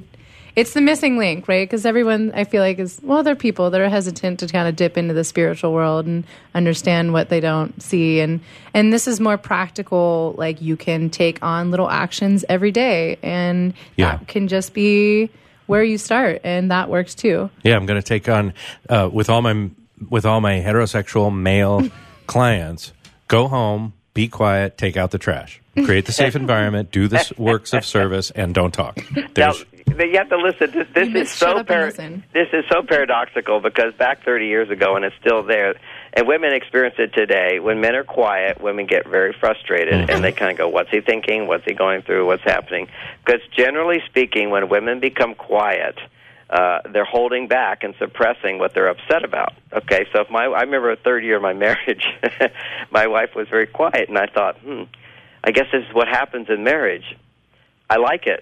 it's 0.57 0.75
the 0.75 0.81
missing 0.81 1.17
link, 1.19 1.47
right? 1.49 1.69
Because 1.69 1.87
everyone 1.87 2.33
I 2.35 2.45
feel 2.45 2.63
like 2.63 2.79
is 2.79 3.01
well, 3.03 3.23
there 3.23 3.33
are 3.33 3.37
people 3.37 3.71
that 3.71 3.81
are 3.81 3.89
hesitant 3.89 4.41
to 4.41 4.47
kind 4.47 4.69
of 4.69 4.77
dip 4.77 4.97
into 4.99 5.15
the 5.15 5.25
spiritual 5.25 5.73
world 5.73 6.07
and 6.07 6.25
understand 6.55 7.13
what 7.13 7.29
they 7.29 7.41
don't 7.41 7.81
see, 7.83 8.21
and 8.21 8.41
and 8.75 8.93
this 8.93 9.07
is 9.07 9.21
more 9.21 9.39
practical. 9.39 10.35
Like 10.39 10.61
you 10.61 10.77
can 10.77 11.11
take 11.11 11.43
on 11.43 11.71
little 11.71 11.89
actions 11.91 12.45
every 12.49 12.73
day, 12.73 13.19
and 13.23 13.75
Yeah. 13.97 14.17
that 14.17 14.29
can 14.29 14.49
just 14.49 14.75
be 14.75 15.31
where 15.67 15.85
you 15.85 15.99
start, 15.99 16.41
and 16.43 16.71
that 16.71 16.89
works 16.89 17.15
too. 17.15 17.49
Yeah, 17.63 17.77
I'm 17.77 17.87
going 17.87 18.01
to 18.01 18.07
take 18.07 18.29
on 18.29 18.53
uh, 18.89 19.09
with 19.13 19.31
all 19.31 19.43
my 19.43 19.71
with 20.09 20.27
all 20.27 20.41
my 20.41 20.55
heterosexual 20.61 21.35
male 21.35 21.89
clients. 22.27 22.93
Go 23.29 23.47
home, 23.47 23.93
be 24.15 24.27
quiet, 24.27 24.77
take 24.77 24.97
out 24.97 25.13
the 25.13 25.19
trash, 25.19 25.60
create 25.75 26.07
the 26.07 26.13
safe 26.13 26.37
environment, 26.37 26.91
do 26.91 27.09
the 27.09 27.33
works 27.39 27.73
of 27.73 27.85
service, 27.85 28.31
and 28.31 28.55
don't 28.55 28.73
talk. 28.73 28.99
Now, 29.37 29.53
There's, 29.53 30.13
you 30.13 30.19
have 30.19 30.29
to 30.31 30.37
listen. 30.37 30.71
This, 30.71 30.87
this 30.95 31.09
is 31.15 31.31
so 31.31 31.59
up 31.59 31.67
par- 31.67 31.87
listen. 31.87 32.23
this 32.33 32.49
is 32.53 32.65
so 32.71 32.83
paradoxical 32.83 33.61
because 33.61 33.93
back 33.95 34.25
30 34.25 34.47
years 34.47 34.71
ago, 34.71 34.95
and 34.97 35.05
it's 35.05 35.17
still 35.21 35.43
there, 35.43 35.75
and 36.15 36.27
women 36.29 36.53
experience 36.55 36.95
it 36.99 37.13
today. 37.13 37.59
When 37.61 37.81
men 37.81 37.95
are 37.97 38.05
quiet, 38.05 38.61
women 38.61 38.87
get 38.87 39.07
very 39.07 39.33
frustrated, 39.39 39.95
Mm-hmm. 39.95 40.11
and 40.11 40.25
they 40.25 40.33
kind 40.33 40.53
of 40.53 40.59
go, 40.59 40.69
"What's 40.69 40.91
he 40.91 41.01
thinking? 41.01 41.47
What's 41.49 41.65
he 41.65 41.75
going 41.75 42.03
through? 42.03 42.27
What's 42.27 42.45
happening?" 42.45 42.89
Because 43.25 43.41
generally 43.57 44.01
speaking, 44.09 44.51
when 44.51 44.69
women 44.69 45.01
become 45.01 45.35
quiet. 45.35 45.97
Uh, 46.49 46.81
they're 46.93 47.05
holding 47.05 47.47
back 47.47 47.85
and 47.85 47.95
suppressing 48.01 48.59
what 48.59 48.75
they're 48.75 48.89
upset 48.89 49.25
about. 49.25 49.53
Okay, 49.73 50.05
so 50.13 50.23
if 50.23 50.31
my 50.31 50.47
I 50.47 50.63
remember 50.63 50.91
a 50.91 50.97
third 50.97 51.23
year 51.23 51.37
of 51.37 51.43
my 51.43 51.53
marriage, 51.67 52.05
my 52.91 53.07
wife 53.07 53.37
was 53.37 53.47
very 53.49 53.69
quiet, 53.69 54.09
and 54.09 54.19
I 54.19 54.27
thought, 54.27 54.59
hmm, 54.59 54.83
I 55.43 55.51
guess 55.53 55.67
this 55.73 55.85
is 55.89 55.95
what 55.95 56.09
happens 56.09 56.49
in 56.49 56.65
marriage. 56.65 57.17
I 57.91 57.97
like 57.97 58.27
it. 58.27 58.41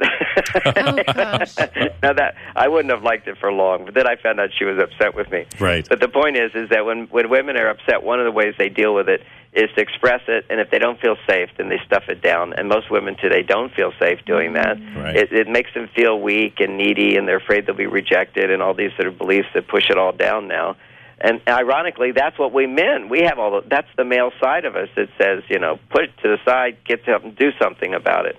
Oh 0.76 1.02
gosh. 1.14 1.56
now 2.02 2.12
that 2.12 2.34
I 2.54 2.68
wouldn't 2.68 2.92
have 2.92 3.02
liked 3.02 3.26
it 3.28 3.38
for 3.38 3.50
long, 3.50 3.86
but 3.86 3.94
then 3.94 4.06
I 4.06 4.16
found 4.16 4.38
out 4.38 4.50
she 4.56 4.66
was 4.66 4.78
upset 4.78 5.14
with 5.14 5.30
me. 5.30 5.46
Right. 5.58 5.88
But 5.88 6.00
the 6.00 6.08
point 6.08 6.36
is, 6.36 6.50
is 6.54 6.68
that 6.68 6.84
when 6.84 7.06
when 7.06 7.30
women 7.30 7.56
are 7.56 7.68
upset, 7.68 8.02
one 8.02 8.20
of 8.20 8.26
the 8.26 8.30
ways 8.30 8.54
they 8.58 8.68
deal 8.68 8.94
with 8.94 9.08
it 9.08 9.22
is 9.54 9.70
to 9.74 9.80
express 9.80 10.20
it, 10.28 10.44
and 10.50 10.60
if 10.60 10.70
they 10.70 10.78
don't 10.78 11.00
feel 11.00 11.16
safe, 11.26 11.48
then 11.56 11.70
they 11.70 11.80
stuff 11.86 12.04
it 12.08 12.20
down. 12.20 12.52
And 12.52 12.68
most 12.68 12.90
women 12.90 13.16
today 13.16 13.42
don't 13.42 13.72
feel 13.72 13.92
safe 13.98 14.22
doing 14.26 14.52
that. 14.52 14.76
Right. 14.94 15.16
It, 15.16 15.32
it 15.32 15.48
makes 15.48 15.72
them 15.72 15.88
feel 15.96 16.20
weak 16.20 16.60
and 16.60 16.76
needy, 16.76 17.16
and 17.16 17.26
they're 17.26 17.38
afraid 17.38 17.64
they'll 17.66 17.74
be 17.74 17.86
rejected, 17.86 18.50
and 18.50 18.62
all 18.62 18.74
these 18.74 18.92
sort 18.96 19.08
of 19.08 19.16
beliefs 19.16 19.48
that 19.54 19.66
push 19.66 19.88
it 19.88 19.96
all 19.96 20.12
down 20.12 20.46
now. 20.46 20.76
And 21.20 21.40
ironically, 21.48 22.12
that's 22.12 22.38
what 22.38 22.52
we 22.52 22.66
men 22.66 23.08
we 23.08 23.22
have 23.22 23.38
all. 23.38 23.60
The, 23.60 23.68
that's 23.68 23.88
the 23.96 24.04
male 24.04 24.30
side 24.40 24.64
of 24.64 24.76
us 24.76 24.88
that 24.96 25.08
says, 25.18 25.42
you 25.48 25.58
know, 25.58 25.78
put 25.90 26.04
it 26.04 26.16
to 26.22 26.28
the 26.28 26.38
side, 26.44 26.78
get 26.84 27.04
something, 27.04 27.32
do 27.32 27.50
something 27.60 27.92
about 27.94 28.26
it. 28.26 28.38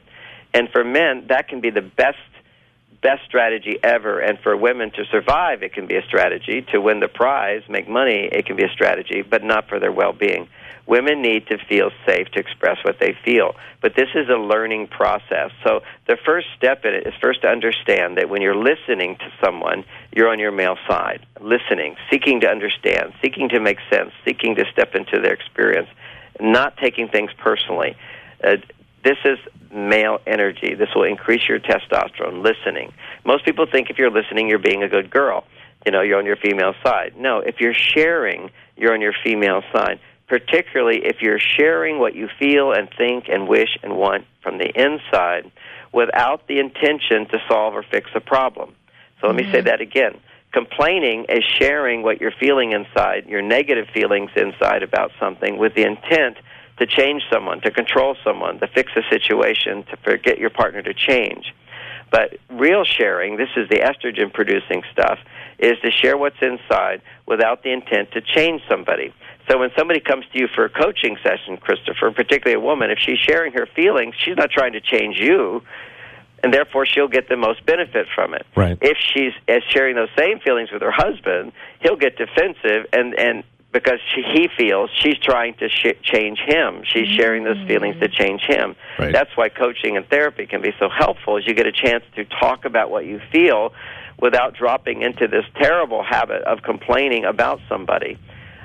And 0.54 0.70
for 0.70 0.84
men, 0.84 1.28
that 1.28 1.48
can 1.48 1.62
be 1.62 1.70
the 1.70 1.82
best 1.82 2.18
best 3.02 3.24
strategy 3.26 3.80
ever. 3.84 4.20
And 4.20 4.40
for 4.40 4.56
women 4.56 4.92
to 4.92 5.06
survive, 5.06 5.64
it 5.64 5.74
can 5.74 5.88
be 5.88 5.96
a 5.96 6.04
strategy. 6.04 6.66
To 6.72 6.80
win 6.80 7.00
the 7.00 7.08
prize, 7.08 7.64
make 7.70 7.88
money, 7.88 8.30
it 8.32 8.46
can 8.46 8.56
be 8.56 8.64
a 8.64 8.70
strategy, 8.70 9.22
but 9.22 9.44
not 9.44 9.68
for 9.68 9.80
their 9.80 9.92
well 9.92 10.14
being. 10.14 10.48
Women 10.90 11.22
need 11.22 11.46
to 11.48 11.60
feel 11.70 11.92
safe 12.08 12.30
to 12.30 12.40
express 12.40 12.78
what 12.84 12.98
they 13.00 13.16
feel. 13.24 13.56
But 13.80 13.94
this 13.96 14.10
is 14.16 14.28
a 14.28 14.40
learning 14.40 14.88
process. 14.88 15.52
So 15.64 15.82
the 16.08 16.18
first 16.26 16.48
step 16.58 16.84
in 16.84 16.96
it 16.96 17.06
is 17.06 17.14
first 17.22 17.44
to 17.44 17.48
understand 17.48 18.18
that 18.18 18.28
when 18.28 18.42
you're 18.42 18.56
listening 18.56 19.16
to 19.18 19.32
someone, 19.46 19.86
you're 20.12 20.30
on 20.30 20.40
your 20.40 20.52
male 20.52 20.78
side. 20.88 21.28
Listening, 21.40 21.96
seeking 22.10 22.42
to 22.42 22.48
understand, 22.48 23.14
seeking 23.22 23.50
to 23.50 23.60
make 23.60 23.78
sense, 23.94 24.10
seeking 24.26 24.56
to 24.56 24.66
step 24.72 24.96
into 24.96 25.22
their 25.22 25.34
experience, 25.34 25.90
not 26.40 26.76
taking 26.78 27.08
things 27.08 27.30
personally. 27.38 27.96
Uh, 28.44 28.56
this 29.04 29.18
is 29.26 29.38
male 29.72 30.18
energy. 30.26 30.74
This 30.74 30.90
will 30.96 31.04
increase 31.04 31.48
your 31.48 31.60
testosterone. 31.60 32.44
Listening. 32.44 32.92
Most 33.26 33.46
people 33.46 33.68
think 33.72 33.92
if 33.92 34.00
you're 34.00 34.10
listening, 34.10 34.50
you're 34.50 34.58
being 34.58 34.82
a 34.82 34.90
good 34.90 35.12
girl. 35.12 35.46
You 35.86 35.92
know, 35.92 36.02
you're 36.02 36.18
on 36.18 36.26
your 36.26 36.36
female 36.36 36.74
side. 36.84 37.14
No, 37.16 37.40
if 37.40 37.62
you're 37.62 37.76
sharing, 37.76 38.50
you're 38.76 38.94
on 38.94 39.02
your 39.02 39.14
female 39.24 39.62
side. 39.72 40.00
Particularly 40.30 41.02
if 41.04 41.22
you're 41.22 41.40
sharing 41.40 42.00
what 42.00 42.16
you 42.16 42.30
feel 42.40 42.72
and 42.72 42.88
think 42.98 43.26
and 43.28 43.48
wish 43.48 43.78
and 43.84 43.98
want 43.98 44.26
from 44.42 44.60
the 44.60 44.70
inside 44.80 45.52
without 45.92 46.48
the 46.48 46.60
intention 46.60 47.28
to 47.30 47.40
solve 47.48 47.74
or 47.74 47.84
fix 47.84 48.12
a 48.16 48.20
problem. 48.22 48.76
So 49.20 49.28
let 49.28 49.36
me 49.36 49.44
say 49.52 49.58
mm-hmm. 49.58 49.66
that 49.66 49.82
again. 49.82 50.18
Complaining 50.52 51.26
is 51.30 51.44
sharing 51.44 52.04
what 52.04 52.22
you're 52.22 52.34
feeling 52.40 52.72
inside, 52.72 53.26
your 53.28 53.42
negative 53.42 53.88
feelings 53.94 54.32
inside 54.36 54.84
about 54.84 55.12
something 55.20 55.58
with 55.58 55.76
the 55.76 55.84
intent 55.84 56.38
to 56.78 56.86
change 56.86 57.24
someone, 57.32 57.60
to 57.62 57.72
control 57.72 58.16
someone, 58.24 58.60
to 58.60 58.68
fix 58.68 58.92
a 58.96 59.02
situation, 59.10 59.84
to 59.84 59.98
for- 59.98 60.18
get 60.18 60.38
your 60.38 60.50
partner 60.50 60.82
to 60.82 60.94
change. 60.94 61.54
But 62.12 62.38
real 62.50 62.84
sharing, 62.84 63.38
this 63.38 63.50
is 63.56 63.70
the 63.70 63.80
estrogen 63.80 64.34
producing 64.34 64.84
stuff, 64.92 65.20
is 65.60 65.78
to 65.84 65.92
share 65.92 66.18
what's 66.18 66.42
inside 66.42 67.02
without 67.28 67.64
the 67.64 67.72
intent 67.72 68.12
to 68.14 68.22
change 68.22 68.62
somebody. 68.68 69.14
So 69.50 69.58
when 69.58 69.72
somebody 69.78 70.00
comes 70.00 70.26
to 70.32 70.40
you 70.40 70.48
for 70.54 70.66
a 70.66 70.70
coaching 70.70 71.18
session, 71.24 71.58
Christopher, 71.58 72.12
particularly 72.12 72.54
a 72.54 72.64
woman, 72.64 72.92
if 72.92 73.00
she's 73.00 73.18
sharing 73.18 73.54
her 73.54 73.68
feelings, 73.76 74.14
she's 74.24 74.38
not 74.38 74.52
trying 74.52 74.74
to 74.74 74.82
change 74.82 75.18
you, 75.18 75.64
and 76.44 76.54
therefore 76.54 76.86
she'll 76.86 77.08
get 77.08 77.30
the 77.30 77.38
most 77.38 77.66
benefit 77.66 78.08
from 78.14 78.34
it. 78.34 78.46
Right. 78.56 78.78
If 78.82 78.98
she's 78.98 79.34
as 79.48 79.64
sharing 79.70 79.96
those 79.96 80.10
same 80.18 80.40
feelings 80.40 80.72
with 80.72 80.82
her 80.84 80.92
husband, 80.92 81.52
he'll 81.82 81.98
get 81.98 82.18
defensive 82.18 82.86
and 82.94 83.18
and 83.18 83.44
because 83.72 84.00
she, 84.14 84.24
he 84.24 84.50
feels 84.58 84.90
she's 85.00 85.18
trying 85.20 85.54
to 85.56 85.70
sh- 85.70 86.00
change 86.02 86.40
him. 86.40 86.82
She's 86.86 87.08
sharing 87.08 87.44
those 87.44 87.68
feelings 87.68 88.00
to 88.02 88.08
change 88.08 88.42
him. 88.42 88.76
Right. 88.98 89.14
That's 89.14 89.30
why 89.36 89.50
coaching 89.50 89.96
and 89.96 90.08
therapy 90.08 90.48
can 90.48 90.62
be 90.62 90.74
so 90.80 90.90
helpful. 90.90 91.38
Is 91.38 91.46
you 91.46 91.54
get 91.54 91.68
a 91.68 91.72
chance 91.72 92.04
to 92.16 92.26
talk 92.26 92.66
about 92.66 92.90
what 92.90 93.06
you 93.06 93.22
feel 93.32 93.74
without 94.20 94.56
dropping 94.56 95.02
into 95.02 95.28
this 95.28 95.46
terrible 95.62 96.04
habit 96.04 96.42
of 96.44 96.62
complaining 96.64 97.26
about 97.26 97.60
somebody, 97.70 98.18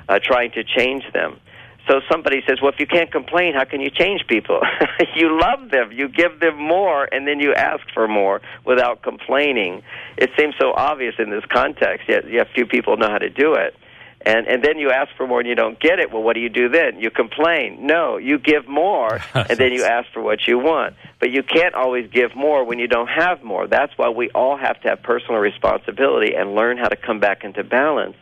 uh, 0.08 0.18
trying 0.22 0.52
to 0.52 0.64
change 0.64 1.04
them. 1.12 1.38
So 1.88 2.00
somebody 2.10 2.42
says, 2.48 2.58
"Well, 2.62 2.72
if 2.72 2.80
you 2.80 2.86
can't 2.86 3.12
complain, 3.12 3.54
how 3.54 3.64
can 3.64 3.80
you 3.80 3.90
change 3.90 4.26
people? 4.26 4.60
you 5.16 5.38
love 5.38 5.70
them, 5.70 5.92
you 5.92 6.08
give 6.08 6.40
them 6.40 6.56
more, 6.56 7.06
and 7.12 7.26
then 7.26 7.40
you 7.40 7.52
ask 7.52 7.82
for 7.92 8.08
more 8.08 8.40
without 8.64 9.02
complaining." 9.02 9.82
It 10.16 10.30
seems 10.38 10.54
so 10.58 10.72
obvious 10.72 11.14
in 11.18 11.30
this 11.30 11.44
context, 11.52 12.08
yet, 12.08 12.30
yet 12.30 12.48
few 12.54 12.66
people 12.66 12.96
know 12.96 13.10
how 13.10 13.18
to 13.18 13.28
do 13.28 13.54
it. 13.54 13.74
And 14.26 14.46
and 14.46 14.64
then 14.64 14.78
you 14.78 14.90
ask 14.90 15.14
for 15.16 15.26
more 15.26 15.40
and 15.40 15.48
you 15.48 15.54
don't 15.54 15.78
get 15.78 15.98
it. 15.98 16.10
Well, 16.10 16.22
what 16.22 16.34
do 16.34 16.40
you 16.40 16.48
do 16.48 16.70
then? 16.70 16.98
You 16.98 17.10
complain. 17.10 17.86
No, 17.86 18.16
you 18.16 18.38
give 18.38 18.66
more, 18.66 19.20
and 19.34 19.58
then 19.58 19.72
you 19.72 19.84
ask 19.84 20.10
for 20.12 20.22
what 20.22 20.46
you 20.46 20.58
want. 20.58 20.94
But 21.20 21.30
you 21.30 21.42
can't 21.42 21.74
always 21.74 22.10
give 22.10 22.34
more 22.34 22.64
when 22.64 22.78
you 22.78 22.88
don't 22.88 23.08
have 23.08 23.42
more. 23.42 23.66
That's 23.66 23.92
why 23.96 24.08
we 24.08 24.30
all 24.30 24.56
have 24.56 24.80
to 24.82 24.88
have 24.88 25.02
personal 25.02 25.40
responsibility 25.40 26.34
and 26.34 26.54
learn 26.54 26.78
how 26.78 26.88
to 26.88 26.96
come 26.96 27.20
back 27.20 27.44
into 27.44 27.62
balance. 27.62 28.16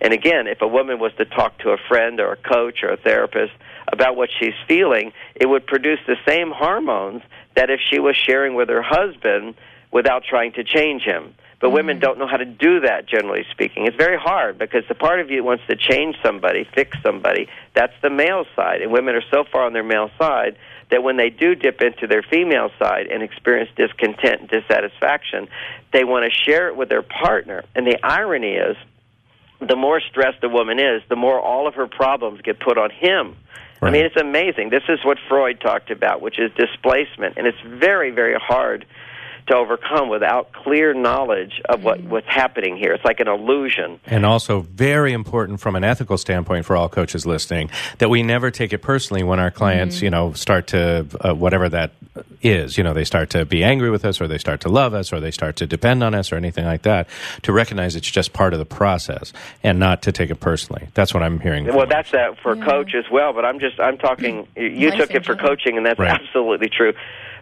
And 0.00 0.12
again, 0.12 0.46
if 0.46 0.62
a 0.62 0.68
woman 0.68 0.98
was 0.98 1.12
to 1.18 1.24
talk 1.24 1.58
to 1.58 1.70
a 1.70 1.76
friend 1.88 2.20
or 2.20 2.32
a 2.32 2.36
coach 2.36 2.82
or 2.82 2.90
a 2.90 2.96
therapist 2.96 3.52
about 3.90 4.16
what 4.16 4.30
she's 4.38 4.54
feeling, 4.66 5.12
it 5.34 5.46
would 5.46 5.66
produce 5.66 6.00
the 6.06 6.16
same 6.26 6.50
hormones 6.50 7.22
that 7.56 7.70
if 7.70 7.80
she 7.80 7.98
was 7.98 8.16
sharing 8.16 8.54
with 8.54 8.68
her 8.68 8.82
husband 8.82 9.54
without 9.90 10.22
trying 10.24 10.52
to 10.52 10.64
change 10.64 11.02
him. 11.02 11.34
But 11.60 11.70
women 11.70 11.98
mm. 11.98 12.00
don't 12.00 12.18
know 12.18 12.26
how 12.26 12.36
to 12.36 12.44
do 12.44 12.80
that, 12.80 13.06
generally 13.06 13.44
speaking. 13.50 13.86
It's 13.86 13.96
very 13.96 14.18
hard 14.18 14.58
because 14.58 14.84
the 14.88 14.94
part 14.94 15.20
of 15.20 15.30
you 15.30 15.42
wants 15.42 15.64
to 15.68 15.76
change 15.76 16.16
somebody, 16.22 16.68
fix 16.74 16.96
somebody, 17.02 17.48
that's 17.74 17.94
the 18.02 18.10
male 18.10 18.44
side. 18.54 18.82
And 18.82 18.92
women 18.92 19.14
are 19.14 19.24
so 19.30 19.44
far 19.50 19.64
on 19.64 19.72
their 19.72 19.82
male 19.82 20.10
side 20.18 20.56
that 20.90 21.02
when 21.02 21.16
they 21.16 21.30
do 21.30 21.54
dip 21.54 21.82
into 21.82 22.06
their 22.06 22.22
female 22.22 22.70
side 22.78 23.06
and 23.08 23.22
experience 23.22 23.70
discontent 23.76 24.40
and 24.42 24.48
dissatisfaction, 24.48 25.48
they 25.92 26.04
want 26.04 26.30
to 26.30 26.50
share 26.50 26.68
it 26.68 26.76
with 26.76 26.88
their 26.88 27.02
partner. 27.02 27.64
And 27.74 27.86
the 27.86 27.98
irony 28.02 28.52
is, 28.52 28.76
the 29.60 29.76
more 29.76 30.00
stressed 30.00 30.42
a 30.42 30.48
woman 30.48 30.78
is, 30.78 31.02
the 31.08 31.16
more 31.16 31.40
all 31.40 31.66
of 31.66 31.74
her 31.74 31.86
problems 31.86 32.40
get 32.42 32.60
put 32.60 32.78
on 32.78 32.90
him. 32.90 33.36
I 33.80 33.90
mean, 33.90 34.04
it's 34.04 34.16
amazing. 34.16 34.70
This 34.70 34.82
is 34.88 34.98
what 35.04 35.18
Freud 35.28 35.60
talked 35.60 35.90
about, 35.90 36.20
which 36.20 36.38
is 36.38 36.50
displacement, 36.56 37.36
and 37.36 37.46
it's 37.46 37.60
very, 37.64 38.10
very 38.10 38.34
hard 38.34 38.84
to 39.48 39.56
overcome 39.56 40.08
without 40.08 40.52
clear 40.52 40.94
knowledge 40.94 41.60
of 41.68 41.82
what, 41.82 42.00
mm. 42.00 42.08
what's 42.08 42.26
happening 42.26 42.76
here. 42.76 42.92
It's 42.92 43.04
like 43.04 43.20
an 43.20 43.28
illusion. 43.28 44.00
And 44.06 44.24
also, 44.24 44.60
very 44.60 45.12
important 45.12 45.60
from 45.60 45.76
an 45.76 45.84
ethical 45.84 46.18
standpoint 46.18 46.64
for 46.64 46.76
all 46.76 46.88
coaches 46.88 47.26
listening, 47.26 47.70
that 47.98 48.08
we 48.08 48.22
never 48.22 48.50
take 48.50 48.72
it 48.72 48.78
personally 48.78 49.22
when 49.22 49.38
our 49.38 49.50
clients, 49.50 49.96
mm-hmm. 49.96 50.04
you 50.04 50.10
know, 50.10 50.32
start 50.32 50.68
to, 50.68 51.06
uh, 51.20 51.34
whatever 51.34 51.68
that 51.68 51.92
is, 52.42 52.78
you 52.78 52.84
know, 52.84 52.94
they 52.94 53.04
start 53.04 53.30
to 53.30 53.44
be 53.44 53.64
angry 53.64 53.90
with 53.90 54.04
us 54.04 54.20
or 54.20 54.28
they 54.28 54.38
start 54.38 54.60
to 54.60 54.68
love 54.68 54.94
us 54.94 55.12
or 55.12 55.20
they 55.20 55.30
start 55.30 55.56
to 55.56 55.66
depend 55.66 56.02
on 56.02 56.14
us 56.14 56.32
or 56.32 56.36
anything 56.36 56.64
like 56.64 56.82
that, 56.82 57.08
to 57.42 57.52
recognize 57.52 57.96
it's 57.96 58.10
just 58.10 58.32
part 58.32 58.52
of 58.52 58.58
the 58.58 58.66
process 58.66 59.32
and 59.62 59.78
not 59.78 60.02
to 60.02 60.12
take 60.12 60.30
it 60.30 60.40
personally. 60.40 60.88
That's 60.94 61.14
what 61.14 61.22
I'm 61.22 61.40
hearing. 61.40 61.66
Well, 61.66 61.86
that's 61.86 62.10
that 62.12 62.38
for 62.42 62.56
coach 62.56 62.94
as 62.94 63.04
well, 63.10 63.32
but 63.32 63.44
I'm 63.44 63.58
just 63.60 63.78
I'm 63.80 63.98
talking. 63.98 64.46
Mm. 64.56 64.78
You 64.78 64.90
Life 64.90 64.98
took 64.98 65.10
it 65.12 65.24
for 65.24 65.36
coaching, 65.36 65.76
and 65.76 65.86
that's 65.86 65.98
Right. 65.98 66.10
absolutely 66.10 66.68
true. 66.68 66.92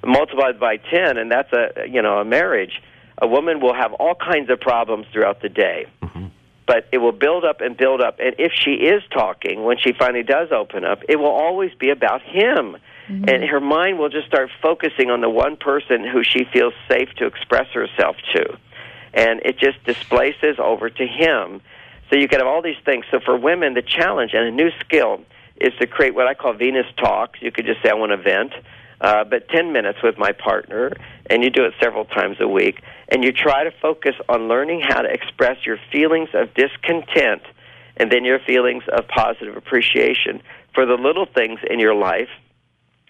Multiplied 0.04 0.60
by 0.60 0.76
ten, 0.76 1.16
and 1.16 1.30
that's 1.30 1.52
a 1.52 1.88
you 1.88 2.02
know 2.02 2.18
a 2.18 2.24
marriage. 2.24 2.82
A 3.18 3.26
woman 3.26 3.60
will 3.60 3.74
have 3.74 3.92
all 3.94 4.14
kinds 4.14 4.50
of 4.50 4.60
problems 4.60 5.06
throughout 5.12 5.40
the 5.40 5.48
day, 5.48 5.86
mm-hmm. 6.02 6.26
but 6.66 6.86
it 6.92 6.98
will 6.98 7.12
build 7.12 7.44
up 7.44 7.62
and 7.62 7.76
build 7.76 8.02
up. 8.02 8.18
And 8.20 8.36
if 8.38 8.52
she 8.52 8.72
is 8.72 9.02
talking, 9.10 9.64
when 9.64 9.78
she 9.78 9.92
finally 9.98 10.22
does 10.22 10.52
open 10.52 10.84
up, 10.84 11.00
it 11.08 11.16
will 11.16 11.30
always 11.30 11.72
be 11.74 11.88
about 11.90 12.20
him. 12.22 12.76
Mm-hmm. 13.08 13.24
And 13.28 13.44
her 13.44 13.60
mind 13.60 13.98
will 13.98 14.10
just 14.10 14.26
start 14.26 14.50
focusing 14.60 15.10
on 15.10 15.22
the 15.22 15.30
one 15.30 15.56
person 15.56 16.04
who 16.04 16.22
she 16.22 16.44
feels 16.52 16.74
safe 16.90 17.08
to 17.16 17.26
express 17.26 17.68
herself 17.68 18.16
to 18.34 18.58
and 19.16 19.40
it 19.44 19.58
just 19.58 19.82
displaces 19.84 20.58
over 20.58 20.90
to 20.90 21.06
him. 21.06 21.60
So 22.10 22.16
you 22.16 22.28
can 22.28 22.38
have 22.38 22.46
all 22.46 22.62
these 22.62 22.76
things. 22.84 23.06
So 23.10 23.18
for 23.18 23.36
women, 23.36 23.74
the 23.74 23.82
challenge 23.82 24.32
and 24.34 24.46
a 24.46 24.50
new 24.50 24.70
skill 24.80 25.22
is 25.56 25.72
to 25.80 25.86
create 25.86 26.14
what 26.14 26.28
I 26.28 26.34
call 26.34 26.52
Venus 26.52 26.86
talks. 26.98 27.40
You 27.40 27.50
could 27.50 27.64
just 27.64 27.82
say, 27.82 27.88
I 27.88 27.94
want 27.94 28.12
to 28.12 28.18
vent, 28.18 28.52
uh, 29.00 29.24
but 29.24 29.48
10 29.48 29.72
minutes 29.72 29.98
with 30.02 30.18
my 30.18 30.32
partner, 30.32 30.92
and 31.28 31.42
you 31.42 31.50
do 31.50 31.64
it 31.64 31.74
several 31.82 32.04
times 32.04 32.36
a 32.40 32.48
week, 32.48 32.82
and 33.08 33.24
you 33.24 33.32
try 33.32 33.64
to 33.64 33.70
focus 33.82 34.14
on 34.28 34.48
learning 34.48 34.80
how 34.80 35.02
to 35.02 35.08
express 35.08 35.64
your 35.66 35.78
feelings 35.92 36.28
of 36.34 36.52
discontent 36.54 37.42
and 37.96 38.10
then 38.10 38.24
your 38.24 38.38
feelings 38.38 38.84
of 38.92 39.08
positive 39.08 39.56
appreciation 39.56 40.42
for 40.74 40.86
the 40.86 40.94
little 40.94 41.26
things 41.26 41.60
in 41.68 41.80
your 41.80 41.94
life 41.94 42.28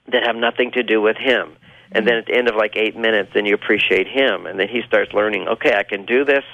that 0.08 0.24
have 0.24 0.36
nothing 0.36 0.70
to 0.72 0.82
do 0.82 1.00
with 1.00 1.16
him. 1.16 1.56
And 1.92 2.06
then 2.06 2.16
at 2.16 2.26
the 2.26 2.36
end 2.36 2.48
of 2.48 2.56
like 2.56 2.76
eight 2.76 2.96
minutes, 2.96 3.30
then 3.34 3.46
you 3.46 3.54
appreciate 3.54 4.06
him, 4.08 4.46
and 4.46 4.58
then 4.58 4.68
he 4.68 4.82
starts 4.86 5.12
learning. 5.12 5.48
Okay, 5.48 5.74
I 5.74 5.82
can 5.82 6.04
do 6.04 6.24
this. 6.24 6.44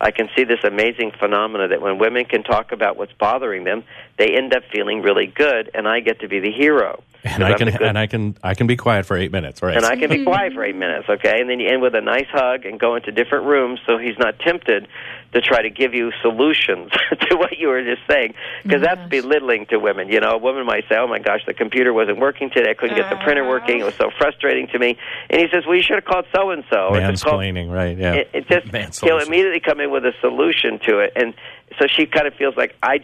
I 0.00 0.10
can 0.10 0.28
see 0.36 0.44
this 0.44 0.60
amazing 0.64 1.12
phenomena 1.18 1.68
that 1.68 1.82
when 1.82 1.98
women 1.98 2.24
can 2.24 2.42
talk 2.42 2.72
about 2.72 2.96
what's 2.96 3.12
bothering 3.12 3.64
them, 3.64 3.84
they 4.18 4.36
end 4.36 4.54
up 4.54 4.62
feeling 4.72 5.02
really 5.02 5.26
good, 5.26 5.70
and 5.74 5.86
I 5.88 6.00
get 6.00 6.20
to 6.20 6.28
be 6.28 6.40
the 6.40 6.50
hero. 6.50 7.02
and 7.24 7.42
'Cause 7.42 7.52
I 7.52 7.54
can 7.54 7.70
good- 7.70 7.82
and 7.82 7.98
I 7.98 8.06
can 8.06 8.36
I 8.42 8.54
can 8.54 8.66
be 8.66 8.76
quiet 8.76 9.04
for 9.06 9.16
eight 9.16 9.32
minutes, 9.32 9.60
right? 9.62 9.76
and 9.76 9.84
I 9.84 9.96
can 9.96 10.08
be 10.10 10.24
quiet 10.24 10.52
for 10.52 10.62
eight 10.64 10.76
minutes, 10.86 11.08
okay? 11.08 11.40
And 11.40 11.50
then 11.50 11.58
you 11.60 11.68
end 11.68 11.82
with 11.82 11.94
a 11.94 12.00
nice 12.00 12.28
hug 12.30 12.64
and 12.64 12.78
go 12.78 12.94
into 12.94 13.10
different 13.12 13.46
rooms 13.46 13.80
so 13.86 13.98
he's 13.98 14.18
not 14.18 14.38
tempted 14.38 14.86
to 15.34 15.40
try 15.42 15.60
to 15.60 15.68
give 15.68 15.94
you 15.94 16.10
solutions 16.22 16.90
to 17.28 17.36
what 17.36 17.58
you 17.58 17.68
were 17.68 17.82
just 17.82 18.00
saying. 18.08 18.34
Because 18.62 18.80
that's 18.82 19.06
belittling 19.10 19.66
to 19.66 19.78
women. 19.78 20.08
You 20.08 20.20
know, 20.20 20.30
a 20.30 20.38
woman 20.38 20.64
might 20.64 20.84
say, 20.88 20.96
oh 20.96 21.06
my 21.06 21.18
gosh, 21.18 21.40
the 21.46 21.52
computer 21.54 21.92
wasn't 21.92 22.18
working 22.18 22.48
today. 22.50 22.70
I 22.70 22.74
couldn't 22.74 22.96
get 22.96 23.10
the 23.10 23.16
uh-huh. 23.16 23.24
printer 23.24 23.46
working. 23.46 23.80
It 23.80 23.84
was 23.84 23.94
so 23.96 24.10
frustrating 24.16 24.68
to 24.68 24.78
me. 24.78 24.96
And 25.28 25.40
he 25.40 25.48
says, 25.52 25.64
well, 25.66 25.76
you 25.76 25.82
should 25.82 25.96
have 25.96 26.06
called 26.06 26.24
so 26.34 26.50
and 26.50 26.64
so. 26.70 26.90
Mansplaining, 26.92 27.70
right? 27.70 27.98
Yeah. 27.98 28.14
It, 28.14 28.30
it 28.32 28.48
just 28.48 28.72
Man 28.72 28.90
he'll 29.02 29.18
immediately 29.18 29.60
come 29.60 29.80
in 29.80 29.90
with 29.90 30.04
a 30.06 30.12
solution 30.20 30.78
to 30.86 31.00
it, 31.00 31.12
and 31.16 31.34
so 31.78 31.86
she 31.86 32.06
kind 32.06 32.26
of 32.26 32.34
feels 32.34 32.56
like 32.56 32.74
I. 32.82 33.00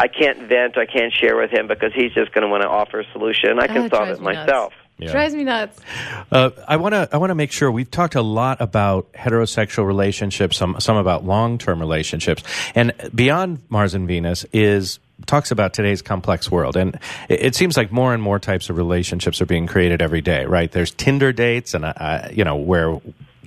I 0.00 0.08
can't 0.08 0.38
vent. 0.48 0.78
I 0.78 0.86
can't 0.86 1.12
share 1.12 1.36
with 1.36 1.50
him 1.50 1.66
because 1.68 1.92
he's 1.94 2.12
just 2.14 2.32
going 2.32 2.40
to 2.40 2.48
want 2.48 2.62
to 2.62 2.68
offer 2.68 3.00
a 3.00 3.12
solution. 3.12 3.58
I 3.58 3.66
can 3.66 3.84
it 3.84 3.90
solve 3.90 4.06
drives 4.06 4.18
it 4.18 4.22
me 4.22 4.32
nuts. 4.32 4.46
myself. 4.46 4.72
Yeah. 4.96 5.12
Drives 5.12 5.34
me 5.34 5.44
nuts. 5.44 5.78
Uh, 6.32 6.50
I 6.66 6.76
want 6.76 6.94
to 6.94 7.08
I 7.12 7.18
want 7.18 7.30
to 7.30 7.34
make 7.34 7.52
sure 7.52 7.70
we've 7.70 7.90
talked 7.90 8.14
a 8.14 8.22
lot 8.22 8.62
about 8.62 9.12
heterosexual 9.12 9.86
relationships, 9.86 10.56
some 10.56 10.76
some 10.78 10.96
about 10.96 11.24
long 11.26 11.58
term 11.58 11.80
relationships, 11.80 12.42
and 12.74 12.92
beyond 13.14 13.62
Mars 13.68 13.94
and 13.94 14.08
Venus 14.08 14.46
is 14.54 15.00
talks 15.26 15.50
about 15.50 15.74
today's 15.74 16.00
complex 16.00 16.50
world, 16.50 16.76
and 16.76 16.98
it, 17.28 17.40
it 17.42 17.54
seems 17.54 17.76
like 17.76 17.92
more 17.92 18.14
and 18.14 18.22
more 18.22 18.38
types 18.38 18.70
of 18.70 18.78
relationships 18.78 19.42
are 19.42 19.46
being 19.46 19.66
created 19.66 20.00
every 20.00 20.22
day. 20.22 20.46
Right? 20.46 20.72
There's 20.72 20.92
Tinder 20.92 21.32
dates, 21.32 21.74
and 21.74 21.84
uh, 21.84 22.28
you 22.32 22.44
know 22.44 22.56
where. 22.56 23.00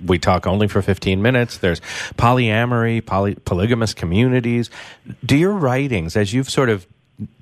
We 0.05 0.19
talk 0.19 0.47
only 0.47 0.67
for 0.67 0.81
15 0.81 1.21
minutes. 1.21 1.57
There's 1.57 1.81
polyamory, 2.17 3.05
poly, 3.05 3.35
polygamous 3.35 3.93
communities. 3.93 4.69
Do 5.25 5.37
your 5.37 5.53
writings, 5.53 6.15
as 6.15 6.33
you've 6.33 6.49
sort 6.49 6.69
of 6.69 6.85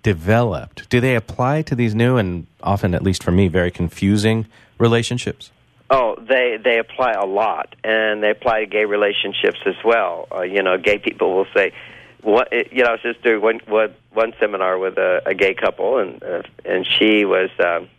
developed, 0.03 0.89
do 0.89 0.99
they 0.99 1.16
apply 1.16 1.62
to 1.64 1.76
these 1.76 1.95
new 1.95 2.18
and 2.18 2.47
often, 2.62 2.93
at 2.93 3.03
least 3.03 3.24
for 3.24 3.32
me, 3.32 3.47
very 3.47 3.72
confusing 3.72 4.45
relationships? 4.78 5.51
Oh, 5.89 6.16
they 6.16 6.57
they 6.64 6.80
apply 6.80 7.12
a 7.12 7.26
lot, 7.26 7.76
and 7.84 8.24
they 8.24 8.30
apply 8.30 8.62
to 8.62 8.66
gay 8.66 8.86
relationships 8.86 9.59
as 9.66 9.76
well. 9.84 10.26
Uh, 10.34 10.41
you 10.43 10.64
know, 10.64 10.78
gay 10.78 10.97
people 10.97 11.36
will 11.36 11.47
say, 11.53 11.74
"What?" 12.22 12.47
You 12.72 12.84
know, 12.84 12.89
I 12.89 12.91
was 12.93 13.01
just 13.01 13.22
doing 13.24 13.41
one 13.41 13.59
one, 13.68 13.93
one 14.14 14.34
seminar 14.39 14.78
with 14.78 14.97
a, 14.97 15.22
a 15.26 15.34
gay 15.34 15.53
couple, 15.53 15.97
and 15.97 16.24
uh, 16.24 16.43
and 16.64 16.88
she 16.88 17.26
was. 17.26 17.49
Um, 17.59 17.89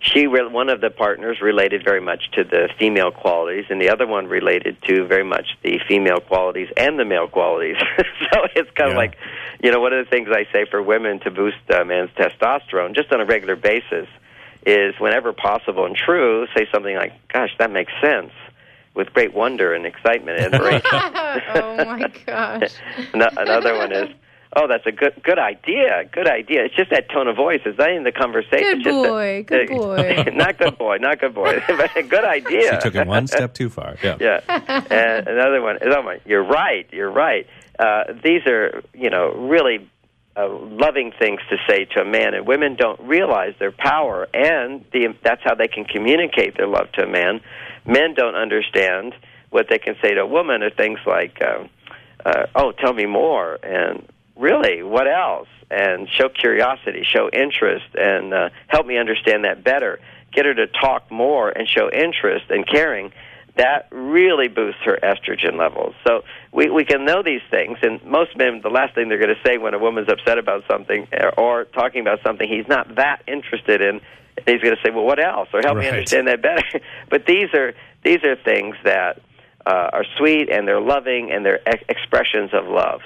she 0.00 0.26
re- 0.26 0.46
one 0.48 0.68
of 0.70 0.80
the 0.80 0.90
partners 0.90 1.40
related 1.42 1.84
very 1.84 2.00
much 2.00 2.30
to 2.32 2.42
the 2.44 2.68
female 2.78 3.10
qualities, 3.10 3.66
and 3.70 3.80
the 3.80 3.90
other 3.90 4.06
one 4.06 4.26
related 4.26 4.76
to 4.88 5.04
very 5.06 5.24
much 5.24 5.56
the 5.62 5.78
female 5.86 6.20
qualities 6.20 6.68
and 6.76 6.98
the 6.98 7.04
male 7.04 7.28
qualities. 7.28 7.76
so 7.98 8.40
it's 8.56 8.70
kind 8.72 8.90
of 8.90 8.94
Yeah. 8.94 8.96
like, 8.96 9.16
you 9.62 9.70
know, 9.70 9.78
one 9.80 9.92
of 9.92 10.04
the 10.04 10.10
things 10.10 10.28
I 10.32 10.46
say 10.52 10.64
for 10.70 10.82
women 10.82 11.20
to 11.20 11.30
boost 11.30 11.58
a 11.68 11.84
man's 11.84 12.10
testosterone, 12.16 12.94
just 12.94 13.12
on 13.12 13.20
a 13.20 13.26
regular 13.26 13.56
basis, 13.56 14.08
is 14.66 14.94
whenever 14.98 15.32
possible 15.32 15.84
and 15.86 15.94
true, 15.96 16.46
say 16.56 16.66
something 16.72 16.94
like, 16.96 17.12
"Gosh, 17.28 17.50
that 17.58 17.70
makes 17.70 17.92
sense," 18.00 18.32
with 18.94 19.12
great 19.12 19.32
wonder 19.34 19.72
and 19.74 19.86
excitement 19.86 20.38
and 20.40 20.54
admiration. 20.54 20.90
oh 20.92 21.84
my 21.84 22.10
gosh. 22.26 22.72
Another 23.14 23.76
one 23.76 23.92
is, 23.92 24.08
"Oh, 24.56 24.66
that's 24.68 24.86
a 24.86 24.92
good 24.92 25.20
good 25.22 25.38
idea. 25.38 26.04
Good 26.12 26.28
idea." 26.28 26.64
It's 26.64 26.74
just 26.76 26.90
that 26.90 27.08
tone 27.10 27.28
of 27.28 27.36
voice. 27.36 27.60
It's 27.64 27.78
not 27.78 27.90
in 27.90 28.04
the 28.04 28.12
conversation. 28.12 28.58
Good 28.58 28.76
It's 28.78 28.84
just 28.84 29.02
that- 29.02 29.08
boy, 29.08 29.44
good 29.46 29.68
boy. 30.26 30.32
not 30.34 30.58
good 30.58 30.78
boy. 30.78 30.96
Not 31.00 31.20
good 31.20 31.34
boy. 31.34 31.62
but 31.68 31.96
a 31.96 32.02
good 32.02 32.24
idea. 32.24 32.72
She 32.74 32.78
took 32.80 32.94
it 32.94 33.06
one 33.06 33.26
step 33.26 33.54
too 33.54 33.68
far. 33.70 33.96
Yeah. 34.02 34.16
yeah. 34.20 34.40
And 34.48 35.28
another 35.28 35.60
one 35.62 35.76
is, 35.76 35.82
oh 35.96 36.02
my, 36.02 36.20
you're 36.24 36.44
right. 36.44 36.86
You're 36.92 37.10
right. 37.10 37.46
Uh, 37.78 38.04
these 38.22 38.46
are, 38.46 38.82
you 38.92 39.08
know, 39.08 39.32
really 39.32 39.88
uh, 40.36 40.48
loving 40.48 41.12
things 41.18 41.40
to 41.48 41.56
say 41.68 41.86
to 41.86 42.02
a 42.02 42.04
man, 42.04 42.34
and 42.34 42.46
women 42.46 42.76
don't 42.76 43.00
realize 43.00 43.54
their 43.58 43.72
power, 43.72 44.28
and 44.34 44.84
the, 44.92 45.14
that's 45.24 45.40
how 45.44 45.54
they 45.54 45.66
can 45.68 45.84
communicate 45.84 46.56
their 46.56 46.66
love 46.68 46.92
to 46.92 47.02
a 47.04 47.08
man. 47.08 47.40
Men 47.86 48.14
don't 48.14 48.34
understand 48.34 49.14
what 49.48 49.66
they 49.70 49.78
can 49.78 49.96
say 50.02 50.14
to 50.14 50.20
a 50.20 50.26
woman 50.26 50.62
are 50.62 50.70
things 50.70 50.98
like, 51.06 51.38
uh, 51.42 51.64
uh, 52.24 52.46
"Oh, 52.54 52.72
tell 52.72 52.92
me 52.92 53.06
more," 53.06 53.58
and 53.62 54.06
"Really, 54.40 54.82
what 54.82 55.06
else?" 55.06 55.48
and 55.70 56.08
show 56.08 56.28
curiosity, 56.28 57.04
show 57.04 57.30
interest, 57.32 57.86
and 57.94 58.34
uh, 58.34 58.50
help 58.66 58.86
me 58.86 58.98
understand 58.98 59.44
that 59.44 59.62
better. 59.62 60.00
Get 60.32 60.44
her 60.46 60.54
to 60.54 60.66
talk 60.66 61.08
more 61.12 61.48
and 61.48 61.68
show 61.68 61.88
interest 61.88 62.46
and 62.50 62.66
caring 62.66 63.12
that 63.56 63.88
really 63.90 64.48
boosts 64.48 64.80
her 64.84 64.98
estrogen 65.02 65.58
levels. 65.58 65.94
So 66.06 66.24
we, 66.52 66.70
we 66.70 66.84
can 66.84 67.04
know 67.04 67.22
these 67.22 67.42
things, 67.50 67.78
and 67.82 68.02
most 68.04 68.36
men, 68.36 68.60
the 68.62 68.70
last 68.70 68.94
thing 68.94 69.08
they're 69.08 69.18
going 69.18 69.34
to 69.34 69.42
say 69.48 69.58
when 69.58 69.74
a 69.74 69.78
woman's 69.78 70.08
upset 70.08 70.38
about 70.38 70.64
something 70.70 71.06
or, 71.12 71.38
or 71.38 71.64
talking 71.64 72.00
about 72.00 72.20
something 72.24 72.48
he's 72.48 72.68
not 72.68 72.96
that 72.96 73.22
interested 73.26 73.80
in, 73.80 74.00
he's 74.46 74.60
going 74.62 74.74
to 74.74 74.82
say, 74.82 74.90
"Well, 74.90 75.04
what 75.04 75.22
else?" 75.22 75.48
or 75.52 75.60
"Help 75.62 75.78
me 75.78 75.88
understand 75.88 76.28
that 76.28 76.42
better." 76.42 76.80
but 77.10 77.26
these 77.26 77.52
are 77.54 77.74
these 78.02 78.22
are 78.24 78.36
things 78.36 78.76
that 78.84 79.20
uh, 79.66 79.90
are 79.92 80.04
sweet 80.16 80.48
and 80.48 80.66
they're 80.66 80.80
loving 80.80 81.30
and 81.30 81.44
they're 81.44 81.68
ex- 81.68 81.84
expressions 81.88 82.54
of 82.54 82.66
love. 82.66 83.00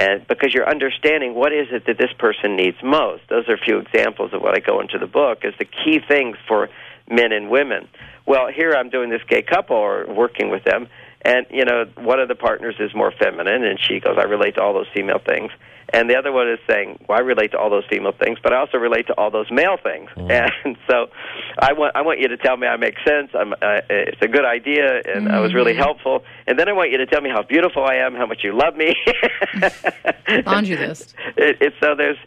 And 0.00 0.26
because 0.26 0.54
you're 0.54 0.66
understanding 0.66 1.34
what 1.34 1.52
is 1.52 1.66
it 1.72 1.84
that 1.84 1.98
this 1.98 2.10
person 2.18 2.56
needs 2.56 2.78
most, 2.82 3.22
those 3.28 3.46
are 3.50 3.54
a 3.54 3.58
few 3.58 3.76
examples 3.76 4.32
of 4.32 4.40
what 4.40 4.56
I 4.56 4.60
go 4.60 4.80
into 4.80 4.98
the 4.98 5.06
book 5.06 5.44
as 5.44 5.52
the 5.58 5.66
key 5.66 6.00
things 6.00 6.38
for 6.48 6.70
men 7.10 7.32
and 7.32 7.50
women. 7.50 7.86
Well, 8.24 8.48
here 8.48 8.72
I'm 8.72 8.88
doing 8.88 9.10
this 9.10 9.20
gay 9.28 9.42
couple 9.42 9.76
or 9.76 10.06
working 10.08 10.48
with 10.48 10.64
them, 10.64 10.88
And 11.22 11.46
you 11.50 11.64
know, 11.64 11.84
one 11.98 12.18
of 12.18 12.28
the 12.28 12.34
partners 12.34 12.76
is 12.78 12.94
more 12.94 13.12
feminine, 13.12 13.64
and 13.64 13.78
she 13.78 14.00
goes, 14.00 14.16
"I 14.18 14.24
relate 14.24 14.54
to 14.54 14.62
all 14.62 14.72
those 14.72 14.88
female 14.94 15.18
things." 15.18 15.52
And 15.92 16.08
the 16.08 16.16
other 16.16 16.32
one 16.32 16.48
is 16.48 16.58
saying, 16.68 17.04
"Well, 17.08 17.18
I 17.18 17.22
relate 17.22 17.50
to 17.50 17.58
all 17.58 17.68
those 17.68 17.84
female 17.90 18.12
things, 18.12 18.38
but 18.42 18.52
I 18.52 18.58
also 18.58 18.78
relate 18.78 19.06
to 19.08 19.14
all 19.14 19.30
those 19.30 19.50
male 19.50 19.76
things." 19.76 20.08
And 20.16 20.76
so, 20.90 21.10
I 21.58 21.72
want 21.74 21.94
I 21.94 22.02
want 22.02 22.20
you 22.20 22.28
to 22.28 22.36
tell 22.36 22.56
me 22.56 22.66
I 22.66 22.76
make 22.76 22.94
sense. 23.06 23.30
I'm, 23.34 23.52
uh, 23.52 23.80
it's 23.90 24.22
a 24.22 24.28
good 24.28 24.46
idea, 24.46 25.02
and 25.04 25.30
I 25.30 25.40
was 25.40 25.52
really 25.52 25.74
helpful. 25.74 26.24
And 26.46 26.58
then 26.58 26.68
I 26.68 26.72
want 26.72 26.90
you 26.90 26.98
to 26.98 27.06
tell 27.06 27.20
me 27.20 27.28
how 27.28 27.42
beautiful 27.42 27.84
I 27.84 27.96
am, 27.96 28.14
how 28.14 28.26
much 28.26 28.42
you 28.42 28.56
love 28.56 28.76
me. 28.76 28.94
Laundry 30.46 30.76
list. 30.76 31.14
It, 31.36 31.58
it's 31.60 31.76
so 31.80 31.94
there's 31.94 32.18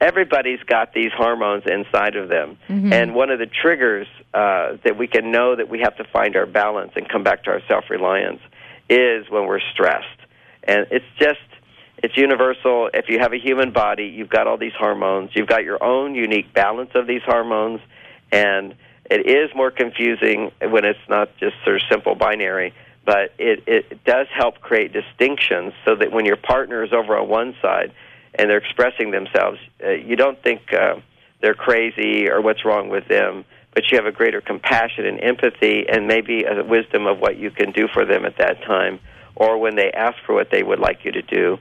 everybody's 0.00 0.60
got 0.60 0.92
these 0.94 1.12
hormones 1.14 1.64
inside 1.66 2.16
of 2.16 2.28
them, 2.28 2.56
and 2.92 3.14
one 3.14 3.30
of 3.30 3.38
the 3.38 3.46
triggers 3.46 4.06
uh, 4.32 4.76
that 4.84 4.96
we 4.96 5.06
can 5.06 5.30
know 5.30 5.56
that 5.56 5.68
we 5.68 5.80
have 5.80 5.96
to 5.96 6.04
find 6.04 6.36
our 6.36 6.46
balance 6.46 6.92
and 6.96 7.08
come 7.08 7.22
back 7.22 7.44
to 7.44 7.50
our 7.50 7.60
self 7.68 7.84
reliance 7.90 8.40
is 8.88 9.28
when 9.30 9.46
we're 9.46 9.60
stressed, 9.72 10.06
and 10.64 10.86
it's 10.90 11.04
just 11.18 11.38
it's 12.02 12.16
universal. 12.16 12.88
If 12.94 13.08
you 13.08 13.18
have 13.18 13.32
a 13.32 13.38
human 13.38 13.72
body, 13.72 14.04
you've 14.04 14.30
got 14.30 14.46
all 14.46 14.56
these 14.56 14.72
hormones. 14.78 15.30
You've 15.34 15.48
got 15.48 15.64
your 15.64 15.82
own 15.82 16.14
unique 16.14 16.52
balance 16.54 16.90
of 16.94 17.06
these 17.06 17.22
hormones, 17.24 17.80
and 18.32 18.74
it 19.10 19.26
is 19.26 19.54
more 19.54 19.70
confusing 19.70 20.50
when 20.60 20.84
it's 20.84 21.06
not 21.08 21.36
just 21.38 21.56
sort 21.64 21.76
of 21.76 21.82
simple 21.90 22.14
binary. 22.14 22.72
But 23.04 23.32
it, 23.38 23.64
it 23.66 24.04
does 24.04 24.28
help 24.32 24.60
create 24.60 24.92
distinctions 24.92 25.72
so 25.84 25.96
that 25.96 26.12
when 26.12 26.26
your 26.26 26.36
partner 26.36 26.84
is 26.84 26.92
over 26.92 27.18
on 27.18 27.28
one 27.28 27.56
side 27.60 27.92
and 28.34 28.48
they're 28.48 28.58
expressing 28.58 29.10
themselves, 29.10 29.58
uh, 29.84 29.90
you 29.90 30.16
don't 30.16 30.42
think 30.42 30.72
uh, 30.72 30.96
they're 31.40 31.54
crazy 31.54 32.28
or 32.28 32.40
what's 32.40 32.64
wrong 32.64 32.88
with 32.88 33.08
them, 33.08 33.44
but 33.74 33.90
you 33.90 33.96
have 33.96 34.06
a 34.06 34.12
greater 34.12 34.40
compassion 34.40 35.06
and 35.06 35.22
empathy 35.22 35.86
and 35.88 36.06
maybe 36.06 36.44
a 36.44 36.64
wisdom 36.64 37.06
of 37.06 37.18
what 37.18 37.36
you 37.36 37.50
can 37.50 37.72
do 37.72 37.88
for 37.92 38.04
them 38.04 38.24
at 38.24 38.38
that 38.38 38.62
time. 38.62 39.00
Or 39.36 39.58
when 39.58 39.76
they 39.76 39.90
ask 39.92 40.16
for 40.26 40.34
what 40.34 40.50
they 40.50 40.62
would 40.62 40.80
like 40.80 41.04
you 41.04 41.12
to 41.12 41.22
do, 41.22 41.58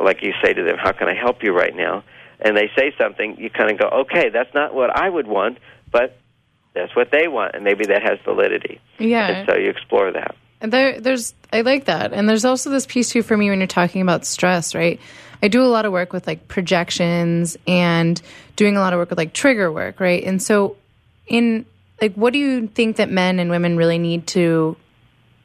like 0.00 0.22
you 0.22 0.32
say 0.42 0.52
to 0.52 0.62
them, 0.62 0.76
How 0.78 0.92
can 0.92 1.08
I 1.08 1.14
help 1.14 1.42
you 1.42 1.52
right 1.52 1.74
now? 1.74 2.04
And 2.40 2.56
they 2.56 2.70
say 2.76 2.94
something, 2.98 3.36
you 3.38 3.50
kind 3.50 3.70
of 3.70 3.78
go, 3.78 3.88
Okay, 4.00 4.28
that's 4.28 4.52
not 4.54 4.74
what 4.74 4.90
I 4.90 5.08
would 5.08 5.26
want, 5.26 5.58
but 5.90 6.18
that's 6.74 6.94
what 6.94 7.10
they 7.10 7.26
want, 7.26 7.54
and 7.54 7.64
maybe 7.64 7.86
that 7.86 8.02
has 8.02 8.18
validity. 8.24 8.80
Yeah. 8.98 9.28
And 9.28 9.48
so 9.48 9.56
you 9.56 9.70
explore 9.70 10.12
that. 10.12 10.36
And 10.60 10.72
there, 10.72 11.00
there's, 11.00 11.34
I 11.52 11.62
like 11.62 11.86
that. 11.86 12.12
And 12.12 12.28
there's 12.28 12.44
also 12.44 12.70
this 12.70 12.86
piece 12.86 13.10
too 13.10 13.22
for 13.22 13.36
me 13.36 13.50
when 13.50 13.58
you're 13.58 13.66
talking 13.66 14.02
about 14.02 14.24
stress, 14.26 14.74
right? 14.74 15.00
I 15.42 15.48
do 15.48 15.62
a 15.62 15.66
lot 15.66 15.84
of 15.84 15.92
work 15.92 16.12
with 16.12 16.26
like 16.26 16.48
projections 16.48 17.56
and 17.66 18.20
doing 18.56 18.76
a 18.76 18.80
lot 18.80 18.92
of 18.92 18.98
work 18.98 19.10
with 19.10 19.18
like 19.18 19.32
trigger 19.32 19.70
work, 19.70 20.00
right? 20.00 20.22
And 20.24 20.42
so, 20.42 20.76
in 21.26 21.66
like, 22.00 22.14
what 22.14 22.32
do 22.32 22.38
you 22.38 22.66
think 22.68 22.96
that 22.96 23.10
men 23.10 23.38
and 23.38 23.50
women 23.50 23.76
really 23.76 23.98
need 23.98 24.26
to 24.28 24.76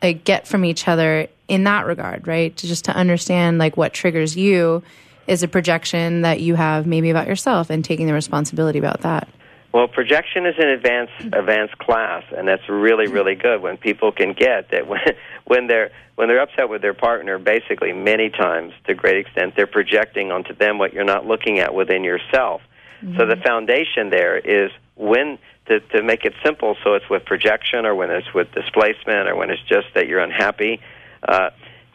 like 0.02 0.24
get 0.24 0.48
from 0.48 0.66
each 0.66 0.88
other 0.88 1.28
in 1.48 1.64
that 1.66 1.86
regard, 1.86 2.28
right? 2.28 2.56
To 2.58 2.68
just 2.68 2.86
to 2.86 2.96
understand 2.96 3.58
like 3.58 3.78
what 3.78 3.94
triggers 3.94 4.36
you 4.36 4.84
is 5.28 5.44
a 5.44 5.48
projection 5.48 6.22
that 6.22 6.42
you 6.42 6.56
have 6.56 6.86
maybe 6.86 7.10
about 7.10 7.28
yourself 7.28 7.70
and 7.70 7.86
taking 7.86 8.08
the 8.08 8.14
responsibility 8.14 8.80
about 8.80 9.02
that. 9.02 9.28
Well, 9.74 9.88
projection 9.88 10.46
is 10.46 10.56
an 10.58 10.68
advanced 10.68 11.14
hmm. 11.20 11.34
advanced 11.34 11.78
class, 11.78 12.24
and 12.36 12.48
that's 12.48 12.68
really 12.68 13.08
hmm. 13.08 13.14
really 13.14 13.36
good 13.36 13.62
when 13.62 13.78
people 13.78 14.12
can 14.12 14.34
get 14.34 14.72
that 14.72 14.88
when 14.88 15.02
when 15.46 15.68
they're 15.68 15.92
when 16.16 16.28
they're 16.28 16.42
upset 16.42 16.70
with 16.70 16.82
their 16.82 16.94
partner. 16.94 17.38
Basically, 17.40 17.94
many 17.94 18.30
times 18.30 18.74
to 18.86 18.92
a 18.92 18.96
great 18.96 19.18
extent, 19.18 19.56
they're 19.56 19.68
projecting 19.68 20.32
onto 20.32 20.54
them 20.56 20.78
what 20.78 20.94
you're 20.94 21.04
not 21.04 21.26
looking 21.26 21.60
at 21.60 21.74
within 21.74 22.04
yourself. 22.04 22.62
So 23.02 23.26
the 23.26 23.34
mm-hmm. 23.34 23.42
foundation 23.42 24.12
there 24.12 24.38
is 24.38 24.70
when 24.96 25.40
to 25.68 25.80
to 25.80 26.04
make 26.04 26.24
it 26.26 26.34
simple. 26.44 26.76
So 26.84 26.94
it's 26.94 27.10
with 27.10 27.26
projection, 27.26 27.86
or 27.86 27.96
when 27.96 28.12
it's 28.12 28.32
with 28.34 28.52
displacement, 28.52 29.28
or 29.28 29.36
when 29.36 29.50
it's 29.50 29.64
just 29.64 29.88
that 29.96 30.08
you're 30.08 30.20
unhappy. 30.20 30.82
Uh, 31.28 31.50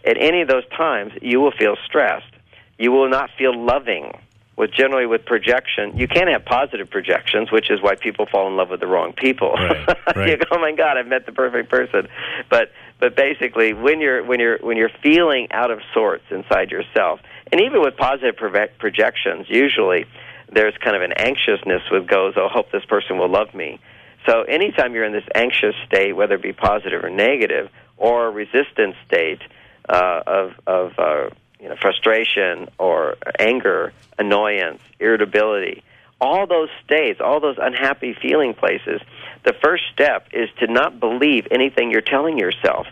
at 0.04 0.16
any 0.18 0.40
of 0.40 0.48
those 0.48 0.66
times, 0.76 1.12
you 1.20 1.40
will 1.40 1.52
feel 1.52 1.76
stressed. 1.84 2.32
You 2.78 2.92
will 2.92 3.08
not 3.08 3.30
feel 3.38 3.56
loving 3.56 4.12
with 4.56 4.72
generally 4.72 5.06
with 5.06 5.24
projection, 5.26 5.96
you 5.98 6.08
can't 6.08 6.30
have 6.30 6.44
positive 6.44 6.88
projections, 6.88 7.52
which 7.52 7.70
is 7.70 7.82
why 7.82 7.94
people 7.94 8.26
fall 8.26 8.48
in 8.48 8.56
love 8.56 8.70
with 8.70 8.80
the 8.80 8.86
wrong 8.86 9.12
people. 9.12 9.52
Right, 9.52 9.88
right. 10.16 10.30
you 10.30 10.36
go, 10.38 10.46
oh 10.52 10.58
my 10.58 10.72
God, 10.72 10.96
I've 10.96 11.06
met 11.06 11.26
the 11.26 11.32
perfect 11.32 11.68
person. 11.68 12.08
But 12.48 12.72
but 12.98 13.14
basically, 13.16 13.74
when 13.74 14.00
you're 14.00 14.24
when 14.24 14.40
you're 14.40 14.58
when 14.58 14.76
you're 14.76 14.90
feeling 15.02 15.48
out 15.50 15.70
of 15.70 15.80
sorts 15.92 16.24
inside 16.30 16.70
yourself, 16.70 17.20
and 17.52 17.60
even 17.60 17.82
with 17.82 17.96
positive 17.96 18.36
proje- 18.36 18.78
projections, 18.78 19.46
usually 19.48 20.06
there's 20.50 20.74
kind 20.78 20.96
of 20.96 21.02
an 21.02 21.12
anxiousness 21.12 21.82
with 21.90 22.06
goes, 22.06 22.34
oh, 22.36 22.48
hope 22.48 22.70
this 22.70 22.84
person 22.84 23.18
will 23.18 23.30
love 23.30 23.52
me. 23.54 23.78
So 24.26 24.42
anytime 24.42 24.94
you're 24.94 25.04
in 25.04 25.12
this 25.12 25.26
anxious 25.34 25.74
state, 25.86 26.14
whether 26.14 26.36
it 26.36 26.42
be 26.42 26.52
positive 26.52 27.04
or 27.04 27.10
negative, 27.10 27.68
or 27.96 28.28
a 28.28 28.30
resistant 28.30 28.94
state 29.06 29.40
uh, 29.88 30.22
of 30.26 30.52
of 30.66 30.92
uh, 30.98 31.30
you 31.60 31.68
know, 31.68 31.76
frustration 31.80 32.68
or 32.78 33.16
anger, 33.38 33.92
annoyance, 34.18 34.80
irritability, 35.00 35.82
all 36.20 36.46
those 36.46 36.68
states, 36.84 37.20
all 37.22 37.40
those 37.40 37.56
unhappy 37.60 38.16
feeling 38.20 38.54
places, 38.54 39.00
the 39.44 39.52
first 39.62 39.84
step 39.92 40.28
is 40.32 40.48
to 40.60 40.66
not 40.66 40.98
believe 40.98 41.46
anything 41.50 41.90
you're 41.90 42.00
telling 42.00 42.38
yourself 42.38 42.86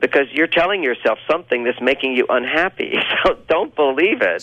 because 0.00 0.26
you're 0.32 0.46
telling 0.46 0.84
yourself 0.84 1.18
something 1.30 1.64
that's 1.64 1.80
making 1.80 2.16
you 2.16 2.26
unhappy. 2.28 2.94
So 3.26 3.36
don't 3.48 3.74
believe 3.74 4.22
it. 4.22 4.42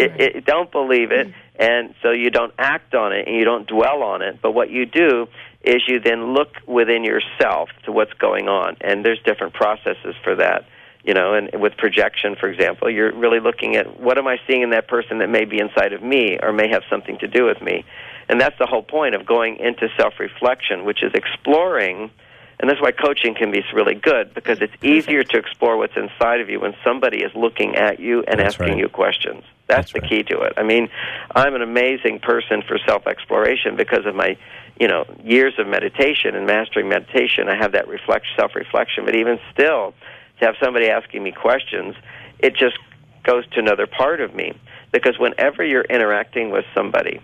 It, 0.00 0.36
it 0.36 0.44
don't 0.44 0.70
believe 0.72 1.12
it, 1.12 1.32
and 1.54 1.94
so 2.02 2.10
you 2.10 2.28
don't 2.30 2.52
act 2.58 2.92
on 2.92 3.12
it 3.12 3.28
and 3.28 3.36
you 3.36 3.44
don't 3.44 3.66
dwell 3.66 4.02
on 4.02 4.20
it. 4.20 4.40
But 4.42 4.50
what 4.50 4.68
you 4.68 4.84
do 4.84 5.28
is 5.62 5.82
you 5.86 6.00
then 6.00 6.34
look 6.34 6.48
within 6.66 7.04
yourself 7.04 7.68
to 7.84 7.92
what's 7.92 8.12
going 8.14 8.48
on, 8.48 8.76
and 8.80 9.04
there's 9.04 9.20
different 9.24 9.54
processes 9.54 10.16
for 10.24 10.34
that 10.36 10.64
you 11.06 11.14
know 11.14 11.34
and 11.34 11.48
with 11.60 11.76
projection 11.76 12.34
for 12.38 12.48
example 12.48 12.90
you're 12.90 13.14
really 13.14 13.40
looking 13.40 13.76
at 13.76 13.98
what 14.00 14.18
am 14.18 14.26
i 14.26 14.36
seeing 14.46 14.62
in 14.62 14.70
that 14.70 14.88
person 14.88 15.18
that 15.18 15.30
may 15.30 15.44
be 15.44 15.58
inside 15.58 15.92
of 15.92 16.02
me 16.02 16.38
or 16.42 16.52
may 16.52 16.68
have 16.68 16.82
something 16.90 17.16
to 17.18 17.28
do 17.28 17.44
with 17.44 17.62
me. 17.62 17.84
And 18.28 18.40
that's 18.40 18.58
the 18.58 18.66
whole 18.66 18.82
point 18.82 19.14
of 19.14 19.24
going 19.24 19.56
into 19.58 19.88
self 19.96 20.14
reflection 20.18 20.84
which 20.84 21.02
is 21.02 21.12
exploring 21.14 22.10
and 22.58 22.70
that's 22.70 22.80
why 22.80 22.90
coaching 22.90 23.34
can 23.34 23.50
be 23.50 23.62
really 23.72 23.94
good 23.94 24.34
because 24.34 24.60
it's 24.62 24.72
easier 24.82 25.22
to 25.22 25.36
explore 25.36 25.76
what's 25.76 25.96
inside 25.96 26.40
of 26.40 26.48
you 26.48 26.58
when 26.58 26.74
somebody 26.82 27.22
is 27.22 27.30
looking 27.34 27.76
at 27.76 28.00
you 28.00 28.24
and 28.26 28.40
That's 28.40 28.54
asking 28.54 28.74
right. 28.74 28.78
you 28.78 28.88
questions. 28.88 29.44
That's, 29.66 29.92
That's 29.92 29.92
the 29.92 30.00
right. 30.00 30.08
key 30.08 30.22
to 30.34 30.40
it. 30.40 30.54
I 30.56 30.64
mean 30.64 30.88
i'm 31.34 31.54
an 31.54 31.62
amazing 31.62 32.18
person 32.18 32.62
for 32.66 32.78
self 32.84 33.06
exploration 33.06 33.76
because 33.76 34.06
of 34.06 34.16
my 34.16 34.36
you 34.80 34.88
know 34.88 35.04
years 35.22 35.54
of 35.58 35.68
meditation 35.68 36.34
and 36.34 36.46
mastering 36.46 36.88
meditation. 36.88 37.48
I 37.48 37.56
have 37.56 37.72
that 37.72 37.86
reflect 37.86 38.26
self 38.36 38.56
reflection 38.56 39.04
but 39.04 39.14
even 39.14 39.38
still 39.52 39.94
to 40.40 40.46
have 40.46 40.54
somebody 40.62 40.88
asking 40.88 41.22
me 41.22 41.32
questions, 41.32 41.94
it 42.38 42.56
just 42.56 42.78
goes 43.24 43.46
to 43.48 43.60
another 43.60 43.86
part 43.86 44.20
of 44.20 44.34
me. 44.34 44.52
Because 44.92 45.18
whenever 45.18 45.64
you're 45.64 45.84
interacting 45.84 46.50
with 46.50 46.64
somebody, 46.74 47.20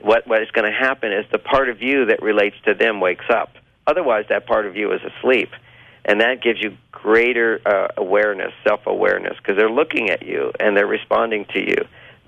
what 0.00 0.26
what 0.26 0.42
is 0.42 0.50
going 0.50 0.70
to 0.70 0.76
happen 0.76 1.12
is 1.12 1.24
the 1.30 1.38
part 1.38 1.68
of 1.68 1.80
you 1.80 2.06
that 2.06 2.20
relates 2.22 2.56
to 2.64 2.74
them 2.74 3.00
wakes 3.00 3.26
up. 3.30 3.52
Otherwise, 3.86 4.26
that 4.28 4.46
part 4.46 4.66
of 4.66 4.76
you 4.76 4.92
is 4.92 5.00
asleep, 5.02 5.50
and 6.04 6.20
that 6.20 6.42
gives 6.42 6.60
you 6.60 6.76
greater 6.90 7.60
uh, 7.64 7.88
awareness, 7.96 8.52
self 8.66 8.86
awareness, 8.86 9.36
because 9.38 9.56
they're 9.56 9.70
looking 9.70 10.10
at 10.10 10.22
you 10.22 10.52
and 10.60 10.76
they're 10.76 10.86
responding 10.86 11.46
to 11.54 11.60
you. 11.60 11.76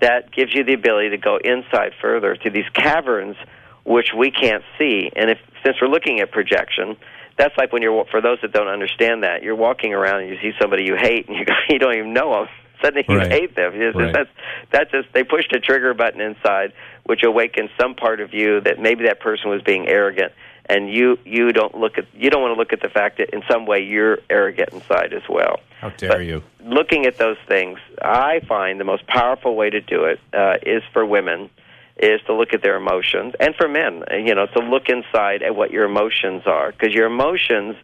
That 0.01 0.31
gives 0.31 0.53
you 0.53 0.63
the 0.63 0.73
ability 0.73 1.09
to 1.09 1.17
go 1.17 1.37
inside 1.37 1.93
further 2.01 2.35
to 2.35 2.49
these 2.49 2.67
caverns 2.73 3.37
which 3.85 4.13
we 4.17 4.31
can't 4.31 4.63
see. 4.77 5.11
And 5.15 5.29
if 5.29 5.37
since 5.63 5.77
we're 5.81 5.87
looking 5.87 6.19
at 6.19 6.31
projection, 6.31 6.97
that's 7.37 7.55
like 7.57 7.71
when 7.73 7.81
you're 7.81 8.05
for 8.05 8.21
those 8.21 8.39
that 8.41 8.51
don't 8.53 8.67
understand 8.67 9.23
that 9.23 9.43
you're 9.43 9.55
walking 9.55 9.93
around 9.93 10.21
and 10.21 10.29
you 10.29 10.37
see 10.41 10.51
somebody 10.59 10.83
you 10.83 10.95
hate 10.95 11.27
and 11.27 11.37
you 11.37 11.45
you 11.69 11.79
don't 11.79 11.95
even 11.95 12.13
know 12.13 12.31
them. 12.33 12.47
Suddenly 12.81 13.05
you 13.07 13.17
Right. 13.17 13.31
hate 13.31 13.55
them. 13.55 13.71
It's 13.75 13.97
just- 13.97 14.13
That's 14.13 14.29
that's 14.71 14.91
just 14.91 15.07
they 15.13 15.23
pushed 15.23 15.53
a 15.55 15.59
trigger 15.59 15.93
button 15.93 16.21
inside, 16.21 16.73
which 17.05 17.23
awakens 17.23 17.69
some 17.79 17.95
part 17.95 18.19
of 18.21 18.33
you 18.33 18.61
that 18.61 18.79
maybe 18.79 19.05
that 19.05 19.19
person 19.19 19.49
was 19.49 19.61
being 19.61 19.87
arrogant, 19.87 20.33
and 20.67 20.89
you 20.93 21.17
you 21.25 21.51
don't 21.51 21.75
look 21.75 21.97
at 21.97 22.05
you 22.13 22.29
don't 22.29 22.41
want 22.41 22.53
to 22.53 22.59
look 22.59 22.73
at 22.73 22.81
the 22.81 22.89
fact 22.89 23.17
that 23.19 23.29
in 23.31 23.43
some 23.49 23.65
way 23.65 23.79
you're 23.81 24.19
arrogant 24.29 24.69
inside 24.73 25.13
as 25.13 25.23
well. 25.29 25.59
How 25.79 25.89
dare 25.89 26.09
But 26.09 26.25
you? 26.25 26.43
Looking 26.63 27.05
at 27.05 27.17
those 27.17 27.37
things, 27.47 27.79
I 28.01 28.39
find 28.47 28.79
the 28.79 28.85
most 28.85 29.05
powerful 29.07 29.55
way 29.55 29.69
to 29.69 29.81
do 29.81 30.05
it 30.05 30.19
uh, 30.33 30.55
is 30.63 30.81
for 30.93 31.05
women 31.05 31.49
is 31.97 32.19
to 32.27 32.33
look 32.33 32.53
at 32.53 32.61
their 32.61 32.75
emotions, 32.75 33.33
and 33.39 33.55
for 33.55 33.67
men, 33.67 34.03
you 34.11 34.35
know, 34.35 34.47
to 34.47 34.59
look 34.59 34.89
inside 34.89 35.41
at 35.41 35.55
what 35.55 35.71
your 35.71 35.85
emotions 35.85 36.43
are, 36.45 36.71
because 36.71 36.93
your 36.93 37.07
emotions 37.07 37.75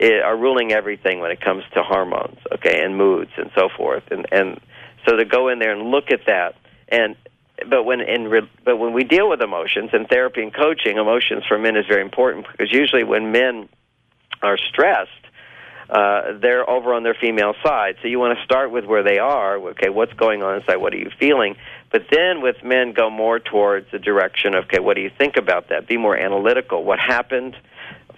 are 0.00 0.36
ruling 0.36 0.72
everything 0.72 1.20
when 1.20 1.30
it 1.30 1.40
comes 1.40 1.64
to 1.74 1.82
hormones, 1.82 2.38
okay, 2.52 2.84
and 2.84 2.96
moods 2.96 3.30
and 3.36 3.50
so 3.54 3.68
forth, 3.76 4.04
and 4.10 4.26
and 4.30 4.60
so 5.06 5.16
to 5.16 5.24
go 5.24 5.48
in 5.48 5.58
there 5.58 5.72
and 5.72 5.90
look 5.90 6.10
at 6.10 6.20
that, 6.26 6.54
and 6.88 7.16
but 7.68 7.84
when 7.84 8.00
in 8.00 8.28
re, 8.28 8.42
but 8.64 8.76
when 8.76 8.92
we 8.92 9.04
deal 9.04 9.28
with 9.28 9.40
emotions 9.40 9.90
in 9.92 10.06
therapy 10.06 10.42
and 10.42 10.54
coaching, 10.54 10.98
emotions 10.98 11.44
for 11.48 11.58
men 11.58 11.76
is 11.76 11.86
very 11.86 12.02
important 12.02 12.46
because 12.50 12.72
usually 12.72 13.04
when 13.04 13.32
men 13.32 13.68
are 14.42 14.58
stressed, 14.58 15.10
uh, 15.88 16.32
they're 16.40 16.68
over 16.68 16.92
on 16.92 17.02
their 17.02 17.16
female 17.18 17.54
side. 17.64 17.96
So 18.02 18.08
you 18.08 18.18
want 18.18 18.36
to 18.38 18.44
start 18.44 18.70
with 18.70 18.84
where 18.84 19.02
they 19.02 19.18
are. 19.18 19.56
Okay, 19.70 19.88
what's 19.88 20.12
going 20.12 20.42
on 20.42 20.56
inside? 20.60 20.76
What 20.76 20.92
are 20.92 20.98
you 20.98 21.10
feeling? 21.18 21.56
But 21.90 22.06
then 22.10 22.42
with 22.42 22.62
men, 22.64 22.92
go 22.92 23.10
more 23.10 23.38
towards 23.38 23.90
the 23.90 23.98
direction 23.98 24.54
of 24.54 24.64
okay, 24.64 24.80
what 24.80 24.94
do 24.94 25.02
you 25.02 25.10
think 25.10 25.36
about 25.36 25.68
that? 25.68 25.86
Be 25.86 25.96
more 25.96 26.16
analytical. 26.16 26.84
What 26.84 26.98
happened? 26.98 27.56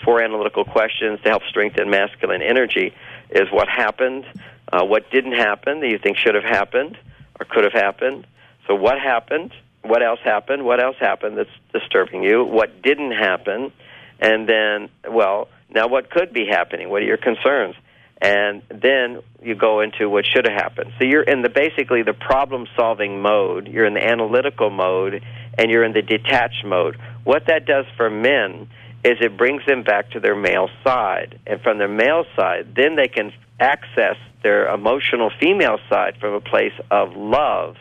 Four 0.05 0.23
analytical 0.23 0.65
questions 0.65 1.21
to 1.23 1.29
help 1.29 1.43
strengthen 1.49 1.91
masculine 1.91 2.43
energy. 2.43 2.95
is 3.31 3.49
what 3.51 3.69
happened, 3.69 4.25
uh, 4.73 4.85
what 4.85 5.11
didn't 5.11 5.33
happen 5.33 5.81
that 5.81 5.89
you 5.89 5.99
think 5.99 6.17
should 6.17 6.35
have 6.35 6.45
happened 6.45 6.97
or 7.39 7.47
could 7.47 7.65
have 7.65 7.73
happened. 7.73 8.27
So 8.67 8.75
what 8.75 8.99
happened? 8.99 9.53
What 9.83 10.03
else 10.03 10.21
happened? 10.25 10.65
What 10.65 10.83
else 10.83 10.97
happened 10.99 11.37
that's 11.39 11.51
disturbing 11.73 12.23
you? 12.23 12.45
What 12.45 12.83
didn't 12.83 13.13
happen? 13.13 13.73
And 14.21 14.49
then, 14.49 14.89
well, 15.09 15.49
now 15.71 15.89
what 15.89 16.11
could 16.11 16.33
be 16.33 16.47
happening? 16.47 16.91
What 16.91 17.03
are 17.03 17.07
your 17.07 17.17
concerns? 17.17 17.77
And 18.21 18.63
then 18.69 19.23
you 19.41 19.55
go 19.55 19.81
into 19.81 20.09
what 20.09 20.27
should 20.27 20.47
have 20.47 20.55
happened. 20.55 20.93
So 20.99 21.07
you're 21.07 21.23
in 21.23 21.43
the 21.43 21.49
basically 21.49 22.03
the 22.03 22.15
problem 22.15 22.67
solving 22.77 23.23
mode, 23.23 23.69
you're 23.69 23.87
in 23.87 23.95
the 23.95 24.05
analytical 24.05 24.71
mode, 24.71 25.23
and 25.57 25.71
you're 25.71 25.85
in 25.85 25.93
the 25.93 26.03
detached 26.03 26.65
mode. 26.65 26.97
What 27.25 27.47
that 27.47 27.65
does 27.67 27.85
for 27.97 28.11
men 28.11 28.69
is 29.05 29.19
it 29.21 29.37
brings 29.37 29.65
them 29.67 29.85
back 29.85 30.11
to 30.11 30.21
their 30.21 30.35
male 30.35 30.69
side. 30.83 31.39
And 31.47 31.61
from 31.61 31.79
their 31.79 31.89
male 31.89 32.25
side, 32.35 32.75
then 32.75 32.97
they 32.97 33.09
can 33.09 33.33
access 33.61 34.17
their 34.43 34.69
emotional 34.73 35.31
female 35.41 35.79
side 35.89 36.17
from 36.21 36.35
a 36.35 36.41
place 36.41 36.73
of 36.91 37.17
love 37.17 37.77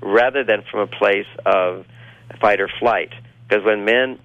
rather 0.00 0.44
than 0.44 0.62
from 0.70 0.80
a 0.80 0.86
place 0.86 1.26
of 1.44 1.84
fight 2.40 2.60
or 2.60 2.68
flight. 2.78 3.10
Because 3.50 3.64
when 3.64 3.84
men, 3.84 4.18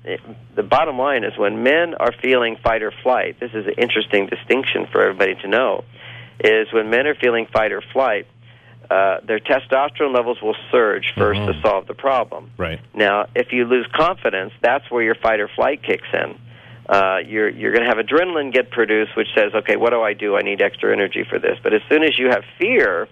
the 0.55 0.61
bottom 0.61 0.99
line 0.99 1.23
is 1.23 1.35
when 1.35 1.63
men 1.63 1.95
are 1.95 2.11
feeling 2.21 2.57
fight 2.63 2.83
or 2.83 2.91
flight, 2.91 3.39
this 3.39 3.51
is 3.55 3.65
an 3.65 3.73
interesting 3.79 4.27
distinction 4.27 4.85
for 4.91 5.01
everybody 5.01 5.33
to 5.41 5.47
know, 5.47 5.83
is 6.39 6.71
when 6.71 6.91
men 6.91 7.07
are 7.07 7.15
feeling 7.15 7.47
fight 7.51 7.71
or 7.71 7.81
flight, 7.81 8.27
uh, 8.91 9.17
their 9.23 9.39
testosterone 9.39 10.13
levels 10.13 10.39
will 10.43 10.55
surge 10.71 11.11
1st 11.15 11.39
Mhm. 11.39 11.53
to 11.53 11.61
solve 11.61 11.87
the 11.87 11.95
problem. 11.95 12.51
Right. 12.55 12.79
Now, 12.93 13.25
if 13.33 13.51
you 13.51 13.65
lose 13.65 13.87
confidence, 13.87 14.53
that's 14.61 14.91
where 14.91 15.01
your 15.01 15.15
fight 15.15 15.39
or 15.39 15.47
flight 15.47 15.81
kicks 15.81 16.07
in. 16.13 16.37
Uh, 16.87 17.17
you're 17.25 17.49
you're 17.49 17.71
going 17.71 17.83
to 17.83 17.89
have 17.89 17.97
adrenaline 17.97 18.53
get 18.53 18.69
produced, 18.69 19.15
which 19.15 19.33
says, 19.33 19.55
"Okay, 19.55 19.75
what 19.75 19.89
do 19.89 20.03
I 20.03 20.13
do? 20.13 20.37
I 20.37 20.41
need 20.41 20.61
extra 20.61 20.93
energy 20.93 21.23
for 21.23 21.39
this." 21.39 21.57
But 21.63 21.73
as 21.73 21.81
soon 21.89 22.03
as 22.03 22.19
you 22.19 22.29
have 22.29 22.45
fear, 22.59 23.07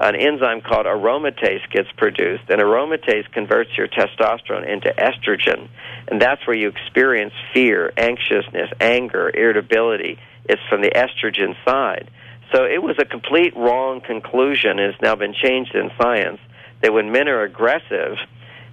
an 0.00 0.14
enzyme 0.14 0.60
called 0.60 0.86
aromatase 0.86 1.68
gets 1.72 1.90
produced, 1.96 2.44
and 2.48 2.60
aromatase 2.60 3.30
converts 3.32 3.70
your 3.76 3.88
testosterone 3.88 4.68
into 4.68 4.94
estrogen, 4.96 5.68
and 6.06 6.22
that's 6.22 6.46
where 6.46 6.56
you 6.56 6.68
experience 6.68 7.32
fear, 7.52 7.92
anxiousness, 7.96 8.70
anger, 8.80 9.30
irritability. 9.34 10.18
It's 10.44 10.62
from 10.68 10.82
the 10.82 10.90
estrogen 10.90 11.56
side. 11.64 12.10
So 12.54 12.64
it 12.64 12.82
was 12.82 12.96
a 12.98 13.04
complete 13.04 13.56
wrong 13.56 14.00
conclusion, 14.00 14.78
and 14.78 14.92
it's 14.92 15.02
now 15.02 15.16
been 15.16 15.34
changed 15.34 15.74
in 15.74 15.90
science 16.00 16.38
that 16.80 16.92
when 16.92 17.10
men 17.10 17.28
are 17.28 17.42
aggressive, 17.42 18.16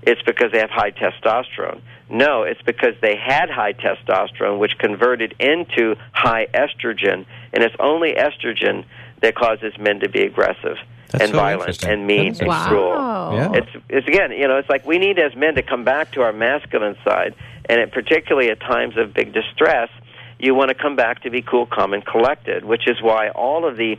it's 0.04 0.22
because 0.22 0.52
they 0.52 0.60
have 0.60 0.70
high 0.70 0.92
testosterone. 0.92 1.82
No, 2.08 2.44
it's 2.44 2.62
because 2.62 2.94
they 3.02 3.16
had 3.16 3.50
high 3.50 3.74
testosterone, 3.74 4.60
which 4.60 4.78
converted 4.78 5.34
into 5.40 5.96
high 6.14 6.46
estrogen, 6.54 7.26
and 7.52 7.64
it's 7.64 7.76
only 7.80 8.14
estrogen 8.14 8.86
that 9.22 9.36
causes 9.36 9.74
men 9.80 10.02
to 10.02 10.10
be 10.10 10.22
aggressive 10.22 10.78
That's 11.10 11.24
and 11.24 11.32
so 11.32 11.38
violent 11.38 11.84
and 11.84 12.08
mean 12.08 12.36
and 12.40 12.48
Wow. 12.48 12.68
cruel. 12.68 13.34
Yeah. 13.38 13.60
It's 13.60 13.86
it's 13.90 14.08
again, 14.08 14.32
you 14.32 14.48
know, 14.48 14.58
it's 14.58 14.70
like 14.70 14.86
we 14.86 14.98
need 14.98 15.20
as 15.20 15.36
men 15.36 15.56
to 15.56 15.62
come 15.62 15.84
back 15.84 16.12
to 16.14 16.22
our 16.22 16.34
masculine 16.34 16.96
side, 17.04 17.36
and 17.70 17.80
it, 17.80 17.92
particularly 17.92 18.50
at 18.50 18.60
times 18.60 18.98
of 18.98 19.14
big 19.14 19.34
distress, 19.34 19.90
you 20.40 20.54
want 20.56 20.70
to 20.70 20.76
come 20.76 20.96
back 20.96 21.22
to 21.24 21.30
be 21.30 21.42
cool, 21.42 21.66
calm, 21.66 21.94
and 21.94 22.06
collected. 22.06 22.66
Which 22.66 22.88
is 22.88 23.02
why 23.02 23.30
all 23.30 23.66
of 23.66 23.78
the 23.78 23.98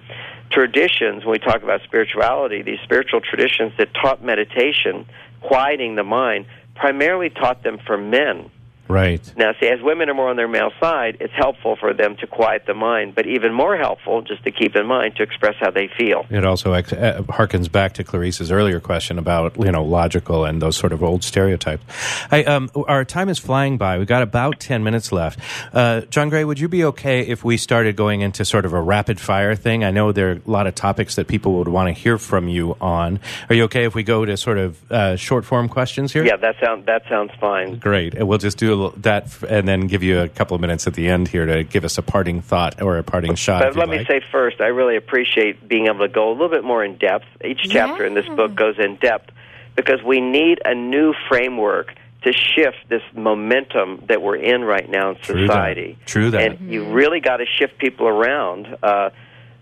traditions, 0.51 1.25
when 1.25 1.33
we 1.33 1.39
talk 1.39 1.63
about 1.63 1.83
spirituality, 1.83 2.63
these 2.63 2.81
spiritual 2.85 3.21
traditions 3.21 3.73
that 3.79 3.93
taught 3.95 4.23
meditation, 4.23 5.07
quieting 5.41 5.97
the 5.97 6.05
mind, 6.05 6.47
primarily 6.75 7.31
taught 7.31 7.63
them 7.63 7.79
for 7.87 7.97
men. 7.97 8.51
Right. 8.89 9.21
Now, 9.37 9.53
see, 9.61 9.67
as 9.67 9.81
women 9.83 10.09
are 10.09 10.15
more 10.15 10.29
on 10.29 10.37
their 10.37 10.49
male 10.49 10.71
side, 10.81 11.19
it's 11.21 11.33
helpful 11.35 11.77
for 11.77 11.93
them 11.93 12.17
to 12.17 12.27
quiet 12.27 12.65
the 12.67 12.75
mind, 12.75 13.15
but 13.15 13.27
even 13.27 13.53
more 13.53 13.77
helpful, 13.77 14.23
just 14.23 14.45
to 14.45 14.51
keep 14.51 14.77
in 14.77 14.87
mind, 14.87 15.17
to 15.17 15.23
express 15.23 15.55
how 15.59 15.71
they 15.71 15.89
feel. 15.89 16.27
It 16.31 16.45
also 16.45 16.73
ex- 16.73 16.93
uh, 16.93 17.23
harkens 17.29 17.71
back 17.71 17.95
to 17.95 18.05
Clarice's 18.05 18.51
earlier 18.51 18.81
question 18.81 19.19
about 19.19 19.57
you 19.57 19.73
know 19.73 19.85
logical 19.85 20.45
and 20.45 20.63
those 20.63 20.77
sort 20.77 20.93
of 20.93 21.03
old 21.03 21.25
stereotypes. 21.25 21.83
I, 22.31 22.45
um, 22.45 22.71
our 22.87 23.05
time 23.05 23.29
is 23.29 23.39
flying 23.39 23.77
by. 23.77 23.99
We've 23.99 24.07
got 24.07 24.23
about 24.23 24.61
ten 24.61 24.85
minutes 24.85 25.11
left. 25.13 25.41
Uh, 25.73 26.03
John 26.03 26.29
Gray, 26.29 26.45
would 26.45 26.61
you 26.61 26.69
be 26.69 26.85
okay 26.85 27.21
if 27.21 27.45
we 27.45 27.57
started 27.57 27.97
going 27.97 28.21
into 28.21 28.45
sort 28.45 28.65
of 28.65 28.73
a 28.73 28.81
rapid 28.81 29.21
fire 29.21 29.55
thing? 29.55 29.85
I 29.85 29.91
know 29.91 30.13
there 30.13 30.31
are 30.31 30.35
a 30.35 30.51
lot 30.51 30.67
of 30.67 30.75
topics 30.75 31.17
that 31.17 31.27
people 31.27 31.55
would 31.55 31.69
want 31.69 31.89
to 31.89 31.93
hear 31.93 32.19
from 32.19 32.49
you 32.49 32.77
on. 32.81 33.21
Are 33.49 33.55
you 33.55 33.65
okay 33.65 33.85
if 33.85 33.95
we 33.95 34.03
go 34.03 34.25
to 34.25 34.37
sort 34.37 34.59
of 34.59 34.93
uh, 34.93 35.17
short 35.17 35.45
form 35.45 35.69
questions 35.69 36.13
here? 36.13 36.25
Yeah, 36.25 36.37
that 36.37 36.57
sounds 36.63 36.87
that 36.87 37.03
sounds 37.09 37.33
fine. 37.41 37.79
Great. 37.79 38.15
And 38.15 38.29
we'll 38.29 38.39
just 38.39 38.59
do 38.59 38.76
a 38.85 38.99
that 39.01 39.43
and 39.49 39.67
then 39.67 39.87
give 39.87 40.03
you 40.03 40.21
a 40.21 40.29
couple 40.29 40.55
of 40.55 40.61
minutes 40.61 40.87
at 40.87 40.95
the 40.95 41.09
end 41.09 41.29
here 41.29 41.47
to 41.47 41.65
give 41.65 41.85
us 41.85 41.99
a 41.99 42.03
parting 42.03 42.43
thought 42.43 42.83
or 42.83 42.99
a 42.99 43.03
parting 43.03 43.35
shot. 43.35 43.61
But 43.61 43.69
if 43.69 43.75
you'd 43.75 43.81
let 43.81 43.89
me 43.89 43.99
like. 43.99 44.07
say 44.07 44.21
first, 44.31 44.61
I 44.61 44.67
really 44.67 44.97
appreciate 44.97 45.67
being 45.69 45.87
able 45.87 46.01
to 46.01 46.09
go 46.09 46.31
a 46.31 46.33
little 46.33 46.49
bit 46.49 46.65
more 46.65 46.85
in 46.85 46.97
depth. 46.97 47.27
Each 47.45 47.63
chapter 47.69 48.05
in 48.05 48.15
this 48.15 48.27
book 48.27 48.55
goes 48.55 48.79
in 48.79 48.97
depth 48.97 49.31
because 49.75 50.03
we 50.03 50.21
need 50.21 50.61
a 50.65 50.75
new 50.75 51.15
framework 51.29 51.95
to 52.23 52.33
shift 52.33 52.89
this 52.89 53.03
momentum 53.15 54.03
that 54.09 54.21
we're 54.21 54.37
in 54.37 54.65
right 54.65 54.89
now 54.91 55.11
in 55.11 55.17
True 55.17 55.47
that. 55.47 55.47
society. 55.47 55.99
True 56.07 56.31
that. 56.31 56.43
And 56.43 56.73
you 56.73 56.93
really 56.93 57.21
got 57.21 57.37
to 57.37 57.47
shift 57.47 57.79
people 57.79 58.09
around. 58.09 58.77
Uh, 58.83 59.11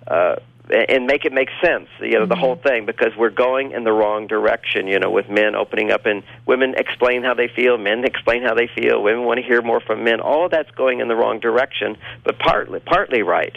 uh, 0.07 0.37
and 0.71 1.07
make 1.07 1.25
it 1.25 1.33
make 1.33 1.49
sense, 1.63 1.89
you 2.01 2.13
know, 2.13 2.27
the 2.27 2.35
mm-hmm. 2.35 2.41
whole 2.41 2.57
thing, 2.57 2.87
because 2.87 3.15
we're 3.17 3.31
going 3.31 3.73
in 3.73 3.85
the 3.85 3.93
wrong 3.93 4.27
direction, 4.27 4.87
you 4.87 4.99
know, 4.99 5.11
with 5.11 5.29
men 5.29 5.55
opening 5.55 5.91
up 5.91 6.07
and 6.07 6.23
women 6.47 6.75
explain 6.77 7.23
how 7.23 7.35
they 7.35 7.49
feel, 7.49 7.77
men 7.77 8.05
explain 8.05 8.43
how 8.43 8.55
they 8.55 8.67
feel, 8.67 9.03
women 9.03 9.25
want 9.25 9.39
to 9.39 9.47
hear 9.47 9.61
more 9.61 9.81
from 9.81 10.05
men. 10.05 10.21
All 10.21 10.47
of 10.47 10.51
that's 10.51 10.71
going 10.71 11.01
in 11.01 11.09
the 11.09 11.17
wrong 11.17 11.39
direction, 11.39 11.97
but 12.25 12.39
partly 12.39 12.81
partly 12.81 13.23
right. 13.23 13.57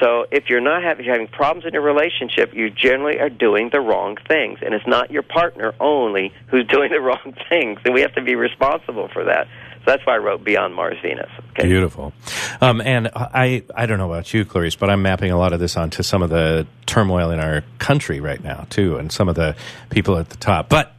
So 0.00 0.26
if 0.30 0.48
you're 0.48 0.60
not 0.60 0.82
having, 0.82 1.04
you're 1.04 1.14
having 1.14 1.28
problems 1.28 1.66
in 1.66 1.74
your 1.74 1.82
relationship, 1.82 2.54
you 2.54 2.70
generally 2.70 3.18
are 3.18 3.30
doing 3.30 3.70
the 3.70 3.80
wrong 3.80 4.16
things, 4.28 4.60
and 4.62 4.74
it's 4.74 4.86
not 4.86 5.10
your 5.10 5.22
partner 5.22 5.74
only 5.80 6.32
who's 6.48 6.66
doing 6.68 6.90
the 6.90 7.00
wrong 7.00 7.34
things, 7.48 7.80
and 7.84 7.94
we 7.94 8.02
have 8.02 8.14
to 8.14 8.22
be 8.22 8.34
responsible 8.34 9.08
for 9.08 9.24
that. 9.24 9.48
So 9.88 9.92
that's 9.92 10.06
why 10.06 10.16
I 10.16 10.18
wrote 10.18 10.44
Beyond 10.44 10.74
Mars 10.74 10.98
Venus. 11.00 11.30
Okay. 11.52 11.66
Beautiful. 11.66 12.12
Um, 12.60 12.82
and 12.82 13.08
I, 13.14 13.62
I 13.74 13.86
don't 13.86 13.96
know 13.96 14.12
about 14.12 14.34
you, 14.34 14.44
Clarice, 14.44 14.76
but 14.76 14.90
I'm 14.90 15.00
mapping 15.00 15.30
a 15.30 15.38
lot 15.38 15.54
of 15.54 15.60
this 15.60 15.78
onto 15.78 16.02
some 16.02 16.22
of 16.22 16.28
the 16.28 16.66
turmoil 16.84 17.30
in 17.30 17.40
our 17.40 17.64
country 17.78 18.20
right 18.20 18.42
now, 18.44 18.66
too, 18.68 18.98
and 18.98 19.10
some 19.10 19.30
of 19.30 19.34
the 19.34 19.56
people 19.88 20.18
at 20.18 20.28
the 20.28 20.36
top. 20.36 20.68
But 20.68 20.92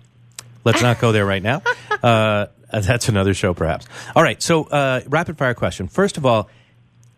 let's 0.63 0.81
not 0.81 0.99
go 0.99 1.11
there 1.11 1.25
right 1.25 1.43
now. 1.43 1.61
Uh, 2.01 2.47
that's 2.71 3.09
another 3.09 3.33
show, 3.33 3.53
perhaps. 3.53 3.85
All 4.15 4.23
right. 4.23 4.41
So, 4.41 4.63
uh, 4.63 5.01
rapid 5.07 5.37
fire 5.37 5.53
question. 5.53 5.89
First 5.89 6.15
of 6.15 6.25
all, 6.25 6.49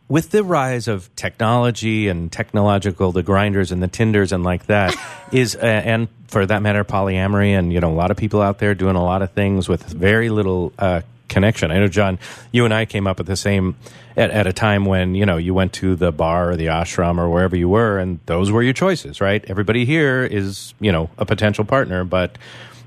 with 0.07 0.31
the 0.31 0.43
rise 0.43 0.87
of 0.87 1.15
technology 1.15 2.07
and 2.07 2.31
technological, 2.31 3.11
the 3.11 3.21
Grindrs 3.21 3.71
and 3.71 3.83
the 3.83 3.87
tinders 3.87 4.31
and 4.31 4.43
like 4.43 4.65
that, 4.65 4.95
is 5.31 5.55
uh, 5.55 5.59
and 5.59 6.07
for 6.29 6.47
that 6.47 6.63
matter, 6.63 6.83
polyamory 6.83 7.51
and 7.51 7.71
you 7.71 7.79
know 7.79 7.91
a 7.91 7.93
lot 7.93 8.09
of 8.09 8.17
people 8.17 8.41
out 8.41 8.57
there 8.57 8.73
doing 8.73 8.95
a 8.95 9.03
lot 9.03 9.21
of 9.21 9.33
things 9.33 9.69
with 9.69 9.83
very 9.83 10.29
little 10.31 10.73
uh, 10.79 11.01
connection. 11.31 11.71
I 11.71 11.79
know, 11.79 11.87
John, 11.87 12.19
you 12.51 12.65
and 12.65 12.73
I 12.73 12.85
came 12.85 13.07
up 13.07 13.19
at 13.19 13.25
the 13.25 13.35
same 13.35 13.75
at, 14.15 14.29
at 14.29 14.45
a 14.45 14.53
time 14.53 14.85
when 14.85 15.15
you 15.15 15.25
know 15.25 15.37
you 15.37 15.55
went 15.55 15.73
to 15.73 15.95
the 15.95 16.11
bar 16.11 16.51
or 16.51 16.55
the 16.55 16.67
ashram 16.67 17.17
or 17.17 17.29
wherever 17.29 17.55
you 17.55 17.69
were, 17.69 17.97
and 17.97 18.19
those 18.27 18.51
were 18.51 18.61
your 18.61 18.73
choices, 18.73 19.19
right? 19.19 19.43
Everybody 19.47 19.85
here 19.85 20.23
is 20.23 20.75
you 20.79 20.91
know 20.91 21.09
a 21.17 21.25
potential 21.25 21.65
partner, 21.65 22.03
but 22.03 22.37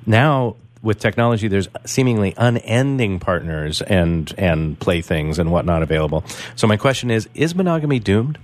now 0.07 0.57
with 0.83 0.99
technology, 1.01 1.49
there's 1.49 1.69
seemingly 1.87 2.35
unending 2.37 3.19
partners 3.19 3.83
and 3.83 4.33
and 4.39 4.79
playthings 4.79 5.39
and 5.39 5.51
whatnot 5.51 5.83
available. 5.83 6.25
So 6.55 6.67
my 6.67 6.77
question 6.77 7.11
is: 7.11 7.29
Is 7.35 7.55
monogamy 7.55 7.99
doomed? 7.99 8.39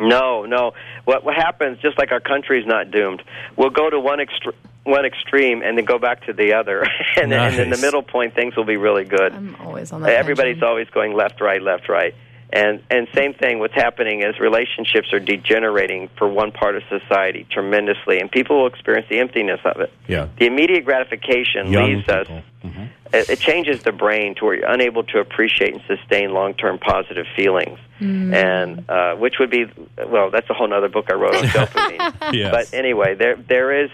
No, 0.00 0.44
no. 0.44 0.72
What 1.04 1.24
what 1.24 1.36
happens? 1.36 1.78
Just 1.80 1.96
like 1.96 2.10
our 2.10 2.20
country's 2.20 2.66
not 2.66 2.90
doomed, 2.90 3.22
we'll 3.56 3.70
go 3.70 3.88
to 3.88 4.00
one 4.00 4.18
extre- 4.18 4.54
one 4.84 5.04
extreme 5.04 5.62
and 5.62 5.76
then 5.78 5.84
go 5.84 5.98
back 5.98 6.26
to 6.26 6.32
the 6.32 6.54
other, 6.54 6.86
and, 7.16 7.32
then, 7.32 7.40
and 7.52 7.58
in 7.60 7.70
the 7.70 7.78
middle 7.78 8.02
point, 8.02 8.34
things 8.34 8.54
will 8.56 8.64
be 8.66 8.76
really 8.76 9.04
good. 9.04 9.32
I'm 9.32 9.56
always 9.56 9.92
on 9.92 10.02
that. 10.02 10.10
Everybody's 10.10 10.54
tangent. 10.54 10.68
always 10.68 10.88
going 10.90 11.14
left, 11.14 11.40
right, 11.40 11.62
left, 11.62 11.88
right. 11.88 12.14
And 12.52 12.82
and 12.88 13.08
same 13.14 13.34
thing. 13.34 13.58
What's 13.58 13.74
happening 13.74 14.22
is 14.22 14.38
relationships 14.38 15.12
are 15.12 15.18
degenerating 15.18 16.08
for 16.18 16.28
one 16.28 16.52
part 16.52 16.76
of 16.76 16.82
society 16.88 17.46
tremendously, 17.50 18.20
and 18.20 18.30
people 18.30 18.60
will 18.60 18.68
experience 18.68 19.08
the 19.10 19.18
emptiness 19.18 19.58
of 19.64 19.80
it. 19.80 19.92
Yeah. 20.06 20.28
The 20.38 20.46
immediate 20.46 20.84
gratification 20.84 21.72
Young 21.72 21.94
leaves 21.94 22.08
us. 22.08 22.28
people. 22.28 22.42
Mhm. 22.64 22.88
It, 23.12 23.30
it 23.30 23.38
changes 23.40 23.82
the 23.82 23.92
brain 23.92 24.34
to 24.36 24.44
where 24.44 24.54
you're 24.56 24.70
unable 24.70 25.02
to 25.04 25.18
appreciate 25.18 25.72
and 25.72 25.82
sustain 25.88 26.32
long-term 26.32 26.78
positive 26.78 27.26
feelings, 27.34 27.78
and 28.00 28.88
uh, 28.88 29.14
which 29.16 29.34
would 29.40 29.50
be 29.50 29.66
well, 30.06 30.30
that's 30.30 30.48
a 30.50 30.54
whole 30.54 30.72
other 30.72 30.88
book 30.88 31.06
I 31.10 31.14
wrote 31.14 31.34
on 31.34 31.44
dopamine. 31.56 32.34
Yes. 32.34 32.52
But 32.52 32.74
anyway, 32.78 33.14
there 33.14 33.36
there 33.36 33.84
is. 33.84 33.90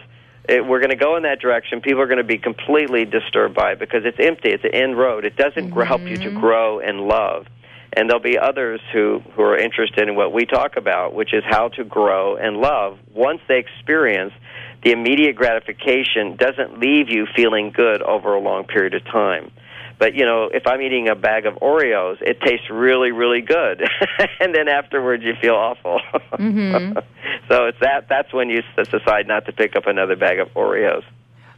It, 0.51 0.67
we're 0.67 0.81
going 0.81 0.91
to 0.91 0.97
go 0.97 1.17
in 1.17 1.23
that 1.23 1.41
direction. 1.41 1.81
People 1.81 2.01
are 2.01 2.07
going 2.07 2.19
to 2.19 2.25
be 2.25 2.39
completely 2.39 3.05
disturbed 3.05 3.55
by 3.55 3.73
it 3.73 3.79
because 3.79 4.03
it's 4.05 4.19
empty. 4.19 4.51
It's 4.51 4.65
an 4.65 4.75
end 4.75 4.99
road. 4.99 5.25
It 5.25 5.37
doesn't 5.37 5.71
gr 5.71 5.85
help 5.85 6.03
you 6.03 6.17
to 6.17 6.29
mm-hmm. 6.29 6.41
grow 6.41 6.81
and 6.81 7.03
love. 7.03 7.47
And 7.93 8.09
there'll 8.11 8.23
be 8.23 8.37
others 8.37 8.81
who 8.93 9.21
who 9.35 9.43
are 9.43 9.57
interested 9.57 10.09
in 10.09 10.17
what 10.17 10.33
we 10.33 10.47
talk 10.47 10.77
about, 10.77 11.15
which 11.15 11.33
is 11.33 11.45
how 11.49 11.69
to 11.69 11.85
grow 11.85 12.37
and 12.37 12.57
love. 12.57 12.99
Once 13.15 13.41
they 13.47 13.59
experience 13.59 14.33
the 14.83 14.91
immediate 14.91 15.37
gratification, 15.37 16.37
doesn't 16.37 16.81
leave 16.81 17.09
you 17.09 17.27
feeling 17.37 17.71
good 17.71 18.03
over 18.03 18.35
a 18.35 18.41
long 18.41 18.65
period 18.65 18.95
of 18.95 19.05
time. 19.05 19.53
But 20.01 20.15
you 20.15 20.25
know, 20.25 20.49
if 20.53 20.67
I'm 20.67 20.81
eating 20.81 21.09
a 21.09 21.15
bag 21.15 21.45
of 21.47 21.55
Oreos, 21.57 22.21
it 22.23 22.41
tastes 22.41 22.69
really, 22.71 23.13
really 23.13 23.43
good, 23.43 23.83
and 24.41 24.53
then 24.55 24.67
afterwards 24.67 25.23
you 25.23 25.35
feel 25.41 25.55
awful. 25.55 26.01
Mm-hmm. 26.33 26.99
so 27.49 27.67
it's 27.67 27.79
that. 27.81 28.09
That's 28.09 28.33
when 28.33 28.49
you 28.49 28.63
decide 28.77 29.29
not 29.29 29.45
to 29.47 29.53
pick 29.53 29.77
up 29.77 29.87
another 29.87 30.17
bag 30.17 30.39
of 30.41 30.49
Oreos. 30.55 31.05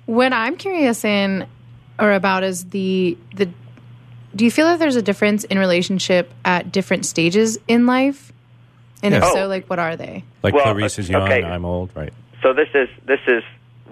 What 0.06 0.32
I'm 0.32 0.56
curious 0.56 1.04
in 1.04 1.46
or 2.00 2.12
about 2.12 2.42
is 2.42 2.64
the 2.66 3.16
the. 3.34 3.48
Do 4.34 4.44
you 4.44 4.50
feel 4.50 4.66
that 4.66 4.78
there's 4.80 4.96
a 4.96 5.02
difference 5.02 5.44
in 5.44 5.58
relationship 5.58 6.32
at 6.44 6.72
different 6.72 7.06
stages 7.06 7.58
in 7.68 7.86
life? 7.86 8.32
And 9.04 9.14
if 9.14 9.22
Yeah. 9.22 9.30
so, 9.32 9.44
Oh. 9.44 9.46
like 9.48 9.70
what 9.70 9.78
are 9.78 9.94
they? 9.94 10.24
Like 10.42 10.54
Well, 10.54 10.64
Clarice 10.64 10.98
is 10.98 11.08
young, 11.08 11.22
okay. 11.22 11.44
I'm 11.44 11.64
old, 11.64 11.90
right? 11.94 12.12
So 12.42 12.52
this 12.52 12.68
is 12.74 12.88
this 13.06 13.20
is 13.28 13.44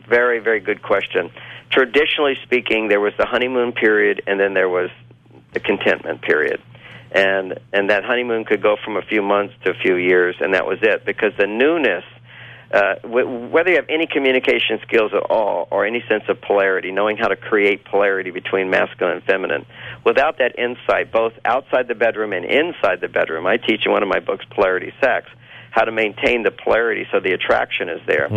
very 0.09 0.41
very 0.41 0.59
good 0.59 0.83
question. 0.83 1.31
Traditionally 1.71 2.37
speaking, 2.43 2.89
there 2.89 3.01
was 3.01 3.13
the 3.19 3.27
honeymoon 3.27 3.73
period, 3.73 4.23
and 4.27 4.41
then 4.41 4.55
there 4.55 4.69
was 4.69 4.91
the 5.53 5.61
contentment 5.61 6.23
period, 6.23 6.61
and 7.13 7.59
and 7.73 7.91
that 7.91 8.05
honeymoon 8.05 8.45
could 8.45 8.63
go 8.63 8.77
from 8.85 8.97
a 8.97 9.03
few 9.03 9.23
months 9.23 9.55
to 9.65 9.71
a 9.71 9.75
few 9.75 9.97
years, 9.97 10.37
and 10.41 10.55
that 10.55 10.67
was 10.67 10.79
it 10.83 11.05
because 11.05 11.33
the 11.39 11.47
newness. 11.47 12.05
Uh, 12.73 12.95
w- 13.03 13.49
whether 13.49 13.71
you 13.71 13.75
have 13.75 13.89
any 13.89 14.07
communication 14.07 14.79
skills 14.87 15.11
at 15.13 15.25
all 15.29 15.67
or 15.73 15.85
any 15.85 16.05
sense 16.09 16.23
of 16.29 16.41
polarity, 16.41 16.93
knowing 16.93 17.17
how 17.17 17.27
to 17.27 17.35
create 17.35 17.85
polarity 17.85 18.31
between 18.31 18.71
masculine 18.71 19.17
and 19.17 19.25
feminine, 19.25 19.67
without 20.05 20.39
that 20.39 20.57
insight, 20.57 21.11
both 21.11 21.33
outside 21.45 21.89
the 21.89 21.97
bedroom 21.97 22.33
and 22.33 22.45
inside 22.45 23.01
the 23.01 23.09
bedroom, 23.09 23.45
I 23.45 23.57
teach 23.57 23.85
in 23.87 23.91
one 23.91 24.05
of 24.05 24.09
my 24.09 24.21
books, 24.21 24.45
Polarity 24.51 24.93
Sex, 25.01 25.27
how 25.73 25.83
to 25.83 25.91
maintain 25.91 26.45
the 26.45 26.53
polarity 26.53 27.09
so 27.11 27.19
the 27.19 27.33
attraction 27.33 27.89
is 27.89 28.01
there. 28.07 28.29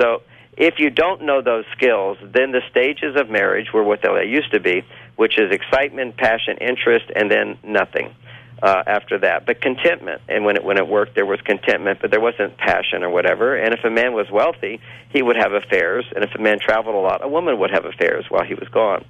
So 0.00 0.22
if 0.56 0.78
you 0.78 0.90
don't 0.90 1.22
know 1.22 1.42
those 1.42 1.64
skills, 1.76 2.16
then 2.22 2.52
the 2.52 2.62
stages 2.70 3.14
of 3.16 3.28
marriage 3.28 3.72
were 3.74 3.84
what 3.84 4.00
they 4.02 4.24
used 4.26 4.52
to 4.52 4.60
be, 4.60 4.82
which 5.16 5.38
is 5.38 5.52
excitement, 5.52 6.16
passion, 6.16 6.56
interest, 6.60 7.06
and 7.14 7.30
then 7.30 7.58
nothing 7.62 8.14
uh, 8.62 8.82
after 8.86 9.18
that. 9.18 9.44
But 9.44 9.60
contentment, 9.60 10.22
and 10.28 10.44
when 10.44 10.56
it 10.56 10.64
when 10.64 10.78
it 10.78 10.88
worked, 10.88 11.14
there 11.14 11.26
was 11.26 11.40
contentment, 11.42 11.98
but 12.00 12.10
there 12.10 12.20
wasn't 12.20 12.56
passion 12.56 13.02
or 13.02 13.10
whatever. 13.10 13.56
And 13.56 13.74
if 13.74 13.84
a 13.84 13.90
man 13.90 14.14
was 14.14 14.30
wealthy, 14.30 14.80
he 15.10 15.22
would 15.22 15.36
have 15.36 15.52
affairs, 15.52 16.06
and 16.14 16.24
if 16.24 16.34
a 16.34 16.40
man 16.40 16.58
traveled 16.58 16.94
a 16.94 16.98
lot, 16.98 17.22
a 17.22 17.28
woman 17.28 17.58
would 17.60 17.70
have 17.70 17.84
affairs 17.84 18.24
while 18.28 18.44
he 18.44 18.54
was 18.54 18.68
gone. 18.68 19.04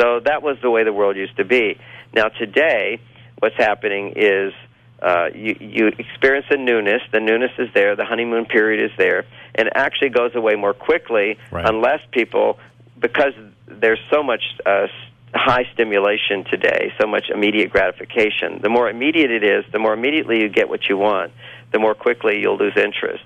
So 0.00 0.20
that 0.24 0.42
was 0.42 0.56
the 0.62 0.70
way 0.70 0.84
the 0.84 0.92
world 0.92 1.16
used 1.16 1.36
to 1.36 1.44
be. 1.44 1.78
Now 2.14 2.28
today, 2.28 3.00
what's 3.38 3.56
happening 3.56 4.14
is 4.16 4.52
uh, 5.02 5.28
you, 5.34 5.56
you 5.60 5.86
experience 5.98 6.46
the 6.50 6.56
newness. 6.56 7.02
The 7.12 7.20
newness 7.20 7.52
is 7.58 7.68
there. 7.74 7.96
The 7.96 8.04
honeymoon 8.04 8.46
period 8.46 8.90
is 8.90 8.96
there, 8.96 9.24
and 9.54 9.68
it 9.68 9.72
actually 9.76 10.10
goes 10.10 10.34
away 10.34 10.54
more 10.54 10.74
quickly 10.74 11.38
Right. 11.50 11.68
unless 11.68 12.00
people, 12.12 12.58
because 12.98 13.32
there's 13.66 14.00
so 14.10 14.22
much 14.22 14.42
uh, 14.64 14.86
high 15.34 15.68
stimulation 15.74 16.44
today, 16.44 16.92
so 17.00 17.06
much 17.06 17.28
immediate 17.28 17.70
gratification. 17.70 18.60
The 18.62 18.70
more 18.70 18.88
immediate 18.88 19.30
it 19.30 19.44
is, 19.44 19.64
the 19.72 19.78
more 19.78 19.92
immediately 19.92 20.40
you 20.40 20.48
get 20.48 20.68
what 20.68 20.88
you 20.88 20.96
want, 20.96 21.32
the 21.72 21.78
more 21.78 21.94
quickly 21.94 22.40
you'll 22.40 22.56
lose 22.56 22.76
interest. 22.76 23.22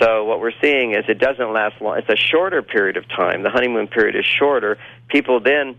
So 0.00 0.24
what 0.24 0.40
we're 0.40 0.58
seeing 0.62 0.92
is 0.92 1.04
it 1.08 1.18
doesn't 1.18 1.52
last 1.52 1.80
long. 1.82 1.98
It's 1.98 2.08
a 2.08 2.16
shorter 2.16 2.62
period 2.62 2.96
of 2.96 3.06
time. 3.08 3.42
The 3.42 3.50
honeymoon 3.50 3.88
period 3.88 4.16
is 4.16 4.24
shorter. 4.24 4.78
People 5.08 5.40
then 5.40 5.76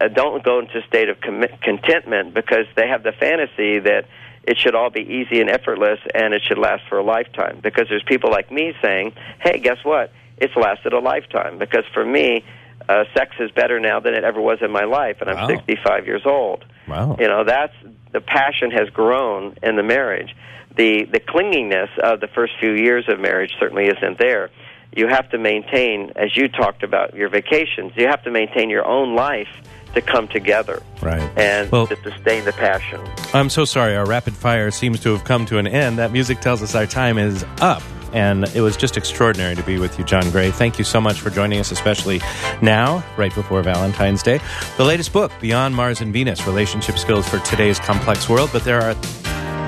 uh, 0.00 0.08
don't 0.08 0.42
go 0.42 0.60
into 0.60 0.78
a 0.78 0.86
state 0.86 1.10
of 1.10 1.20
contentment 1.20 2.32
because 2.32 2.64
they 2.76 2.88
have 2.88 3.02
the 3.02 3.12
fantasy 3.12 3.78
that 3.80 4.06
it 4.44 4.58
should 4.58 4.74
all 4.74 4.90
be 4.90 5.00
easy 5.02 5.40
and 5.40 5.48
effortless 5.50 6.00
and 6.14 6.34
it 6.34 6.42
should 6.42 6.58
last 6.58 6.82
for 6.88 6.98
a 6.98 7.02
lifetime. 7.02 7.60
Because 7.62 7.88
there's 7.88 8.02
people 8.02 8.30
like 8.30 8.50
me 8.50 8.74
saying, 8.82 9.12
"Hey, 9.40 9.58
guess 9.58 9.78
what? 9.84 10.10
It's 10.38 10.54
lasted 10.56 10.92
a 10.92 10.98
lifetime." 10.98 11.58
Because 11.58 11.84
for 11.94 12.04
me, 12.04 12.44
uh, 12.88 13.04
sex 13.14 13.36
is 13.38 13.50
better 13.52 13.78
now 13.78 14.00
than 14.00 14.14
it 14.14 14.24
ever 14.24 14.40
was 14.40 14.58
in 14.60 14.70
my 14.72 14.84
life, 14.84 15.20
and 15.20 15.30
I'm 15.30 15.36
Wow. 15.36 15.46
65 15.48 16.06
years 16.06 16.22
old. 16.26 16.64
Wow. 16.88 17.16
You 17.20 17.28
know, 17.28 17.44
that's 17.44 17.74
the 18.10 18.20
passion 18.20 18.70
has 18.72 18.88
grown 18.90 19.54
in 19.62 19.76
the 19.76 19.82
marriage. 19.82 20.34
The 20.76 21.04
the 21.04 21.20
clinginess 21.20 21.90
of 21.98 22.20
the 22.20 22.26
first 22.28 22.54
few 22.58 22.72
years 22.72 23.08
of 23.08 23.20
marriage 23.20 23.54
certainly 23.60 23.86
isn't 23.86 24.18
there. 24.18 24.50
You 24.94 25.08
have 25.08 25.28
to 25.30 25.38
maintain, 25.38 26.12
as 26.16 26.36
you 26.36 26.48
talked 26.48 26.82
about 26.82 27.14
your 27.14 27.28
vacations, 27.28 27.92
you 27.96 28.06
have 28.08 28.22
to 28.24 28.30
maintain 28.30 28.68
your 28.70 28.86
own 28.86 29.14
life 29.14 29.48
to 29.94 30.00
come 30.00 30.26
together 30.28 30.82
Right. 31.02 31.22
and 31.36 31.70
Well- 31.70 31.86
to 31.86 31.96
sustain 32.02 32.44
the 32.44 32.52
passion. 32.52 33.00
I'm 33.34 33.50
so 33.50 33.64
sorry. 33.64 33.96
Our 33.96 34.06
rapid 34.06 34.34
fire 34.34 34.70
seems 34.70 35.00
to 35.00 35.12
have 35.12 35.24
come 35.24 35.44
to 35.46 35.58
an 35.58 35.66
end. 35.66 35.98
That 35.98 36.12
music 36.12 36.40
tells 36.40 36.62
us 36.62 36.74
our 36.74 36.86
time 36.86 37.18
is 37.18 37.44
up. 37.60 37.82
And 38.14 38.44
it 38.54 38.60
was 38.60 38.76
just 38.76 38.98
extraordinary 38.98 39.54
to 39.54 39.62
be 39.62 39.78
with 39.78 39.98
you, 39.98 40.04
John 40.04 40.30
Gray. 40.30 40.50
Thank 40.50 40.78
you 40.78 40.84
so 40.84 41.00
much 41.00 41.18
for 41.18 41.30
joining 41.30 41.58
us, 41.60 41.70
especially 41.72 42.20
now, 42.60 43.02
right 43.16 43.34
before 43.34 43.62
Valentine's 43.62 44.22
Day. 44.22 44.38
The 44.76 44.84
latest 44.84 45.14
book, 45.14 45.32
Beyond 45.40 45.74
Mars 45.74 46.02
and 46.02 46.12
Venus 46.12 46.46
Relationship 46.46 46.98
Skills 46.98 47.26
for 47.26 47.38
Today's 47.38 47.78
Complex 47.78 48.28
World. 48.28 48.50
But 48.52 48.64
there 48.64 48.82
are 48.82 48.94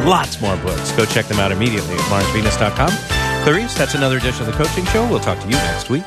lots 0.06 0.42
more 0.42 0.56
books. 0.58 0.92
Go 0.92 1.06
check 1.06 1.24
them 1.24 1.38
out 1.40 1.52
immediately 1.52 1.94
at 1.94 2.00
marsvenus.com. 2.10 3.23
Clarice, 3.44 3.74
that's 3.74 3.94
another 3.94 4.16
edition 4.16 4.40
of 4.40 4.46
the 4.46 4.64
Coaching 4.64 4.86
Show. 4.86 5.06
We'll 5.06 5.20
talk 5.20 5.38
to 5.38 5.44
you 5.44 5.52
next 5.52 5.90
week. 5.90 6.02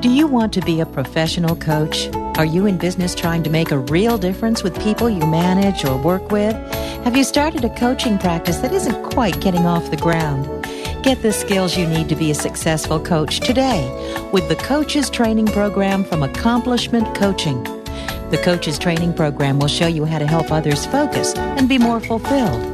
Do 0.00 0.08
you 0.08 0.26
want 0.26 0.54
to 0.54 0.62
be 0.62 0.80
a 0.80 0.86
professional 0.86 1.54
coach? 1.54 2.08
Are 2.38 2.46
you 2.46 2.64
in 2.64 2.78
business 2.78 3.14
trying 3.14 3.42
to 3.42 3.50
make 3.50 3.70
a 3.70 3.78
real 3.78 4.16
difference 4.16 4.62
with 4.62 4.80
people 4.80 5.10
you 5.10 5.26
manage 5.26 5.84
or 5.84 6.00
work 6.00 6.30
with? 6.30 6.54
Have 7.04 7.14
you 7.14 7.24
started 7.24 7.62
a 7.66 7.68
coaching 7.76 8.16
practice 8.16 8.56
that 8.60 8.72
isn't 8.72 9.02
quite 9.12 9.38
getting 9.42 9.66
off 9.66 9.90
the 9.90 9.98
ground? 9.98 10.46
Get 11.04 11.20
the 11.20 11.30
skills 11.30 11.76
you 11.76 11.86
need 11.86 12.08
to 12.08 12.16
be 12.16 12.30
a 12.30 12.34
successful 12.34 12.98
coach 12.98 13.40
today 13.40 13.86
with 14.32 14.48
the 14.48 14.56
Coaches 14.56 15.10
Training 15.10 15.48
Program 15.48 16.04
from 16.04 16.22
Accomplishment 16.22 17.14
Coaching. 17.14 17.62
The 18.30 18.40
Coaches 18.42 18.78
Training 18.78 19.12
Program 19.12 19.58
will 19.58 19.68
show 19.68 19.88
you 19.88 20.06
how 20.06 20.20
to 20.20 20.26
help 20.26 20.50
others 20.50 20.86
focus 20.86 21.34
and 21.36 21.68
be 21.68 21.76
more 21.76 22.00
fulfilled. 22.00 22.73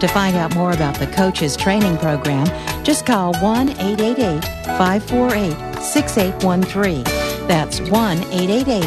To 0.00 0.08
find 0.08 0.36
out 0.36 0.54
more 0.54 0.72
about 0.72 0.98
the 0.98 1.06
Coaches 1.08 1.56
Training 1.56 1.96
Program, 1.98 2.46
just 2.84 3.06
call 3.06 3.34
1 3.40 3.70
888 3.70 4.44
548 4.78 5.82
6813. 5.82 7.04
That's 7.48 7.80
1 7.80 8.18
888 8.18 8.82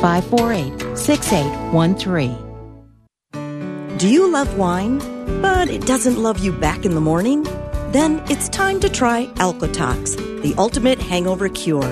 548 0.00 0.98
6813. 0.98 3.98
Do 3.98 4.08
you 4.08 4.30
love 4.30 4.58
wine, 4.58 4.98
but 5.40 5.70
it 5.70 5.86
doesn't 5.86 6.22
love 6.22 6.38
you 6.38 6.52
back 6.52 6.84
in 6.84 6.94
the 6.94 7.00
morning? 7.00 7.44
Then 7.92 8.22
it's 8.28 8.48
time 8.48 8.80
to 8.80 8.88
try 8.88 9.26
Alcotox, 9.36 10.16
the 10.42 10.54
ultimate 10.58 10.98
hangover 10.98 11.48
cure. 11.48 11.84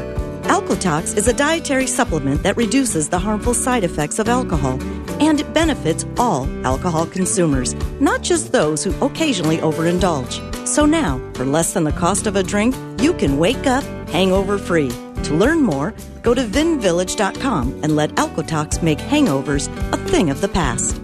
Alcotox 0.55 1.17
is 1.17 1.27
a 1.27 1.33
dietary 1.33 1.89
supplement 1.89 2.45
that 2.45 2.57
reduces 2.57 3.09
the 3.09 3.19
harmful 3.19 3.55
side 3.55 3.83
effects 3.83 4.21
of 4.21 4.29
alcohol, 4.29 4.81
and 5.21 5.41
it 5.41 5.53
benefits 5.53 6.07
all 6.17 6.47
alcohol 6.65 7.07
consumers, 7.07 7.75
not 7.99 8.23
just 8.23 8.53
those 8.53 8.85
who 8.85 8.95
occasionally 9.05 9.59
overindulge. 9.59 10.39
So 10.65 10.87
now, 10.87 11.21
for 11.35 11.45
less 11.45 11.73
than 11.73 11.83
the 11.83 11.91
cost 11.91 12.29
of 12.29 12.37
a 12.37 12.43
drink, 12.45 12.77
you 13.01 13.15
can 13.15 13.37
wake 13.37 13.67
up 13.67 13.83
hangover 14.11 14.57
free. 14.57 14.91
To 15.25 15.35
learn 15.35 15.61
more, 15.61 15.93
go 16.23 16.35
to 16.35 16.45
vinvillage.com 16.45 17.81
and 17.83 17.97
let 17.97 18.11
Alcotox 18.11 18.81
make 18.81 18.99
hangovers 18.99 19.67
a 19.93 19.97
thing 20.09 20.31
of 20.31 20.41
the 20.41 20.47
past. 20.47 21.04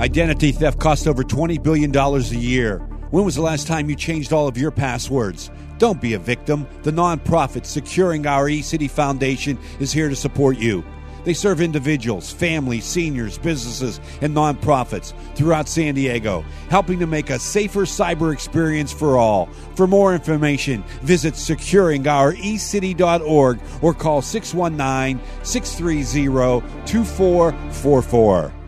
Identity 0.00 0.52
theft 0.52 0.80
costs 0.80 1.06
over 1.06 1.22
$20 1.22 1.62
billion 1.62 1.94
a 1.94 2.18
year. 2.20 2.78
When 3.10 3.26
was 3.26 3.34
the 3.34 3.42
last 3.42 3.66
time 3.66 3.90
you 3.90 3.96
changed 3.96 4.32
all 4.32 4.48
of 4.48 4.56
your 4.56 4.70
passwords? 4.70 5.50
Don't 5.76 6.00
be 6.00 6.14
a 6.14 6.18
victim. 6.18 6.66
The 6.84 6.90
nonprofit 6.90 7.66
Securing 7.66 8.26
Our 8.26 8.48
eCity 8.48 8.90
Foundation 8.90 9.58
is 9.78 9.92
here 9.92 10.08
to 10.08 10.16
support 10.16 10.56
you. 10.56 10.82
They 11.24 11.34
serve 11.34 11.60
individuals, 11.60 12.32
families, 12.32 12.86
seniors, 12.86 13.36
businesses, 13.36 14.00
and 14.22 14.34
nonprofits 14.34 15.12
throughout 15.34 15.68
San 15.68 15.96
Diego, 15.96 16.46
helping 16.70 16.98
to 17.00 17.06
make 17.06 17.28
a 17.28 17.38
safer 17.38 17.82
cyber 17.82 18.32
experience 18.32 18.94
for 18.94 19.18
all. 19.18 19.50
For 19.76 19.86
more 19.86 20.14
information, 20.14 20.82
visit 21.02 21.34
securingourecity.org 21.34 23.60
or 23.82 23.92
call 23.92 24.22
619 24.22 25.20
630 25.42 26.66
2444. 26.86 28.59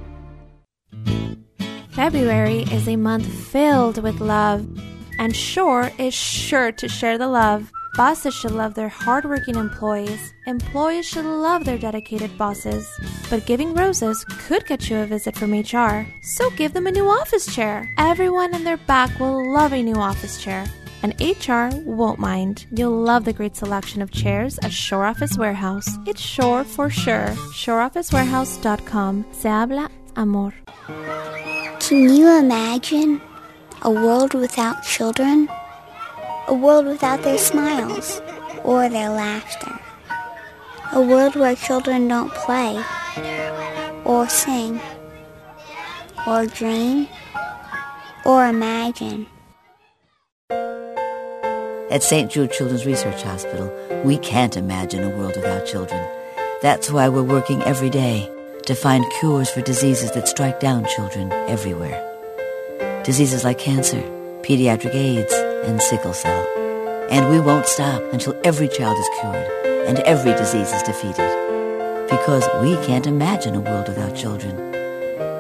February 1.90 2.62
is 2.72 2.88
a 2.88 2.96
month 2.96 3.26
filled 3.26 4.02
with 4.02 4.20
love, 4.20 4.66
and 5.18 5.36
Shore 5.36 5.92
is 5.98 6.14
sure 6.14 6.72
to 6.72 6.88
share 6.88 7.18
the 7.18 7.28
love. 7.28 7.70
Bosses 7.94 8.32
should 8.32 8.52
love 8.52 8.72
their 8.72 8.88
hardworking 8.88 9.56
employees. 9.56 10.32
Employees 10.46 11.06
should 11.06 11.26
love 11.26 11.64
their 11.66 11.76
dedicated 11.76 12.36
bosses. 12.38 12.88
But 13.28 13.44
giving 13.44 13.74
roses 13.74 14.24
could 14.24 14.66
get 14.66 14.88
you 14.88 14.96
a 14.96 15.06
visit 15.06 15.36
from 15.36 15.52
HR, 15.52 16.06
so 16.22 16.48
give 16.50 16.72
them 16.72 16.86
a 16.86 16.90
new 16.90 17.06
office 17.06 17.54
chair. 17.54 17.86
Everyone 17.98 18.54
in 18.54 18.64
their 18.64 18.78
back 18.78 19.20
will 19.20 19.52
love 19.52 19.74
a 19.74 19.82
new 19.82 19.96
office 19.96 20.42
chair. 20.42 20.64
And 21.02 21.14
HR 21.20 21.68
won't 21.84 22.18
mind. 22.18 22.64
You'll 22.72 22.98
love 22.98 23.24
the 23.26 23.32
great 23.32 23.56
selection 23.56 24.00
of 24.00 24.10
chairs 24.10 24.58
at 24.62 24.72
Shore 24.72 25.04
Office 25.04 25.36
Warehouse. 25.36 25.88
It's 26.06 26.20
Shore 26.22 26.64
for 26.64 26.88
sure. 26.88 27.26
ShoreOfficeWarehouse.com. 27.52 29.26
Se 29.32 29.48
habla 29.48 29.90
amor. 30.16 30.52
Can 31.80 32.14
you 32.14 32.38
imagine 32.38 33.20
a 33.82 33.90
world 33.90 34.34
without 34.34 34.82
children? 34.82 35.48
A 36.48 36.54
world 36.54 36.86
without 36.86 37.22
their 37.22 37.38
smiles 37.38 38.20
or 38.64 38.88
their 38.88 39.10
laughter. 39.10 39.78
A 40.92 41.00
world 41.00 41.36
where 41.36 41.54
children 41.54 42.08
don't 42.08 42.32
play 42.32 42.82
or 44.04 44.28
sing 44.28 44.80
or 46.26 46.46
dream 46.46 47.08
or 48.24 48.46
imagine. 48.46 49.26
At 51.90 52.02
St. 52.02 52.30
Jude 52.30 52.52
Children's 52.52 52.86
Research 52.86 53.22
Hospital, 53.22 53.70
we 54.04 54.16
can't 54.18 54.56
imagine 54.56 55.04
a 55.04 55.16
world 55.16 55.36
without 55.36 55.66
children. 55.66 56.02
That's 56.62 56.90
why 56.90 57.08
we're 57.08 57.22
working 57.22 57.62
every 57.62 57.90
day 57.90 58.30
to 58.66 58.74
find 58.74 59.04
cures 59.18 59.50
for 59.50 59.60
diseases 59.60 60.12
that 60.12 60.28
strike 60.28 60.60
down 60.60 60.86
children 60.86 61.32
everywhere. 61.48 61.98
Diseases 63.04 63.44
like 63.44 63.58
cancer, 63.58 64.00
pediatric 64.42 64.94
AIDS, 64.94 65.32
and 65.66 65.82
sickle 65.82 66.12
cell. 66.12 66.46
And 67.10 67.28
we 67.28 67.40
won't 67.40 67.66
stop 67.66 68.00
until 68.12 68.38
every 68.44 68.68
child 68.68 68.96
is 68.98 69.08
cured 69.20 69.88
and 69.88 69.98
every 70.00 70.32
disease 70.32 70.72
is 70.72 70.82
defeated. 70.82 71.30
Because 72.08 72.48
we 72.62 72.74
can't 72.86 73.06
imagine 73.06 73.56
a 73.56 73.60
world 73.60 73.88
without 73.88 74.14
children. 74.14 74.56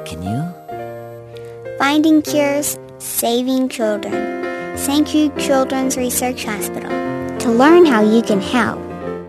Can 0.04 0.22
you? 0.22 1.78
Finding 1.78 2.22
cures, 2.22 2.78
saving 2.98 3.68
children. 3.68 4.76
St. 4.76 5.06
Jude 5.06 5.38
Children's 5.38 5.96
Research 5.96 6.44
Hospital. 6.44 6.90
To 7.38 7.50
learn 7.50 7.84
how 7.84 8.02
you 8.02 8.22
can 8.22 8.40
help, 8.40 8.78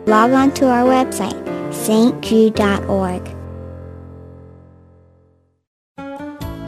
log 0.08 0.32
on 0.32 0.54
to 0.56 0.68
our 0.68 0.86
website, 0.86 1.44
stjude.org. 1.72 3.43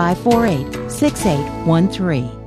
548 0.00 0.88
6813. 0.90 2.39